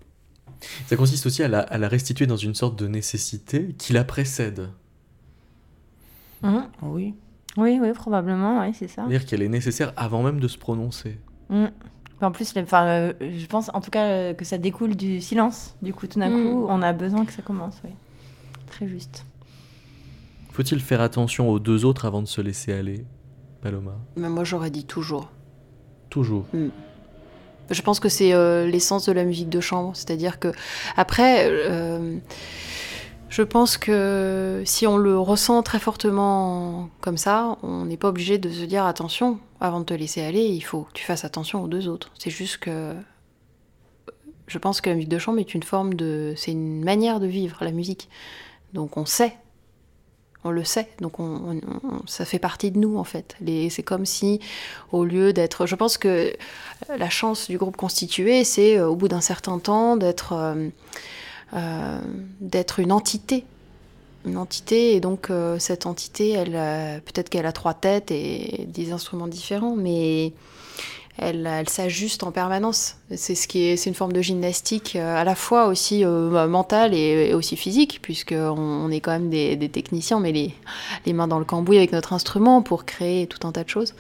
Ça 0.88 0.96
consiste 0.96 1.28
aussi 1.28 1.44
à 1.44 1.48
la, 1.48 1.60
à 1.60 1.78
la 1.78 1.88
restituer 1.88 2.26
dans 2.26 2.36
une 2.36 2.56
sorte 2.56 2.80
de 2.80 2.88
nécessité 2.88 3.76
qui 3.78 3.94
la 3.94 4.04
précède. 4.04 4.70
Oui. 6.82 7.14
Oui, 7.56 7.78
oui, 7.80 7.94
probablement, 7.94 8.62
oui, 8.62 8.74
c'est 8.74 8.88
ça. 8.88 9.04
C'est-à-dire 9.04 9.28
qu'elle 9.28 9.44
est 9.44 9.50
nécessaire 9.50 9.94
avant 9.98 10.24
même 10.24 10.40
de 10.40 10.48
se 10.48 10.58
prononcer. 10.58 11.20
Mm. 11.52 11.66
En 12.22 12.32
plus, 12.32 12.52
enfin, 12.58 12.88
euh, 12.88 13.14
je 13.22 13.46
pense 13.46 13.70
en 13.72 13.82
tout 13.82 13.92
cas 13.92 14.06
euh, 14.06 14.34
que 14.34 14.44
ça 14.44 14.58
découle 14.58 14.96
du 14.96 15.22
silence. 15.22 15.76
Du 15.84 15.94
coup, 15.94 16.08
tout 16.08 16.18
d'un 16.20 16.32
Mm. 16.32 16.44
coup, 16.44 16.66
on 16.68 16.82
a 16.82 16.92
besoin 16.92 17.24
que 17.24 17.34
ça 17.34 17.44
commence. 17.44 17.80
Oui. 17.84 17.92
Très 18.66 18.88
juste. 18.88 19.28
Faut-il 20.54 20.82
faire 20.82 21.02
attention 21.02 21.52
aux 21.52 21.60
deux 21.60 21.86
autres 21.86 22.06
avant 22.06 22.24
de 22.24 22.28
se 22.28 22.42
laisser 22.42 22.74
aller, 22.74 23.06
Paloma? 23.62 23.94
Mais 24.16 24.28
moi, 24.28 24.44
j'aurais 24.44 24.72
dit 24.72 24.86
toujours. 24.86 25.30
Toujours. 26.10 26.48
Je 27.70 27.82
pense 27.82 28.00
que 28.00 28.10
c'est 28.10 28.34
euh, 28.34 28.68
l'essence 28.68 29.06
de 29.06 29.12
la 29.12 29.24
musique 29.24 29.50
de 29.50 29.60
chambre, 29.60 29.92
c'est-à-dire 29.94 30.40
que 30.40 30.52
après, 30.96 31.48
euh, 31.50 32.18
je 33.30 33.42
pense 33.42 33.78
que 33.78 34.62
si 34.66 34.88
on 34.88 34.98
le 34.98 35.20
ressent 35.20 35.62
très 35.64 35.80
fortement 35.80 36.90
comme 37.02 37.18
ça, 37.18 37.58
on 37.64 37.86
n'est 37.86 37.98
pas 37.98 38.08
obligé 38.08 38.38
de 38.38 38.50
se 38.50 38.64
dire 38.64 38.86
attention 38.86 39.40
avant 39.60 39.80
de 39.80 39.86
te 39.86 39.94
laisser 39.94 40.22
aller, 40.22 40.46
il 40.46 40.62
faut 40.62 40.84
que 40.84 40.94
tu 40.94 41.04
fasses 41.04 41.26
attention 41.26 41.64
aux 41.64 41.68
deux 41.68 41.88
autres. 41.88 42.12
C'est 42.18 42.30
juste 42.30 42.58
que 42.58 42.94
je 44.48 44.58
pense 44.58 44.80
que 44.80 44.90
la 44.90 44.96
musique 44.96 45.10
de 45.10 45.18
chambre 45.18 45.40
est 45.40 45.54
une 45.54 45.64
forme 45.64 45.94
de, 45.94 46.34
c'est 46.38 46.52
une 46.52 46.84
manière 46.84 47.20
de 47.20 47.28
vivre 47.28 47.58
la 47.62 47.72
musique. 47.72 48.10
Donc 48.74 48.98
on 48.98 49.06
sait. 49.06 49.38
On 50.44 50.52
le 50.52 50.64
sait, 50.64 50.88
donc 51.02 51.20
on, 51.20 51.24
on- 51.26 51.62
on- 51.84 52.08
ça 52.08 52.24
fait 52.24 52.40
partie 52.40 52.72
de 52.72 52.78
nous 52.80 52.98
en 52.98 53.04
fait. 53.04 53.36
C'est 53.70 53.84
comme 53.84 54.06
si, 54.06 54.40
au 54.92 55.04
lieu 55.04 55.34
d'être, 55.34 55.66
je 55.66 55.76
pense 55.76 55.98
que 55.98 56.32
la 56.98 57.10
chance 57.10 57.50
du 57.50 57.58
groupe 57.58 57.76
constitué, 57.76 58.44
c'est 58.44 58.78
euh, 58.78 58.88
au 58.88 58.96
bout 58.96 59.08
d'un 59.10 59.20
certain 59.22 59.60
temps 59.60 59.98
d'être 59.98 60.34
euh, 60.34 60.70
euh, 61.54 62.00
d'être 62.40 62.80
une 62.80 62.92
entité. 62.92 63.46
Une 64.26 64.38
entité, 64.38 64.96
et 64.96 65.00
donc 65.00 65.32
cette 65.58 65.86
entité, 65.86 66.32
elle, 66.32 67.02
peut-être 67.04 67.30
qu'elle 67.30 67.46
a 67.46 67.54
trois 67.54 67.74
têtes 67.74 68.12
et 68.12 68.66
des 68.68 68.92
instruments 68.92 69.28
différents, 69.28 69.76
mais 69.78 70.34
elle, 71.18 71.68
s'ajuste 71.68 72.24
en 72.24 72.32
permanence. 72.32 72.96
C'est 73.16 73.36
ce 73.36 73.48
qui 73.48 73.64
est, 73.64 73.78
c'est 73.78 73.90
une 73.90 73.96
forme 73.96 74.14
de 74.14 74.22
gymnastique 74.22 74.96
euh, 74.96 75.16
à 75.16 75.24
la 75.24 75.36
fois 75.36 75.68
aussi 75.68 76.06
euh, 76.06 76.48
mentale 76.48 76.94
et, 76.94 77.34
aussi 77.34 77.56
physique, 77.58 78.00
puisque 78.02 78.36
on, 78.38 78.90
est 78.92 79.00
quand 79.00 79.12
même 79.12 79.30
des, 79.30 79.70
techniciens, 79.70 80.20
mais 80.20 80.32
les, 80.32 80.54
les 81.06 81.14
mains 81.14 81.28
dans 81.28 81.40
le 81.40 81.46
cambouis 81.46 81.78
avec 81.78 81.92
notre 81.92 82.14
instrument 82.14 82.62
pour 82.62 82.86
créer 82.86 83.28
tout 83.28 83.46
un 83.48 83.52
tas 83.52 83.64
de 83.64 83.70
choses. 83.70 83.94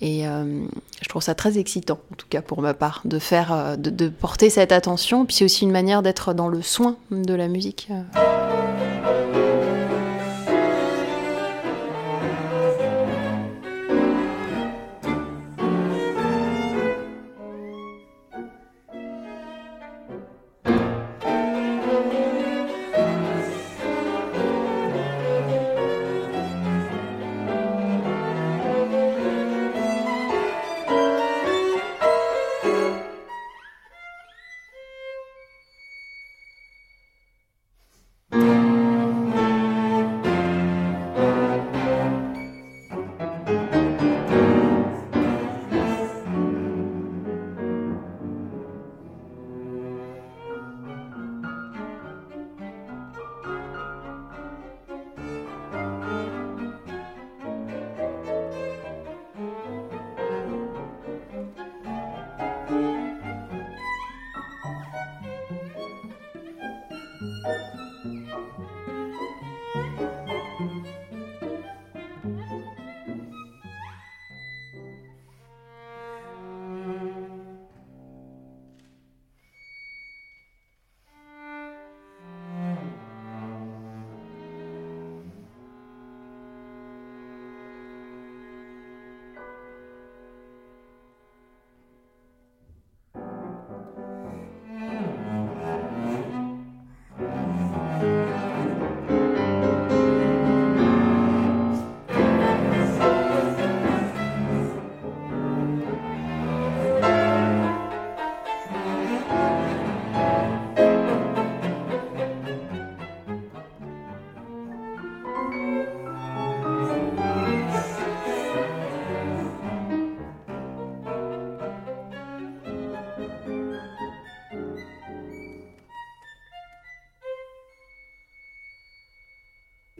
Et 0.00 0.26
euh, 0.26 0.64
je 1.00 1.08
trouve 1.08 1.22
ça 1.22 1.34
très 1.34 1.58
excitant, 1.58 2.00
en 2.12 2.16
tout 2.16 2.26
cas 2.28 2.42
pour 2.42 2.60
ma 2.60 2.74
part, 2.74 3.02
de 3.04 3.18
faire, 3.18 3.76
de 3.78 4.08
porter 4.08 4.50
cette 4.50 4.72
attention. 4.72 5.24
Puis 5.24 5.36
c'est 5.36 5.44
aussi 5.44 5.64
une 5.64 5.70
manière 5.70 6.02
d'être 6.02 6.34
dans 6.34 6.48
le 6.48 6.60
soin 6.60 6.96
de 7.10 7.34
la 7.34 7.46
musique. 7.46 7.88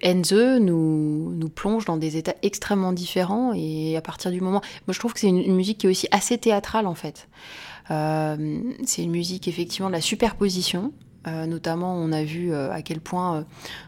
Enze 0.04 0.32
nous, 0.32 1.32
nous 1.34 1.48
plonge 1.48 1.84
dans 1.84 1.96
des 1.96 2.16
états 2.16 2.34
extrêmement 2.42 2.92
différents 2.92 3.52
et 3.54 3.96
à 3.96 4.00
partir 4.00 4.30
du 4.30 4.40
moment... 4.40 4.60
Moi 4.86 4.94
je 4.94 4.98
trouve 4.98 5.12
que 5.12 5.20
c'est 5.20 5.28
une, 5.28 5.54
musique 5.54 5.78
qui 5.78 5.86
est 5.86 5.90
aussi 5.90 6.08
assez 6.10 6.38
théâtrale 6.38 6.86
en 6.86 6.94
fait. 6.94 7.28
Euh, 7.90 8.60
c'est 8.84 9.02
une 9.02 9.10
musique 9.10 9.48
effectivement 9.48 9.88
de 9.88 9.94
la 9.94 10.00
superposition. 10.00 10.92
Euh, 11.28 11.46
notamment, 11.46 11.94
on 11.94 12.10
a 12.10 12.24
vu 12.24 12.52
euh, 12.52 12.72
à 12.72 12.82
quel 12.82 13.00
point 13.00 13.44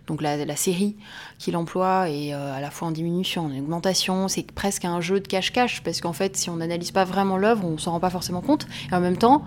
donc 0.06 0.22
la, 0.22 0.56
série 0.56 0.96
qu'il 1.38 1.56
emploie 1.56 2.08
est 2.08 2.32
à 2.32 2.60
la 2.60 2.70
fois 2.70 2.88
en 2.88 2.90
diminution, 2.92 3.46
en 3.46 3.58
augmentation. 3.58 4.28
C'est 4.28 4.50
presque 4.52 4.84
un 4.84 5.00
jeu 5.00 5.20
de 5.20 5.26
cache-cache 5.26 5.82
parce 5.82 6.00
qu'en 6.00 6.12
fait, 6.12 6.36
si 6.36 6.48
on 6.50 6.56
n'analyse 6.56 6.92
pas 6.92 7.04
vraiment 7.04 7.36
l'œuvre, 7.36 7.64
on 7.64 7.76
s'en 7.78 7.92
rend 7.92 8.00
pas 8.00 8.10
forcément 8.10 8.40
compte. 8.40 8.66
Et 8.90 8.94
en 8.94 9.00
même 9.00 9.16
temps, 9.16 9.44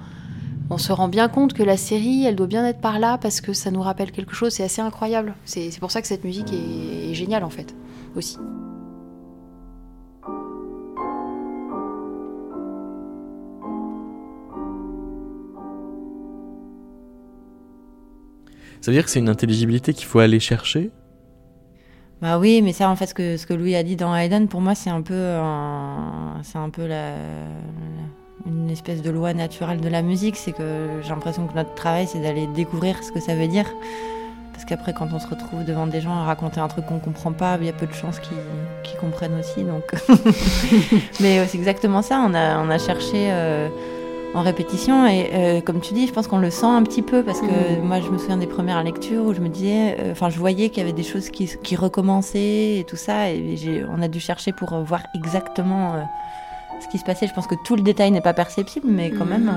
on 0.70 0.78
se 0.78 0.92
rend 0.92 1.08
bien 1.08 1.30
compte 1.30 1.54
que 1.54 1.64
la 1.64 1.78
série, 1.78 2.26
elle 2.26 2.36
doit 2.36 2.48
bien 2.48 2.66
être 2.66 2.82
par 2.82 3.00
là 3.00 3.18
parce 3.18 3.42
que 3.42 3.54
ça 3.54 3.72
nous 3.72 3.82
rappelle 3.82 4.12
quelque 4.12 4.36
chose. 4.36 4.54
C'est 4.54 4.64
assez 4.64 4.82
incroyable. 4.82 5.36
C'est 5.46 5.80
pour 5.80 5.92
ça 5.92 6.02
que 6.02 6.08
cette 6.08 6.24
musique 6.24 6.52
est, 6.54 7.12
est 7.12 7.14
géniale 7.14 7.44
en 7.44 7.50
fait 7.50 7.74
aussi. 8.16 8.38
Ça 18.82 18.92
veut 18.92 18.96
dire 18.98 19.04
que 19.06 19.10
c'est 19.10 19.20
une 19.20 19.30
intelligibilité 19.30 19.94
qu'il 19.94 20.06
faut 20.06 20.20
aller 20.20 20.40
chercher? 20.40 20.92
Bah 22.22 22.40
oui, 22.40 22.62
mais 22.62 22.74
ça, 22.74 22.90
en 22.90 22.96
fait, 22.96 23.08
ce 23.08 23.14
que, 23.14 23.38
ce 23.38 23.46
que 23.46 23.54
Louis 23.54 23.76
a 23.76 23.84
dit 23.84 23.96
dans 23.96 24.16
Haydn, 24.16 24.48
pour 24.48 24.62
moi, 24.62 24.76
c'est 24.76 24.90
un 24.90 25.02
peu, 25.02 25.14
un- 25.36 26.40
c'est 26.44 26.58
un 26.58 26.70
peu 26.70 26.88
la, 26.88 27.14
une 28.46 28.70
espèce 28.70 29.02
de 29.02 29.10
loi 29.10 29.34
naturelle 29.34 29.82
de 29.82 29.90
la 29.90 30.02
musique. 30.02 30.36
C'est 30.36 30.52
que 30.52 30.88
j'ai 31.02 31.10
l'impression 31.10 31.48
que 31.48 31.56
notre 31.56 31.74
travail, 31.74 32.08
c'est 32.08 32.20
d'aller 32.20 32.48
découvrir 32.48 33.04
ce 33.04 33.12
que 33.12 33.20
ça 33.20 33.36
veut 33.36 33.48
dire. 33.48 33.66
Parce 34.54 34.66
qu'après, 34.66 34.92
quand 34.94 35.10
on 35.14 35.20
se 35.20 35.28
retrouve 35.28 35.64
devant 35.66 35.86
des 35.86 36.02
gens 36.02 36.14
à 36.16 36.24
raconter 36.24 36.60
un 36.60 36.68
truc 36.68 36.86
qu'on 36.88 37.00
comprend 37.00 37.32
pas, 37.32 37.58
il 37.60 37.68
y 37.68 37.70
a 37.70 37.74
peu 37.74 37.86
de 37.86 37.94
chances 37.94 38.20
qu'ils 38.20 38.98
comprennent 39.00 39.38
aussi. 39.40 39.64
Donc, 39.64 39.84
mais 41.20 41.46
c'est 41.48 41.58
exactement 41.58 42.02
ça. 42.02 42.24
On 42.28 42.34
a, 42.34 42.58
on 42.60 42.70
a 42.70 42.78
cherché 42.80 43.28
euh, 43.30 43.70
en 44.34 44.42
répétition 44.42 45.08
et 45.08 45.30
euh, 45.34 45.62
comme 45.62 45.80
tu 45.80 45.94
dis, 45.94 46.08
je 46.08 46.12
pense 46.14 46.28
qu'on 46.28 46.40
le 46.40 46.50
sent 46.50 46.66
un 46.66 46.82
petit 46.84 47.04
peu 47.04 47.22
parce 47.24 47.40
que 47.42 47.46
Mhm. 47.78 47.84
moi, 47.86 48.00
je 48.02 48.10
me 48.10 48.18
souviens 48.18 48.38
des 48.38 48.48
premières 48.48 48.84
lectures 48.84 49.24
où 49.26 49.34
je 49.34 49.42
me 49.42 49.50
disais, 49.50 49.96
euh, 50.00 50.12
enfin, 50.14 50.30
je 50.30 50.40
voyais 50.40 50.70
qu'il 50.70 50.80
y 50.80 50.82
avait 50.82 50.92
des 50.94 51.04
choses 51.04 51.30
qui, 51.30 51.48
qui 51.64 51.76
recommençaient 51.76 52.78
et 52.80 52.86
tout 52.88 52.96
ça, 52.98 53.30
et 53.30 53.86
on 53.96 54.02
a 54.02 54.08
dû 54.08 54.20
chercher 54.20 54.54
pour 54.54 54.74
voir 54.84 55.02
exactement 55.16 55.94
ce 56.82 56.88
qui 56.88 56.98
se 56.98 57.04
passait. 57.04 57.28
Je 57.28 57.34
pense 57.34 57.48
que 57.48 57.56
tout 57.66 57.76
le 57.76 57.82
détail 57.82 58.12
n'est 58.12 58.22
pas 58.22 58.34
perceptible, 58.34 58.88
mais 58.90 59.12
quand 59.12 59.26
Mhm. 59.26 59.30
même. 59.30 59.52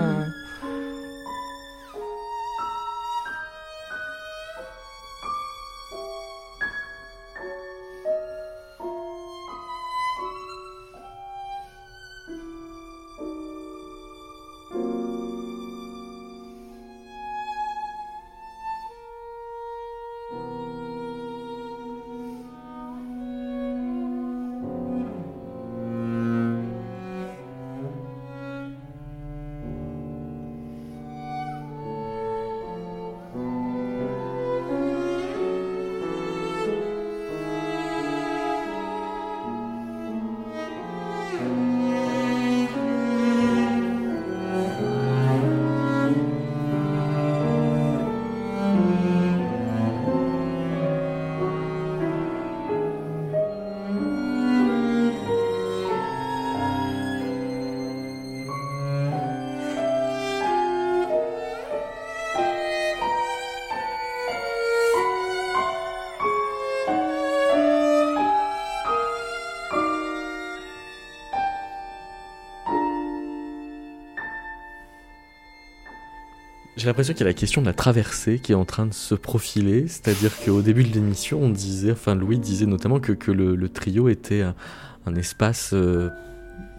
J'ai 76.81 76.87
l'impression 76.87 77.13
qu'il 77.13 77.21
y 77.21 77.25
a 77.25 77.27
la 77.27 77.35
question 77.35 77.61
de 77.61 77.67
la 77.67 77.75
traversée 77.75 78.39
qui 78.39 78.53
est 78.53 78.55
en 78.55 78.65
train 78.65 78.87
de 78.87 78.95
se 78.95 79.15
profiler, 79.15 79.87
c'est-à-dire 79.87 80.33
qu'au 80.43 80.63
début 80.63 80.83
de 80.83 80.95
l'émission, 80.95 81.39
on 81.43 81.51
disait, 81.51 81.93
enfin 81.93 82.15
Louis 82.15 82.39
disait 82.39 82.65
notamment 82.65 83.01
que, 83.01 83.13
que 83.13 83.31
le, 83.31 83.69
trio 83.69 84.09
était 84.09 84.41
un, 84.41 85.15
espace 85.15 85.75
euh, 85.75 86.09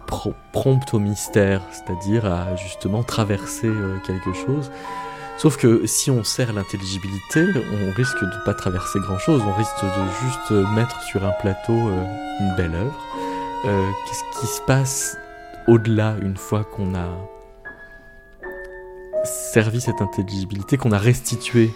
pro- 0.08 0.34
prompt 0.52 0.92
au 0.92 0.98
mystère, 0.98 1.62
c'est-à-dire 1.70 2.26
à 2.26 2.56
justement 2.56 3.04
traverser 3.04 3.68
euh, 3.68 3.96
quelque 4.04 4.32
chose. 4.32 4.72
Sauf 5.38 5.56
que 5.56 5.86
si 5.86 6.10
on 6.10 6.24
sert 6.24 6.52
l'intelligibilité, 6.52 7.46
on 7.54 7.92
risque 7.92 8.20
de 8.22 8.26
ne 8.26 8.44
pas 8.44 8.54
traverser 8.54 8.98
grand-chose, 8.98 9.40
on 9.46 9.52
risque 9.54 9.84
de 9.84 10.26
juste 10.26 10.50
mettre 10.74 11.00
sur 11.02 11.24
un 11.24 11.32
plateau 11.40 11.74
euh, 11.90 12.04
une 12.40 12.56
belle 12.56 12.74
œuvre. 12.74 12.98
Qu'est-ce 13.62 14.40
qui 14.40 14.46
se 14.48 14.62
passe 14.62 15.16
au-delà 15.68 16.16
une 16.22 16.36
fois 16.36 16.64
qu'on 16.64 16.96
a 16.96 17.06
servi 19.24 19.80
cette 19.80 20.00
intelligibilité, 20.00 20.76
qu'on 20.76 20.92
a 20.92 20.98
restitué 20.98 21.70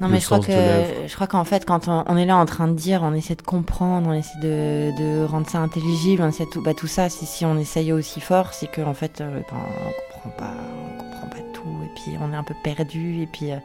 Non, 0.00 0.08
mais 0.08 0.20
je 0.20 0.26
crois 0.26 0.40
que 0.40 0.52
je 0.52 1.14
crois 1.14 1.26
qu'en 1.26 1.44
fait, 1.44 1.64
quand 1.64 1.88
on, 1.88 2.04
on 2.06 2.16
est 2.16 2.26
là 2.26 2.36
en 2.36 2.46
train 2.46 2.68
de 2.68 2.74
dire, 2.74 3.02
on 3.02 3.12
essaie 3.14 3.34
de 3.34 3.42
comprendre, 3.42 4.08
on 4.08 4.12
essaie 4.12 4.38
de, 4.40 4.90
de 4.98 5.24
rendre 5.24 5.48
ça 5.48 5.58
intelligible, 5.58 6.22
on 6.22 6.28
essaie 6.28 6.44
de 6.44 6.50
tout, 6.50 6.62
bah, 6.62 6.74
tout 6.74 6.86
ça. 6.86 7.08
Si, 7.08 7.26
si 7.26 7.44
on 7.44 7.58
essaye 7.58 7.92
aussi 7.92 8.20
fort, 8.20 8.52
c'est 8.52 8.70
qu'en 8.70 8.94
fait, 8.94 9.20
euh, 9.20 9.40
ben, 9.50 9.56
on 9.56 10.14
comprend 10.14 10.30
pas, 10.30 10.54
on 10.98 11.02
comprend 11.02 11.26
pas 11.28 11.42
tout, 11.52 11.78
et 11.84 11.90
puis 11.94 12.16
on 12.20 12.32
est 12.32 12.36
un 12.36 12.44
peu 12.44 12.54
perdu, 12.62 13.22
et 13.22 13.26
puis 13.26 13.52
euh, 13.52 13.56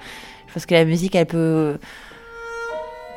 je 0.47 0.53
pense 0.53 0.65
que 0.65 0.73
la 0.73 0.85
musique, 0.85 1.15
elle 1.15 1.27
peut, 1.27 1.77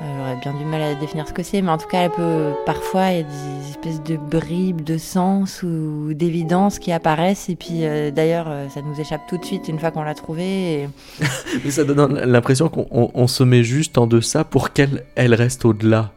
j'aurais 0.01 0.37
bien 0.37 0.55
du 0.55 0.65
mal 0.65 0.81
à 0.83 0.95
définir 0.95 1.29
ce 1.29 1.33
que 1.33 1.43
c'est, 1.43 1.61
mais 1.63 1.71
en 1.71 1.79
tout 1.79 1.87
cas, 1.89 2.03
elle 2.03 2.11
peut 2.11 2.53
parfois 2.67 3.11
il 3.11 3.17
y 3.19 3.21
a 3.21 3.23
des 3.25 3.69
espèces 3.71 4.03
de 4.03 4.17
bribes 4.17 4.83
de 4.83 4.97
sens 4.99 5.63
ou 5.63 6.13
d'évidence 6.15 6.79
qui 6.79 6.91
apparaissent, 6.93 7.49
et 7.49 7.57
puis 7.57 7.85
euh, 7.85 8.11
d'ailleurs, 8.11 8.47
euh, 8.49 8.69
ça 8.69 8.81
nous 8.83 8.99
échappe 9.01 9.21
tout 9.29 9.37
de 9.39 9.45
suite 9.45 9.69
une 9.69 9.79
fois 9.79 9.91
qu'on 9.91 10.03
l'a 10.03 10.15
trouvé. 10.15 10.83
Et... 10.83 10.89
Mais 11.65 11.71
ça 11.71 11.85
donne 11.85 12.19
l'impression 12.19 12.69
qu'on 12.69 12.87
on- 12.91 13.11
on 13.15 13.27
se 13.27 13.43
met 13.43 13.63
juste 13.63 13.99
en 13.99 14.07
deçà 14.07 14.45
pour 14.45 14.73
qu'elle 14.73 15.05
elle 15.17 15.35
reste 15.35 15.65
au-delà. 15.65 16.11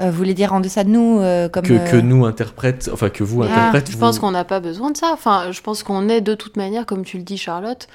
Euh, 0.00 0.10
vous 0.10 0.16
voulez 0.18 0.34
dire 0.34 0.52
en 0.52 0.60
deçà 0.60 0.84
de 0.84 0.90
nous, 0.90 1.20
euh, 1.20 1.48
comme 1.48 1.64
Que, 1.64 1.72
euh, 1.72 1.90
que 1.90 1.96
nous 1.96 2.26
interprètes, 2.26 2.90
enfin 2.92 3.08
que 3.08 3.24
vous 3.24 3.42
Ah, 3.42 3.46
interprètes. 3.46 3.88
je 3.88 3.94
vous- 3.94 3.98
pense 3.98 4.18
qu'on 4.18 4.30
n'a 4.30 4.44
pas 4.44 4.60
besoin 4.60 4.90
de 4.90 4.96
ça. 4.96 5.10
Enfin, 5.12 5.50
je 5.52 5.60
pense 5.62 5.82
qu'on 5.82 6.08
est 6.10 6.20
de 6.20 6.34
toute 6.34 6.56
manière, 6.58 6.84
comme 6.84 7.02
tu 7.04 7.16
le 7.16 7.22
dis, 7.22 7.38
Charlotte. 7.38 7.88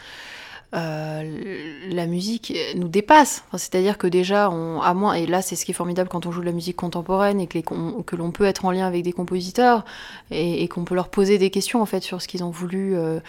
Euh, 0.74 1.89
la 1.89 2.05
musique 2.05 2.53
nous 2.76 2.88
dépasse. 2.88 3.43
C'est-à-dire 3.53 3.97
que 3.97 4.07
déjà, 4.07 4.49
on, 4.49 4.82
à 4.82 4.93
moins, 4.93 5.13
et 5.13 5.26
là 5.26 5.41
c'est 5.41 5.55
ce 5.55 5.65
qui 5.65 5.72
est 5.72 5.76
formidable 5.76 6.09
quand 6.09 6.26
on 6.26 6.32
joue 6.32 6.39
de 6.39 6.45
la 6.45 6.53
musique 6.53 6.78
contemporaine 6.78 7.41
et 7.41 7.47
que, 7.47 8.15
l'on 8.15 8.32
peut 8.32 8.45
être 8.45 8.63
en 8.63 8.72
lien 8.72 8.88
avec 8.88 9.03
des 9.03 9.11
compositeurs 9.11 9.84
et, 10.30 10.67
qu'on 10.69 10.86
peut 10.86 10.95
leur 10.95 11.09
poser 11.09 11.38
des 11.38 11.49
questions 11.49 11.82
en 11.82 11.86
fait 11.86 12.01
sur 12.01 12.22
ce 12.22 12.28
qu'ils 12.28 12.43
ont 12.43 12.49
voulu 12.49 12.95
euh, 12.95 13.19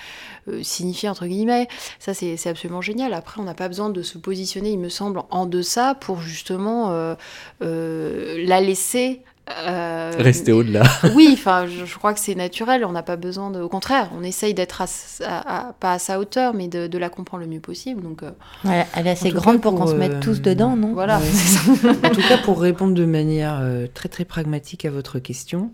euh, 0.49 0.63
signifier 0.63 1.09
entre 1.09 1.27
guillemets. 1.27 1.67
Ça 1.99 2.15
c'est 2.15 2.47
absolument 2.47 2.81
génial. 2.81 3.13
Après, 3.13 3.41
on 3.41 3.45
n'a 3.45 3.55
pas 3.55 3.69
besoin 3.69 3.91
de 3.91 4.03
se 4.03 4.19
positionner, 4.19 4.71
il 4.71 4.79
me 4.79 4.89
semble, 4.89 5.23
en 5.31 5.47
deçà 5.47 5.95
pour 5.95 6.21
justement 6.21 7.17
la 7.61 8.61
laisser. 8.61 9.23
Euh, 9.51 10.13
Rester 10.19 10.53
au-delà. 10.53 10.85
oui, 11.17 11.31
enfin, 11.33 11.67
je, 11.67 11.85
je 11.85 11.99
crois 11.99 12.15
que 12.15 12.21
c'est 12.21 12.35
naturel. 12.37 12.85
On 12.85 12.93
n'a 12.93 13.03
pas 13.03 13.17
besoin 13.17 13.51
de. 13.51 13.61
Au 13.61 13.69
contraire, 13.69 14.09
on 14.17 14.23
essaye 14.23 14.55
d'être 14.55 14.81
à, 14.81 14.85
s- 14.85 15.21
à- 15.25 15.69
à- 15.69 15.73
pas 15.73 15.93
à 15.95 15.99
sa 15.99 16.21
hauteur, 16.21 16.55
mais 16.55 16.69
de, 16.69 16.87
de 16.87 16.99
la 16.99 17.09
comprendre 17.11 17.43
le 17.43 17.49
mieux 17.49 17.61
possible. 17.61 18.03
Donc, 18.03 18.23
euh, 18.23 18.31
Ouais, 18.65 18.87
elle 18.95 19.07
est 19.09 19.11
assez 19.11 19.27
En 19.27 19.31
tout 19.31 19.37
grande 19.37 19.57
cas, 19.57 19.63
pour, 19.63 19.75
qu'on 19.75 19.87
se 19.89 19.95
mette 19.95 20.13
euh, 20.13 20.21
tous 20.21 20.41
dedans, 20.43 20.77
non? 20.77 20.93
voilà. 20.93 21.19
Ouais. 21.19 21.25
c'est 21.33 21.59
ça. 21.59 21.91
En 22.05 22.11
tout 22.11 22.23
cas, 22.23 22.39
pour 22.39 22.61
répondre 22.61 22.95
de 22.95 23.05
manière 23.05 23.59
euh, 23.61 23.87
très 23.93 24.09
très 24.09 24.25
pragmatique 24.25 24.85
à 24.85 24.91
votre 24.91 25.19
question, 25.19 25.73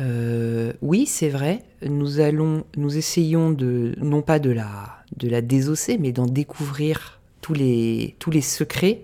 euh, 0.00 0.72
oui, 0.82 1.06
c'est 1.06 1.30
vrai. 1.30 1.62
Nous 1.82 2.20
allons, 2.20 2.64
nous 2.76 2.96
essayons 2.98 3.50
de, 3.50 3.94
non 3.98 4.20
pas 4.22 4.38
de 4.38 4.50
la, 4.50 4.98
de 5.16 5.28
la 5.28 5.40
désosser, 5.40 5.96
mais 5.98 6.12
d'en 6.12 6.26
découvrir 6.26 7.20
tous 7.40 7.54
les, 7.54 8.14
tous 8.18 8.30
les 8.30 8.40
secrets. 8.42 9.02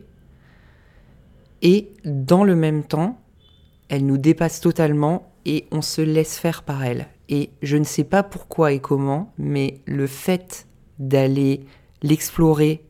Et 1.62 1.89
dans 2.05 2.43
le 2.45 2.57
même 2.57 2.83
temps, 2.85 3.20
elle 3.91 4.07
nous 4.07 4.16
dépasse 4.16 4.61
totalement 4.61 5.30
et 5.45 5.66
on 5.70 5.82
se 5.82 6.01
laisse 6.01 6.38
faire 6.38 6.62
par 6.62 6.82
elle. 6.82 7.09
Et 7.28 7.51
je 7.61 7.76
ne 7.76 7.84
sais 7.84 8.05
pas 8.05 8.22
pourquoi 8.22 8.72
et 8.72 8.78
comment, 8.78 9.32
mais 9.36 9.82
le 9.84 10.07
fait 10.07 10.66
d'aller 10.99 11.66
l'explorer, 12.03 12.86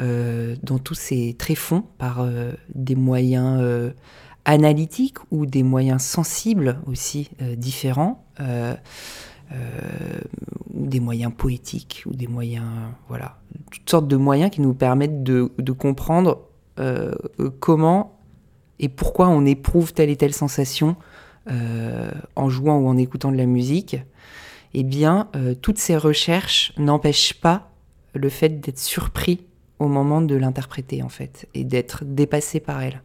dans 0.00 0.78
tous 0.82 0.94
ces 0.94 1.34
tréfonds 1.34 1.84
par 1.98 2.26
des 2.74 2.94
moyens 2.94 3.92
analytiques 4.44 5.18
ou 5.30 5.46
des 5.46 5.62
moyens 5.62 6.02
sensibles 6.02 6.78
aussi 6.86 7.30
différents. 7.56 8.24
ou 10.72 10.86
des 10.86 11.00
moyens 11.00 11.32
poétiques, 11.36 12.04
ou 12.06 12.14
des 12.14 12.26
moyens, 12.26 12.64
voilà, 13.08 13.38
toutes 13.70 13.88
sortes 13.88 14.08
de 14.08 14.16
moyens 14.16 14.50
qui 14.50 14.60
nous 14.60 14.74
permettent 14.74 15.22
de 15.22 15.72
comprendre 15.72 16.48
comment 17.60 18.18
et 18.82 18.88
pourquoi 18.88 19.28
on 19.28 19.46
éprouve 19.46 19.94
telle 19.94 20.10
et 20.10 20.16
telle 20.16 20.34
sensation 20.34 20.96
euh, 21.50 22.10
en 22.36 22.50
jouant 22.50 22.78
ou 22.78 22.88
en 22.88 22.96
écoutant 22.96 23.32
de 23.32 23.36
la 23.36 23.46
musique, 23.46 23.96
eh 24.74 24.82
bien, 24.82 25.28
euh, 25.34 25.54
toutes 25.54 25.78
ces 25.78 25.96
recherches 25.96 26.72
n'empêchent 26.76 27.34
pas 27.34 27.70
le 28.14 28.28
fait 28.28 28.60
d'être 28.60 28.78
surpris 28.78 29.46
au 29.78 29.88
moment 29.88 30.20
de 30.20 30.34
l'interpréter, 30.34 31.02
en 31.02 31.08
fait, 31.08 31.48
et 31.54 31.64
d'être 31.64 32.04
dépassé 32.04 32.60
par 32.60 32.82
elle. 32.82 33.02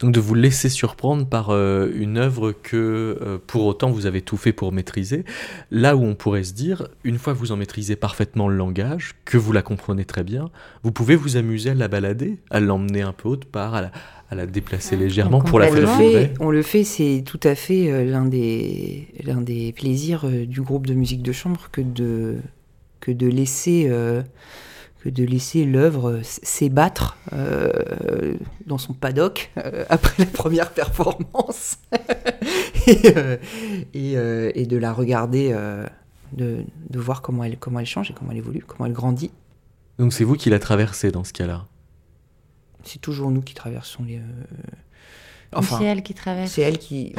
Donc 0.00 0.12
de 0.12 0.20
vous 0.20 0.34
laisser 0.34 0.68
surprendre 0.68 1.26
par 1.26 1.50
euh, 1.50 1.90
une 1.94 2.16
œuvre 2.16 2.50
que 2.50 3.38
pour 3.46 3.66
autant 3.66 3.90
vous 3.90 4.06
avez 4.06 4.22
tout 4.22 4.38
fait 4.38 4.52
pour 4.52 4.72
maîtriser, 4.72 5.24
là 5.70 5.96
où 5.96 6.02
on 6.02 6.14
pourrait 6.14 6.44
se 6.44 6.54
dire, 6.54 6.88
une 7.04 7.18
fois 7.18 7.34
que 7.34 7.38
vous 7.38 7.52
en 7.52 7.56
maîtrisez 7.56 7.94
parfaitement 7.94 8.48
le 8.48 8.56
langage, 8.56 9.14
que 9.24 9.36
vous 9.36 9.52
la 9.52 9.62
comprenez 9.62 10.04
très 10.04 10.24
bien, 10.24 10.50
vous 10.82 10.92
pouvez 10.92 11.14
vous 11.14 11.36
amuser 11.36 11.70
à 11.70 11.74
la 11.74 11.88
balader, 11.88 12.38
à 12.50 12.58
l'emmener 12.58 13.02
un 13.02 13.12
peu 13.12 13.28
haute 13.28 13.44
part, 13.44 13.74
à 13.74 13.82
la, 13.82 13.92
à 14.28 14.34
la 14.34 14.46
déplacer 14.46 14.96
légèrement 14.96 15.40
pour 15.40 15.58
la 15.58 15.68
faire 15.68 15.96
fait, 15.96 16.34
On 16.40 16.50
le 16.50 16.62
fait, 16.62 16.84
c'est 16.84 17.22
tout 17.24 17.40
à 17.42 17.54
fait 17.54 17.90
euh, 17.90 18.04
l'un 18.04 18.24
des, 18.24 19.08
l'un 19.22 19.40
des 19.40 19.72
plaisirs 19.72 20.24
euh, 20.24 20.46
du 20.46 20.62
groupe 20.62 20.86
de 20.86 20.94
musique 20.94 21.22
de 21.22 21.32
chambre 21.32 21.68
que 21.70 21.80
de, 21.80 22.38
que 23.00 23.12
de 23.12 23.28
laisser, 23.28 23.86
euh, 23.88 24.22
que 25.04 25.08
de 25.08 25.24
laisser 25.24 25.64
l'œuvre 25.64 26.20
s'ébattre 26.22 27.16
dans 28.66 28.78
son 28.78 28.94
paddock 28.94 29.52
après 29.88 30.14
la 30.18 30.26
première 30.26 30.72
performance. 30.72 31.78
Et, 33.94 34.12
et, 34.12 34.66
de 34.66 34.76
la 34.76 34.92
regarder, 34.92 35.52
de, 36.32 36.58
de 36.88 36.98
voir 37.00 37.20
comment 37.20 37.42
elle, 37.42 37.56
comment 37.56 37.80
elle 37.80 37.86
change 37.86 38.12
et 38.12 38.14
comment 38.14 38.30
elle 38.30 38.36
évolue, 38.36 38.62
comment 38.64 38.86
elle 38.86 38.92
grandit. 38.92 39.32
Donc 39.98 40.12
c'est 40.12 40.22
vous 40.22 40.36
qui 40.36 40.50
la 40.50 40.60
traversez 40.60 41.10
dans 41.10 41.24
ce 41.24 41.32
cas-là? 41.32 41.66
C'est 42.86 43.00
toujours 43.00 43.30
nous 43.30 43.42
qui 43.42 43.54
traversons 43.54 44.04
les. 44.04 44.18
Euh, 44.18 44.22
enfin, 45.52 45.78
c'est 45.78 45.84
elle 45.84 46.02
qui 46.02 46.14
traverse. 46.14 46.50
C'est 46.50 46.62
elle 46.62 46.78
qui. 46.78 47.14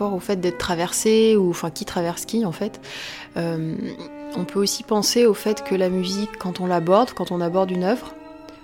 Au 0.00 0.20
fait 0.20 0.36
d'être 0.36 0.58
traversé, 0.58 1.36
ou 1.36 1.50
enfin 1.50 1.70
qui 1.70 1.84
traverse 1.84 2.24
qui 2.24 2.44
en 2.44 2.52
fait. 2.52 2.80
Euh, 3.36 3.76
on 4.36 4.44
peut 4.44 4.58
aussi 4.58 4.82
penser 4.82 5.26
au 5.26 5.34
fait 5.34 5.62
que 5.62 5.74
la 5.74 5.88
musique, 5.88 6.38
quand 6.38 6.60
on 6.60 6.66
l'aborde, 6.66 7.10
quand 7.12 7.30
on 7.30 7.40
aborde 7.40 7.70
une 7.70 7.84
œuvre, 7.84 8.14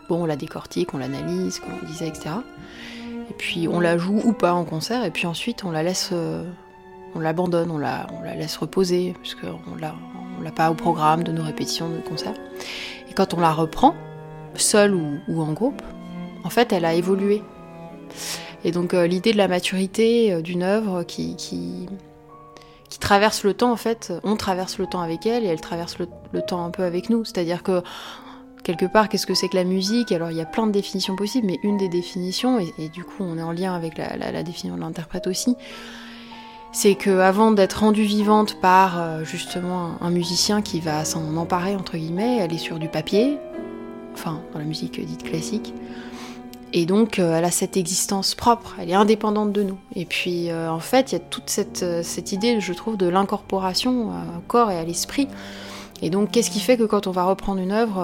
bon, 0.08 0.22
on 0.22 0.26
la 0.26 0.36
décortique, 0.36 0.94
on 0.94 0.98
l'analyse, 0.98 1.60
comme 1.60 1.74
on 1.82 1.86
disait, 1.86 2.08
etc. 2.08 2.30
Et 3.30 3.34
puis 3.34 3.68
on 3.68 3.80
la 3.80 3.96
joue 3.96 4.20
ou 4.24 4.32
pas 4.32 4.52
en 4.52 4.64
concert, 4.64 5.04
et 5.04 5.10
puis 5.10 5.26
ensuite 5.26 5.64
on 5.64 5.70
la 5.70 5.82
laisse, 5.82 6.10
euh, 6.12 6.44
on 7.14 7.20
l'abandonne, 7.20 7.70
on 7.70 7.78
la, 7.78 8.06
laisse 8.36 8.56
reposer, 8.56 9.14
puisqu'on 9.20 9.76
l'a, 9.80 9.94
on 10.38 10.42
l'a 10.42 10.50
pas 10.50 10.70
au 10.70 10.74
programme 10.74 11.22
de 11.22 11.32
nos 11.32 11.42
répétitions 11.42 11.88
de 11.88 11.98
concert. 11.98 12.34
Et 13.08 13.12
quand 13.14 13.34
on 13.34 13.40
la 13.40 13.52
reprend, 13.52 13.94
seul 14.54 14.94
ou, 14.94 15.18
ou 15.28 15.40
en 15.40 15.52
groupe, 15.52 15.82
en 16.44 16.50
fait, 16.50 16.72
elle 16.72 16.84
a 16.84 16.94
évolué. 16.94 17.42
Et 18.64 18.72
donc 18.72 18.94
euh, 18.94 19.06
l'idée 19.06 19.32
de 19.32 19.38
la 19.38 19.48
maturité 19.48 20.32
euh, 20.32 20.42
d'une 20.42 20.62
œuvre 20.62 21.02
qui, 21.02 21.36
qui, 21.36 21.88
traverse 23.00 23.44
le 23.44 23.54
temps, 23.54 23.72
en 23.72 23.76
fait, 23.76 24.12
on 24.24 24.36
traverse 24.36 24.76
le 24.76 24.86
temps 24.86 25.00
avec 25.00 25.24
elle 25.24 25.44
et 25.44 25.46
elle 25.46 25.60
traverse 25.60 25.96
le, 25.98 26.42
temps 26.42 26.64
un 26.64 26.70
peu 26.70 26.82
avec 26.82 27.08
nous. 27.08 27.24
C'est-à-dire 27.24 27.62
que 27.62 27.82
quelque 28.62 28.84
part, 28.84 29.08
qu'est-ce 29.08 29.26
que 29.26 29.32
c'est 29.32 29.48
que 29.48 29.56
la 29.56 29.64
musique? 29.64 30.12
Alors 30.12 30.30
il 30.30 30.36
y 30.36 30.40
a 30.42 30.46
plein 30.46 30.66
de 30.66 30.72
définitions 30.72 31.16
possibles, 31.16 31.46
mais 31.46 31.58
une 31.62 31.78
des 31.78 31.88
définitions, 31.88 32.58
et, 32.58 32.88
du 32.90 33.02
coup 33.04 33.20
on 33.20 33.38
est 33.38 33.42
en 33.42 33.52
lien 33.52 33.74
avec 33.74 33.96
la, 33.96 34.42
définition 34.42 34.76
de 34.76 34.80
l'interprète 34.80 35.26
aussi, 35.26 35.56
c'est 36.72 36.94
que 36.94 37.20
avant 37.20 37.52
d'être 37.52 37.80
rendue 37.80 38.02
vivante 38.02 38.60
par 38.60 39.00
euh, 39.00 39.24
justement 39.24 39.92
un 40.02 40.10
musicien 40.10 40.60
qui 40.60 40.80
va 40.80 41.06
s'en 41.06 41.36
emparer 41.36 41.74
entre 41.74 41.96
guillemets, 41.96 42.38
elle 42.40 42.52
est 42.52 42.58
sur 42.58 42.78
du 42.78 42.88
papier, 42.88 43.38
enfin 44.12 44.42
dans 44.52 44.58
la 44.58 44.66
musique 44.66 45.04
dite 45.04 45.22
classique, 45.22 45.72
et 46.72 46.86
donc, 46.86 47.18
euh, 47.18 47.36
elle 47.36 47.44
a 47.44 47.50
cette 47.50 47.76
existence 47.76 48.34
propre, 48.34 48.76
elle 48.78 48.90
est 48.90 48.94
indépendante 48.94 49.52
de 49.52 49.62
nous. 49.62 49.78
Et 49.96 50.04
puis, 50.04 50.50
euh, 50.50 50.70
en 50.70 50.78
fait, 50.78 51.10
il 51.10 51.14
y 51.14 51.16
a 51.16 51.20
toute 51.20 51.50
cette, 51.50 51.82
euh, 51.82 52.02
cette, 52.04 52.32
idée, 52.32 52.60
je 52.60 52.72
trouve, 52.72 52.96
de 52.96 53.08
l'incorporation 53.08 54.10
au 54.10 54.40
corps 54.46 54.70
et 54.70 54.78
à 54.78 54.84
l'esprit. 54.84 55.28
Et 56.02 56.10
donc, 56.10 56.30
qu'est-ce 56.30 56.50
qui 56.50 56.60
fait 56.60 56.76
que 56.76 56.84
quand 56.84 57.06
on 57.06 57.10
va 57.10 57.24
reprendre 57.24 57.60
une 57.60 57.72
œuvre, 57.72 58.02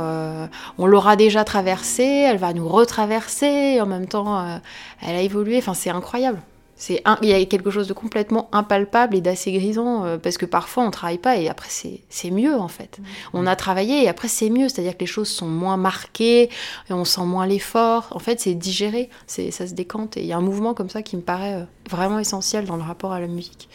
on 0.76 0.84
l'aura 0.84 1.16
déjà 1.16 1.44
traversée, 1.44 2.26
elle 2.28 2.36
va 2.36 2.52
nous 2.52 2.68
retraverser, 2.68 3.76
et 3.76 3.80
en 3.80 3.86
même 3.86 4.06
temps, 4.06 4.60
elle 5.00 5.16
a 5.16 5.22
évolué. 5.22 5.56
Enfin, 5.56 5.72
c'est 5.72 5.88
incroyable. 5.88 6.42
C'est 6.78 7.02
il 7.22 7.28
y 7.28 7.32
a 7.32 7.42
quelque 7.46 7.70
chose 7.70 7.88
de 7.88 7.94
complètement 7.94 8.50
impalpable 8.52 9.16
et 9.16 9.22
d'assez 9.22 9.50
grisant 9.50 10.04
euh, 10.04 10.18
parce 10.18 10.36
que 10.36 10.44
parfois 10.44 10.84
on 10.84 10.90
travaille 10.90 11.16
pas 11.16 11.38
et 11.38 11.48
après 11.48 11.70
c'est 11.70 12.30
mieux 12.30 12.54
en 12.54 12.68
fait. 12.68 12.98
Mm. 12.98 13.04
On 13.32 13.46
a 13.46 13.56
travaillé 13.56 14.04
et 14.04 14.08
après 14.08 14.28
c'est 14.28 14.50
mieux, 14.50 14.68
c'est-à-dire 14.68 14.94
que 14.94 15.00
les 15.00 15.06
choses 15.06 15.28
sont 15.28 15.48
moins 15.48 15.78
marquées 15.78 16.50
et 16.90 16.92
on 16.92 17.06
sent 17.06 17.24
moins 17.24 17.46
l'effort. 17.46 18.08
En 18.10 18.18
fait, 18.18 18.40
c'est 18.40 18.54
digéré, 18.54 19.08
c'est 19.26 19.50
ça 19.50 19.66
se 19.66 19.72
décante 19.72 20.18
et 20.18 20.20
il 20.20 20.26
y 20.26 20.34
a 20.34 20.36
un 20.36 20.42
mouvement 20.42 20.74
comme 20.74 20.90
ça 20.90 21.00
qui 21.00 21.16
me 21.16 21.22
paraît 21.22 21.54
euh, 21.54 21.64
vraiment 21.90 22.18
essentiel 22.18 22.66
dans 22.66 22.76
le 22.76 22.82
rapport 22.82 23.12
à 23.12 23.20
la 23.20 23.26
musique. 23.26 23.70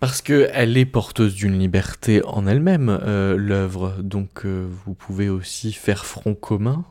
Parce 0.00 0.20
qu'elle 0.20 0.76
est 0.76 0.84
porteuse 0.84 1.34
d'une 1.34 1.58
liberté 1.58 2.22
en 2.26 2.46
elle-même, 2.46 2.90
euh, 2.90 3.36
l'œuvre. 3.38 3.94
Donc 4.02 4.44
vous 4.44 4.92
pouvez 4.94 5.30
aussi 5.30 5.72
faire 5.72 6.04
front 6.04 6.34
commun 6.34 6.84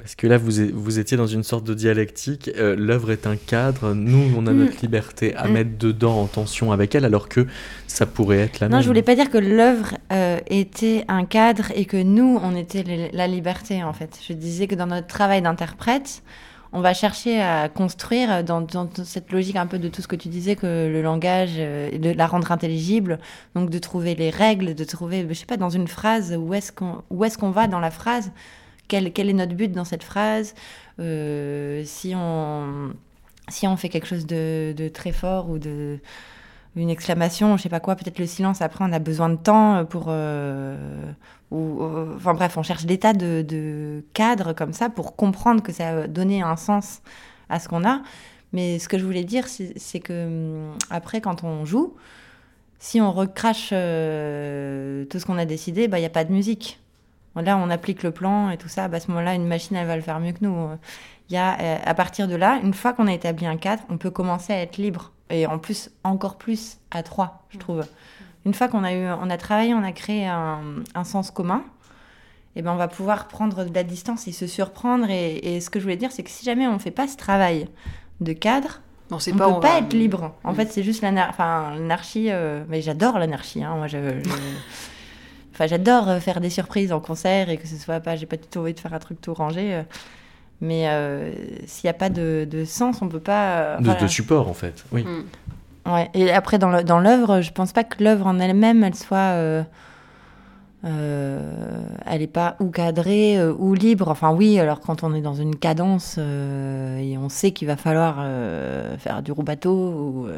parce 0.00 0.14
que 0.14 0.26
là, 0.26 0.38
vous, 0.38 0.50
vous 0.72 0.98
étiez 0.98 1.16
dans 1.16 1.26
une 1.26 1.42
sorte 1.42 1.64
de 1.64 1.74
dialectique. 1.74 2.50
Euh, 2.56 2.74
l'œuvre 2.76 3.10
est 3.10 3.26
un 3.26 3.36
cadre. 3.36 3.92
Nous, 3.92 4.32
on 4.36 4.46
a 4.46 4.52
notre 4.52 4.78
mm. 4.78 4.82
liberté 4.82 5.36
à 5.36 5.46
mm. 5.46 5.52
mettre 5.52 5.78
dedans 5.78 6.20
en 6.20 6.26
tension 6.26 6.72
avec 6.72 6.94
elle, 6.94 7.04
alors 7.04 7.28
que 7.28 7.46
ça 7.86 8.06
pourrait 8.06 8.38
être 8.38 8.60
la 8.60 8.68
même. 8.68 8.76
Non, 8.76 8.82
je 8.82 8.86
voulais 8.86 9.02
pas 9.02 9.14
dire 9.14 9.30
que 9.30 9.38
l'œuvre 9.38 9.96
euh, 10.12 10.38
était 10.48 11.04
un 11.08 11.24
cadre 11.24 11.70
et 11.74 11.84
que 11.84 12.02
nous, 12.02 12.40
on 12.42 12.56
était 12.56 13.10
la 13.12 13.26
liberté, 13.26 13.84
en 13.84 13.92
fait. 13.92 14.18
Je 14.26 14.32
disais 14.32 14.66
que 14.66 14.74
dans 14.74 14.86
notre 14.86 15.06
travail 15.06 15.42
d'interprète, 15.42 16.22
on 16.72 16.80
va 16.80 16.94
chercher 16.94 17.42
à 17.42 17.68
construire 17.68 18.42
dans, 18.44 18.66
cette 19.04 19.32
logique 19.32 19.56
un 19.56 19.66
peu 19.66 19.78
de 19.78 19.88
tout 19.88 20.02
ce 20.02 20.08
que 20.08 20.16
tu 20.16 20.28
disais, 20.28 20.56
que 20.56 20.88
le 20.90 21.02
langage, 21.02 21.54
euh, 21.58 21.90
de 21.98 22.10
la 22.10 22.26
rendre 22.26 22.50
intelligible, 22.52 23.18
donc 23.54 23.70
de 23.70 23.78
trouver 23.78 24.14
les 24.14 24.30
règles, 24.30 24.74
de 24.74 24.84
trouver, 24.84 25.26
je 25.28 25.34
sais 25.34 25.46
pas, 25.46 25.56
dans 25.56 25.70
une 25.70 25.88
phrase, 25.88 26.34
où 26.38 26.54
est-ce 26.54 26.72
qu'on 26.72 27.02
est 27.22 27.36
qu'on 27.36 27.50
va 27.50 27.66
dans 27.66 27.80
la 27.80 27.90
phrase? 27.90 28.30
Quel, 28.90 29.30
est 29.30 29.32
notre 29.32 29.54
but 29.54 29.72
dans 29.72 29.84
cette 29.84 30.02
phrase 30.02 30.54
euh, 30.98 31.82
Si 31.86 32.14
on 32.14 33.76
fait 33.76 33.88
quelque 33.88 34.06
chose 34.06 34.26
de, 34.26 34.90
très 34.92 35.12
fort 35.12 35.48
ou 35.48 35.58
de 35.58 35.98
une 36.76 36.88
exclamation, 36.88 37.56
je 37.56 37.62
sais 37.64 37.68
pas 37.68 37.80
quoi, 37.80 37.96
peut-être 37.96 38.20
le 38.20 38.26
silence. 38.26 38.62
Après, 38.62 38.84
on 38.84 38.92
a 38.92 39.00
besoin 39.00 39.28
de 39.28 39.36
temps 39.36 39.84
pour. 39.84 40.06
Euh, 40.08 41.12
ou, 41.50 41.82
euh, 41.82 42.14
enfin 42.14 42.32
bref, 42.32 42.56
on 42.56 42.62
cherche 42.62 42.84
des 42.86 42.98
tas 42.98 43.12
de, 43.12 44.04
cadres 44.14 44.52
comme 44.52 44.72
ça 44.72 44.88
pour 44.88 45.16
comprendre 45.16 45.62
que 45.64 45.72
ça 45.72 45.88
a 45.88 46.06
donné 46.06 46.42
un 46.42 46.56
sens 46.56 47.02
à 47.48 47.58
ce 47.58 47.68
qu'on 47.68 47.84
a. 47.84 48.02
Mais 48.52 48.78
ce 48.78 48.88
que 48.88 48.98
je 48.98 49.04
voulais 49.04 49.24
dire, 49.24 49.46
c'est 49.48 50.00
que 50.00 50.26
hum, 50.70 50.78
après, 50.90 51.20
quand 51.20 51.42
on 51.42 51.64
joue, 51.64 51.96
si 52.78 53.00
on 53.00 53.12
recrache 53.12 53.70
tout 53.70 53.74
ce 55.18 55.24
qu'on 55.26 55.38
a 55.38 55.44
décidé, 55.46 55.88
bah, 55.88 55.98
il 55.98 56.02
n'y 56.02 56.06
a 56.06 56.10
pas 56.10 56.24
de 56.24 56.32
musique. 56.32 56.80
Là, 57.36 57.56
on 57.56 57.70
applique 57.70 58.02
le 58.02 58.10
plan 58.10 58.50
et 58.50 58.56
tout 58.56 58.68
ça. 58.68 58.88
Bah, 58.88 58.98
à 58.98 59.00
ce 59.00 59.08
moment-là, 59.08 59.34
une 59.34 59.46
machine, 59.46 59.76
elle 59.76 59.86
va 59.86 59.96
le 59.96 60.02
faire 60.02 60.20
mieux 60.20 60.32
que 60.32 60.42
nous. 60.42 60.68
Il 61.28 61.34
y 61.34 61.36
a, 61.36 61.58
euh, 61.60 61.78
à 61.84 61.94
partir 61.94 62.28
de 62.28 62.34
là, 62.34 62.58
une 62.62 62.74
fois 62.74 62.92
qu'on 62.92 63.06
a 63.06 63.12
établi 63.12 63.46
un 63.46 63.56
cadre, 63.56 63.82
on 63.88 63.98
peut 63.98 64.10
commencer 64.10 64.52
à 64.52 64.60
être 64.60 64.78
libre. 64.78 65.12
Et 65.30 65.46
en 65.46 65.58
plus, 65.58 65.90
encore 66.02 66.36
plus 66.36 66.78
à 66.90 67.02
trois, 67.02 67.44
je 67.50 67.58
trouve. 67.58 67.86
Une 68.44 68.54
fois 68.54 68.68
qu'on 68.68 68.82
a, 68.82 68.92
eu, 68.92 69.06
on 69.06 69.30
a 69.30 69.36
travaillé, 69.36 69.74
on 69.74 69.84
a 69.84 69.92
créé 69.92 70.26
un, 70.26 70.60
un 70.94 71.04
sens 71.04 71.30
commun, 71.30 71.62
et 72.56 72.60
eh 72.60 72.62
ben 72.62 72.72
on 72.72 72.76
va 72.76 72.88
pouvoir 72.88 73.28
prendre 73.28 73.64
de 73.64 73.72
la 73.72 73.84
distance 73.84 74.26
et 74.26 74.32
se 74.32 74.48
surprendre. 74.48 75.08
Et, 75.08 75.36
et 75.36 75.60
ce 75.60 75.70
que 75.70 75.78
je 75.78 75.84
voulais 75.84 75.96
dire, 75.96 76.10
c'est 76.10 76.24
que 76.24 76.30
si 76.30 76.44
jamais 76.44 76.66
on 76.66 76.72
ne 76.72 76.78
fait 76.78 76.90
pas 76.90 77.06
ce 77.06 77.16
travail 77.16 77.68
de 78.20 78.32
cadre, 78.32 78.80
on 79.10 79.16
ne 79.16 79.54
peut 79.54 79.60
pas 79.60 79.78
être 79.78 79.92
libre. 79.92 80.34
En 80.44 80.54
fait, 80.54 80.70
c'est 80.70 80.82
juste 80.82 81.02
l'anarchie. 81.02 82.26
Euh, 82.30 82.64
mais 82.68 82.82
j'adore 82.82 83.18
l'anarchie. 83.18 83.62
Hein. 83.62 83.74
Moi, 83.76 83.86
je, 83.86 83.98
enfin, 85.52 85.66
j'adore 85.66 86.08
euh, 86.08 86.20
faire 86.20 86.40
des 86.40 86.50
surprises 86.50 86.92
en 86.92 87.00
concert 87.00 87.48
et 87.50 87.56
que 87.56 87.66
ce 87.66 87.76
soit 87.76 88.00
pas. 88.00 88.16
J'ai 88.16 88.26
pas 88.26 88.36
du 88.36 88.46
tout 88.46 88.60
envie 88.60 88.74
de 88.74 88.80
faire 88.80 88.94
un 88.94 88.98
truc 88.98 89.20
tout 89.20 89.34
rangé. 89.34 89.74
Euh. 89.74 89.82
Mais 90.62 90.84
s'il 91.66 91.86
n'y 91.86 91.90
a 91.90 91.94
pas 91.94 92.10
de, 92.10 92.64
sens, 92.66 93.00
on 93.00 93.08
peut 93.08 93.18
pas. 93.18 93.78
de, 93.78 94.06
support, 94.06 94.46
en 94.46 94.52
fait. 94.52 94.84
Oui. 94.92 95.04
Mm. 95.04 95.90
Ouais. 95.90 96.10
Et 96.12 96.30
après, 96.30 96.58
dans 96.58 97.00
l'œuvre, 97.00 97.40
je 97.40 97.50
pense 97.50 97.72
pas 97.72 97.82
que 97.82 98.04
l'œuvre 98.04 98.26
en 98.26 98.38
elle-même, 98.38 98.84
elle 98.84 98.94
soit 98.94 99.64
euh, 100.84 101.92
elle 102.06 102.20
n'est 102.20 102.26
pas 102.26 102.56
ou 102.58 102.70
cadrée 102.70 103.38
euh, 103.38 103.52
ou 103.52 103.74
libre. 103.74 104.08
Enfin 104.08 104.32
oui, 104.32 104.58
alors 104.58 104.80
quand 104.80 105.02
on 105.02 105.14
est 105.14 105.20
dans 105.20 105.34
une 105.34 105.56
cadence 105.56 106.16
euh, 106.18 106.98
et 106.98 107.18
on 107.18 107.28
sait 107.28 107.50
qu'il 107.52 107.68
va 107.68 107.76
falloir 107.76 108.24
faire 108.98 109.22
du 109.22 109.32
roubateau 109.32 109.72
ou, 109.72 110.28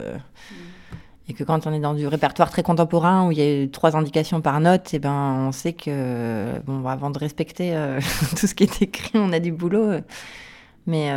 et 1.33 1.35
que 1.35 1.45
quand 1.45 1.66
on 1.66 1.72
est 1.72 1.80
dans 1.80 1.95
du 1.95 2.07
répertoire 2.07 2.51
très 2.51 2.62
contemporain 2.62 3.26
où 3.26 3.33
il 3.33 3.39
y 3.39 3.64
a 3.64 3.68
trois 3.68 3.97
indications 3.97 4.41
par 4.41 4.61
note, 4.61 4.93
et 4.93 4.97
eh 4.97 4.99
ben 4.99 5.47
on 5.49 5.53
sait 5.53 5.72
que 5.72 6.61
bon 6.66 6.87
avant 6.87 7.11
de 7.11 7.18
respecter 7.18 7.74
tout 8.39 8.47
ce 8.47 8.55
qui 8.55 8.64
est 8.64 8.83
écrit, 8.83 9.12
on 9.14 9.33
a 9.33 9.41
du 9.41 9.53
boulot. 9.53 10.01
Mais 10.87 11.11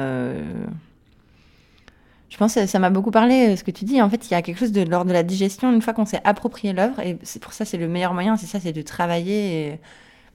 je 2.36 2.38
pense 2.38 2.56
que 2.56 2.66
ça 2.66 2.80
m'a 2.80 2.90
beaucoup 2.90 3.12
parlé, 3.12 3.54
euh, 3.54 3.56
ce 3.56 3.64
que 3.64 3.72
tu 3.72 3.86
dis. 3.86 4.02
En 4.02 4.10
fait, 4.10 4.28
il 4.28 4.32
y 4.32 4.34
a 4.34 4.42
quelque 4.42 4.58
chose 4.58 4.74
de 4.74 4.82
lors 4.82 5.06
de 5.06 5.14
la 5.14 5.24
digestion, 5.24 5.72
une 5.72 5.82
fois 5.82 5.94
qu'on 5.94 6.06
s'est 6.06 6.20
approprié 6.26 6.74
l'œuvre, 6.74 7.00
et 7.00 7.18
pour 7.40 7.54
ça, 7.54 7.64
c'est 7.64 7.78
le 7.78 7.88
meilleur 7.88 8.14
moyen, 8.14 8.36
c'est 8.36 8.46
ça, 8.46 8.60
c'est 8.60 8.74
de 8.74 8.82
travailler. 8.82 9.80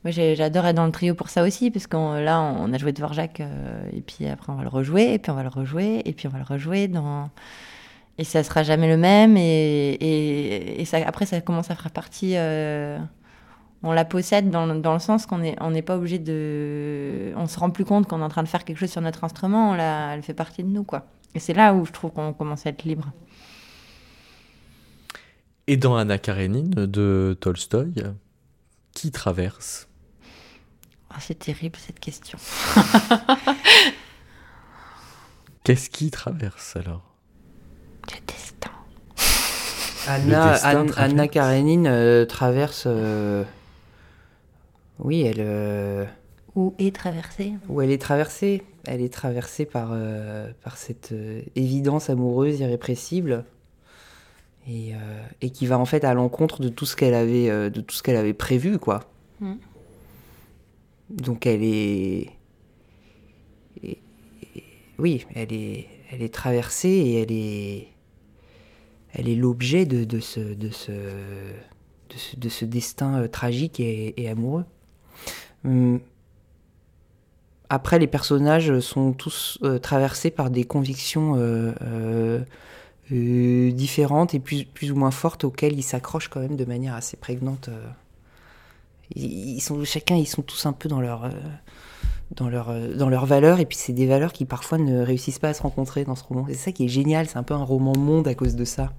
Moi, 0.05 0.13
j'adore 0.13 0.65
être 0.65 0.77
dans 0.77 0.87
le 0.87 0.93
trio 0.93 1.15
pour 1.15 1.29
ça 1.29 1.43
aussi, 1.43 1.71
parce 1.71 1.87
que 1.87 1.97
là, 2.25 2.41
on 2.41 2.73
a 2.73 2.79
joué 2.79 2.95
Jacques, 3.13 3.41
euh, 3.41 3.83
et 3.93 4.01
puis 4.01 4.27
après, 4.27 4.51
on 4.51 4.57
va 4.57 4.63
le 4.63 4.71
rejouer, 4.71 5.13
et 5.13 5.19
puis 5.19 5.31
on 5.31 5.35
va 5.35 5.43
le 5.43 5.51
rejouer, 5.51 6.01
et 6.07 6.13
puis 6.15 6.27
on 6.27 6.31
va 6.31 6.39
le 6.39 6.45
rejouer 6.45 6.89
dans. 6.89 7.29
Et 8.19 8.25
ça 8.25 8.45
sera 8.45 8.63
jamais 8.63 8.89
le 8.89 8.99
même, 8.99 9.37
et, 9.37 10.81
et, 10.81 10.85
ça, 10.85 10.99
après, 11.07 11.25
ça 11.25 11.41
commence 11.41 11.71
à 11.71 11.75
faire 11.75 11.91
partie. 11.91 12.37
Euh, 12.37 12.99
on 13.83 13.93
la 13.93 14.05
possède 14.05 14.51
dans, 14.51 14.67
dans 14.67 14.93
le 14.93 14.99
sens 14.99 15.25
qu'on 15.25 15.39
n'est 15.39 15.57
on 15.61 15.71
n'est 15.71 15.83
pas 15.83 15.97
obligé 15.97 16.19
de. 16.19 17.33
On 17.37 17.47
se 17.47 17.59
rend 17.59 17.71
plus 17.71 17.87
compte 17.87 18.07
qu'on 18.07 18.21
est 18.21 18.25
en 18.25 18.29
train 18.29 18.43
de 18.43 18.49
faire 18.49 18.65
quelque 18.65 18.79
chose 18.79 18.91
sur 18.91 19.01
notre 19.01 19.25
instrument, 19.25 19.71
on 19.71 19.75
la, 19.75 20.15
elle 20.15 20.23
fait 20.23 20.35
partie 20.35 20.63
de 20.63 20.69
nous, 20.69 20.85
quoi. 20.85 21.07
Et 21.35 21.39
c'est 21.39 21.55
là 21.55 21.73
où 21.73 21.87
je 21.87 21.93
trouve 21.93 22.11
qu'on 22.11 22.35
commence 22.35 22.67
à 22.67 22.71
être 22.71 22.85
libre. 22.85 23.11
Et 25.67 25.77
dans 25.77 25.97
Anna 25.97 26.19
Karenine 26.19 26.71
de 26.71 27.37
Tolstoï, 27.41 27.95
qui 28.93 29.13
traverse? 29.13 29.89
Oh, 31.11 31.17
C'est 31.21 31.39
terrible 31.39 31.77
cette 31.79 32.01
question. 32.01 32.39
Qu'est-ce 35.65 35.91
qui 35.91 36.11
traverse 36.11 36.77
alors? 36.77 37.10
Le 38.11 38.27
destin. 38.27 38.71
Anna, 40.07 40.55
Anna, 40.97 41.29
Karenine 41.29 41.87
euh, 41.87 42.27
traverse. 42.27 42.85
Euh, 42.87 43.45
oui, 44.99 45.23
elle. 45.23 45.37
Euh, 45.39 46.05
où 46.57 46.75
est 46.79 46.95
traversée 46.95 47.55
Où 47.69 47.81
elle 47.81 47.91
est 47.91 48.01
traversée. 48.01 48.63
Elle 48.87 49.03
est 49.03 49.13
traversée 49.13 49.67
par, 49.67 49.91
euh, 49.93 50.51
par 50.63 50.77
cette 50.77 51.13
euh, 51.13 51.43
évidence 51.55 52.11
amoureuse 52.11 52.61
irrépressible 52.61 53.45
et, 54.67 54.95
euh, 54.95 55.23
et, 55.43 55.51
qui 55.51 55.67
va 55.67 55.79
en 55.79 55.85
fait 55.85 56.03
à 56.05 56.15
l'encontre 56.15 56.61
de 56.61 56.69
tout 56.69 56.87
ce 56.87 56.97
qu'elle 56.97 57.15
avait, 57.15 57.71
de 57.71 57.81
tout 57.81 57.95
ce 57.95 58.03
qu'elle 58.03 58.17
avait 58.17 58.35
prévu, 58.35 58.79
quoi. 58.79 59.01
Mm. 59.41 59.55
Donc 61.11 61.47
elle 61.47 61.63
est, 61.63 62.31
oui, 64.99 65.27
elle 65.35 65.53
est, 65.53 65.87
elle 66.11 66.23
est 66.23 66.33
traversée 66.33 66.89
et 66.89 67.23
elle 67.23 67.33
est, 67.33 67.89
elle 69.13 69.29
est 69.29 69.35
l'objet 69.35 69.87
de, 69.87 70.21
ce, 70.21 70.41
de, 70.41 70.71
ce, 70.71 70.93
de, 72.37 72.49
ce, 72.49 72.65
destin 72.65 73.27
tragique 73.29 73.81
et, 73.81 74.29
amoureux. 74.29 74.65
Hum, 75.65 76.01
après, 77.73 78.01
les 78.01 78.09
personnages 78.09 78.81
sont 78.81 79.13
tous 79.13 79.57
euh, 79.63 79.79
traversés 79.79 80.33
par 80.33 80.51
des 80.51 80.65
convictions 80.65 81.37
euh, 81.37 82.43
euh, 83.13 83.71
différentes 83.71 84.35
et 84.35 84.41
plus, 84.41 84.91
ou 84.91 84.97
moins 84.97 85.13
fortes 85.13 85.45
auxquelles 85.45 85.79
ils 85.79 85.85
s'accrochent 85.85 86.29
quand 86.29 86.41
même 86.41 86.57
de 86.57 86.65
manière 86.65 86.95
assez 86.95 87.17
prégnante. 87.17 87.71
Chacun, 89.85 90.17
ils 90.17 90.27
sont 90.27 90.43
tous 90.43 90.67
un 90.67 90.73
peu 90.73 90.89
dans 90.89 91.01
leur 91.01 91.31
dans 92.37 92.49
leur 92.49 92.73
dans 92.97 93.09
leurs 93.09 93.27
valeurs 93.27 93.61
et 93.61 93.67
puis 93.67 93.77
c'est 93.77 93.93
des 93.93 94.07
valeurs 94.07 94.33
qui 94.33 94.45
parfois 94.45 94.79
ne 94.79 95.03
réussissent 95.03 95.39
pas 95.39 95.49
à 95.49 95.55
se 95.55 95.63
rencontrer 95.63 96.05
dans 96.05 96.15
ce 96.15 96.25
roman. 96.25 96.47
C'est 96.49 96.55
ça 96.55 96.73
qui 96.73 96.85
est 96.85 96.89
génial. 96.89 97.27
C'est 97.27 97.39
un 97.39 97.43
peu 97.43 97.55
un 97.55 97.65
roman 97.65 97.97
monde 97.97 98.29
à 98.29 98.35
cause 98.35 98.55
de 98.55 98.65
ça. 98.65 98.93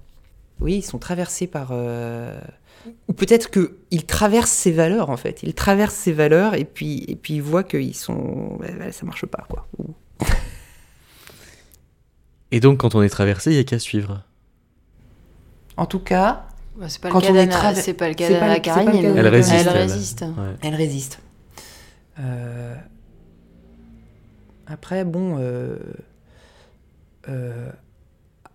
Oui, 0.60 0.74
ils 0.76 0.82
sont 0.82 0.98
traversés 0.98 1.46
par 1.46 1.72
ou 3.08 3.12
peut-être 3.12 3.50
qu'il 3.50 4.06
traverse 4.06 4.50
ses 4.50 4.72
valeurs 4.72 5.10
en 5.10 5.16
fait. 5.16 5.42
Il 5.42 5.54
traverse 5.54 5.94
ses 5.94 6.12
valeurs 6.12 6.54
et 6.54 6.64
puis, 6.64 7.04
et 7.08 7.16
puis 7.16 7.34
il 7.34 7.42
voit 7.42 7.62
qu'ils 7.62 7.94
sont. 7.94 8.58
Bah, 8.58 8.90
ça 8.90 9.06
marche 9.06 9.26
pas 9.26 9.44
quoi. 9.48 9.66
Et 12.50 12.60
donc 12.60 12.78
quand 12.78 12.94
on 12.94 13.02
est 13.02 13.08
traversé, 13.08 13.50
il 13.50 13.54
n'y 13.54 13.60
a 13.60 13.64
qu'à 13.64 13.78
suivre. 13.78 14.22
En 15.76 15.86
tout 15.86 16.00
cas. 16.00 16.46
Bah, 16.76 16.88
c'est 16.88 17.00
pas, 17.00 17.10
quand 17.10 17.22
on 17.24 17.34
est 17.34 17.74
c'est 17.74 17.94
pas 17.94 18.08
le 18.08 18.14
cas 18.14 18.28
d'Anna 18.30 18.58
Karenine. 18.58 19.04
Elle 19.04 19.28
résiste. 19.28 19.66
Elle 19.66 19.68
résiste. 19.68 20.24
Elle 20.62 20.74
résiste. 20.74 21.20
Euh, 22.18 22.74
après, 24.72 25.04
bon. 25.04 25.36
Euh... 25.38 25.76
Euh... 27.28 27.70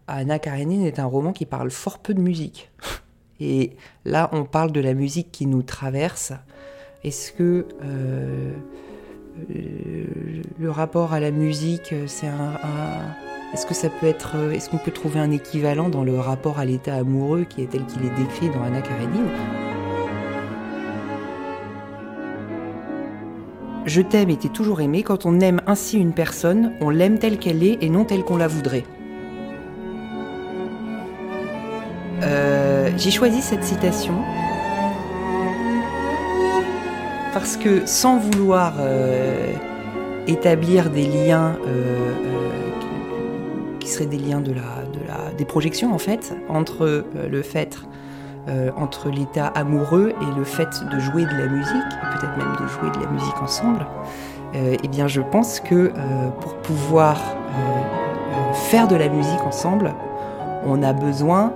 Anna 0.09 0.39
Karenine 0.39 0.85
est 0.85 0.99
un 0.99 1.05
roman 1.05 1.33
qui 1.33 1.45
parle 1.45 1.69
fort 1.69 1.99
peu 1.99 2.13
de 2.13 2.21
musique. 2.21 2.71
Et 3.39 3.75
là, 4.05 4.29
on 4.31 4.45
parle 4.45 4.71
de 4.71 4.79
la 4.79 4.93
musique 4.93 5.31
qui 5.31 5.45
nous 5.45 5.63
traverse. 5.63 6.31
Est-ce 7.03 7.31
que 7.33 7.67
euh, 7.83 8.53
le 10.57 10.71
rapport 10.71 11.13
à 11.13 11.19
la 11.19 11.31
musique, 11.31 11.93
c'est 12.07 12.27
un, 12.27 12.53
est-ce 13.53 13.65
que 13.65 13.73
ça 13.73 13.89
peut 13.89 14.07
être, 14.07 14.35
est-ce 14.51 14.69
qu'on 14.69 14.77
peut 14.77 14.91
trouver 14.91 15.19
un 15.19 15.31
équivalent 15.31 15.89
dans 15.89 16.03
le 16.03 16.19
rapport 16.19 16.57
à 16.57 16.65
l'état 16.65 16.95
amoureux 16.95 17.43
qui 17.43 17.61
est 17.61 17.67
tel 17.67 17.85
qu'il 17.85 18.03
est 18.03 18.15
décrit 18.15 18.49
dans 18.49 18.63
Anna 18.63 18.81
Karenine? 18.81 19.66
Je 23.87 24.01
t'aime 24.01 24.29
et 24.29 24.35
t'es 24.35 24.49
toujours 24.49 24.81
aimé. 24.81 25.01
Quand 25.01 25.25
on 25.25 25.39
aime 25.39 25.61
ainsi 25.65 25.97
une 25.97 26.11
personne, 26.11 26.73
on 26.81 26.89
l'aime 26.89 27.19
telle 27.19 27.39
qu'elle 27.39 27.63
est 27.63 27.77
et 27.81 27.89
non 27.89 28.03
telle 28.03 28.23
qu'on 28.23 28.35
la 28.35 28.49
voudrait. 28.49 28.83
Euh, 32.21 32.89
j'ai 32.97 33.11
choisi 33.11 33.41
cette 33.41 33.63
citation 33.63 34.15
parce 37.33 37.55
que 37.55 37.85
sans 37.85 38.17
vouloir 38.17 38.73
euh, 38.79 39.53
établir 40.27 40.89
des 40.89 41.05
liens 41.05 41.57
euh, 41.65 42.11
qui, 43.79 43.87
seraient 43.87 44.05
des 44.05 44.17
liens 44.17 44.41
de 44.41 44.51
la, 44.51 44.83
de 44.91 45.07
la, 45.07 45.31
des 45.37 45.45
projections 45.45 45.93
en 45.93 45.99
fait 45.99 46.35
entre 46.49 47.05
le 47.15 47.41
fait 47.41 47.79
entre 48.77 49.09
l'état 49.09 49.47
amoureux 49.47 50.13
et 50.21 50.37
le 50.37 50.43
fait 50.43 50.69
de 50.91 50.99
jouer 50.99 51.25
de 51.25 51.37
la 51.37 51.47
musique, 51.47 51.89
peut-être 52.13 52.37
même 52.37 52.55
de 52.59 52.67
jouer 52.67 52.89
de 52.97 53.03
la 53.03 53.09
musique 53.11 53.41
ensemble, 53.41 53.85
eh 54.53 54.87
bien 54.87 55.07
je 55.07 55.21
pense 55.21 55.59
que 55.59 55.91
pour 56.39 56.55
pouvoir 56.55 57.17
faire 58.53 58.87
de 58.87 58.95
la 58.95 59.09
musique 59.09 59.41
ensemble, 59.45 59.93
on 60.65 60.81
a 60.81 60.93
besoin 60.93 61.51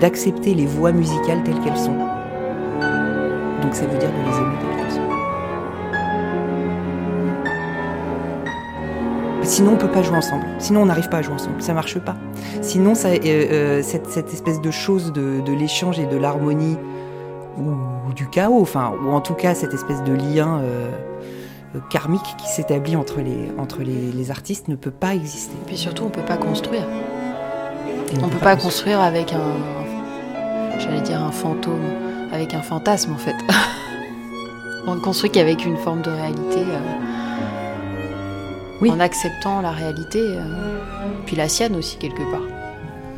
d'accepter 0.00 0.54
les 0.54 0.66
voix 0.66 0.92
musicales 0.92 1.42
telles 1.44 1.58
qu'elles 1.60 1.76
sont. 1.76 1.96
Donc 3.62 3.74
ça 3.74 3.86
veut 3.86 3.98
dire 3.98 4.10
de 4.10 4.30
les 4.30 4.36
aimer 4.36 4.77
Sinon, 9.58 9.72
on 9.72 9.76
peut 9.76 9.90
pas 9.90 10.04
jouer 10.04 10.16
ensemble. 10.16 10.46
Sinon, 10.60 10.82
on 10.82 10.86
n'arrive 10.86 11.08
pas 11.08 11.16
à 11.16 11.22
jouer 11.22 11.34
ensemble. 11.34 11.60
Ça 11.60 11.74
marche 11.74 11.98
pas. 11.98 12.14
Sinon, 12.62 12.94
ça, 12.94 13.08
euh, 13.08 13.18
euh, 13.24 13.82
cette, 13.82 14.32
espèce 14.32 14.60
de 14.60 14.70
chose 14.70 15.12
de, 15.12 15.52
l'échange 15.52 15.98
et 15.98 16.06
de 16.06 16.16
l'harmonie 16.16 16.76
ou, 17.58 18.12
du 18.12 18.28
chaos, 18.28 18.60
enfin, 18.60 18.92
ou 19.04 19.10
en 19.10 19.20
tout 19.20 19.34
cas 19.34 19.56
cette 19.56 19.74
espèce 19.74 20.04
de 20.04 20.12
lien 20.12 20.60
euh, 20.60 20.92
karmique 21.90 22.36
qui 22.38 22.46
s'établit 22.46 22.94
entre 22.94 23.20
les, 23.20 23.50
entre 23.58 23.80
les, 23.80 24.12
les 24.12 24.30
artistes 24.30 24.68
ne 24.68 24.76
peut 24.76 24.92
pas 24.92 25.16
exister. 25.16 25.56
Et 25.60 25.66
puis 25.66 25.76
surtout, 25.76 26.04
on 26.04 26.10
peut 26.10 26.22
pas 26.22 26.36
construire. 26.36 26.86
Et 28.12 28.22
On 28.22 28.28
peut 28.28 28.38
pas 28.38 28.54
construire 28.54 29.00
avec 29.00 29.32
un. 29.32 30.78
J'allais 30.78 31.00
dire 31.00 31.20
un 31.20 31.32
fantôme, 31.32 31.82
avec 32.32 32.54
un 32.54 32.62
fantasme 32.62 33.12
en 33.12 33.18
fait. 33.18 33.34
on 34.86 34.94
ne 34.94 35.00
construit 35.00 35.30
qu'avec 35.30 35.66
une 35.66 35.78
forme 35.78 36.02
de 36.02 36.10
réalité. 36.10 36.60
euh, 36.60 37.17
Oui. 38.80 38.90
En 38.90 39.00
acceptant 39.00 39.60
la 39.60 39.72
réalité, 39.72 40.20
euh, 40.22 40.44
puis 41.26 41.34
la 41.36 41.48
sienne 41.48 41.74
aussi 41.74 41.96
quelque 41.98 42.22
part. 42.30 42.42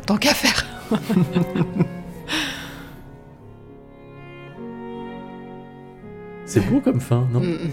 Tant 0.07 0.17
qu'à 0.17 0.33
faire. 0.33 0.65
C'est 6.45 6.67
beau 6.69 6.81
comme 6.81 6.99
fin, 6.99 7.27
non? 7.31 7.39
Mm, 7.39 7.43
mm. 7.43 7.71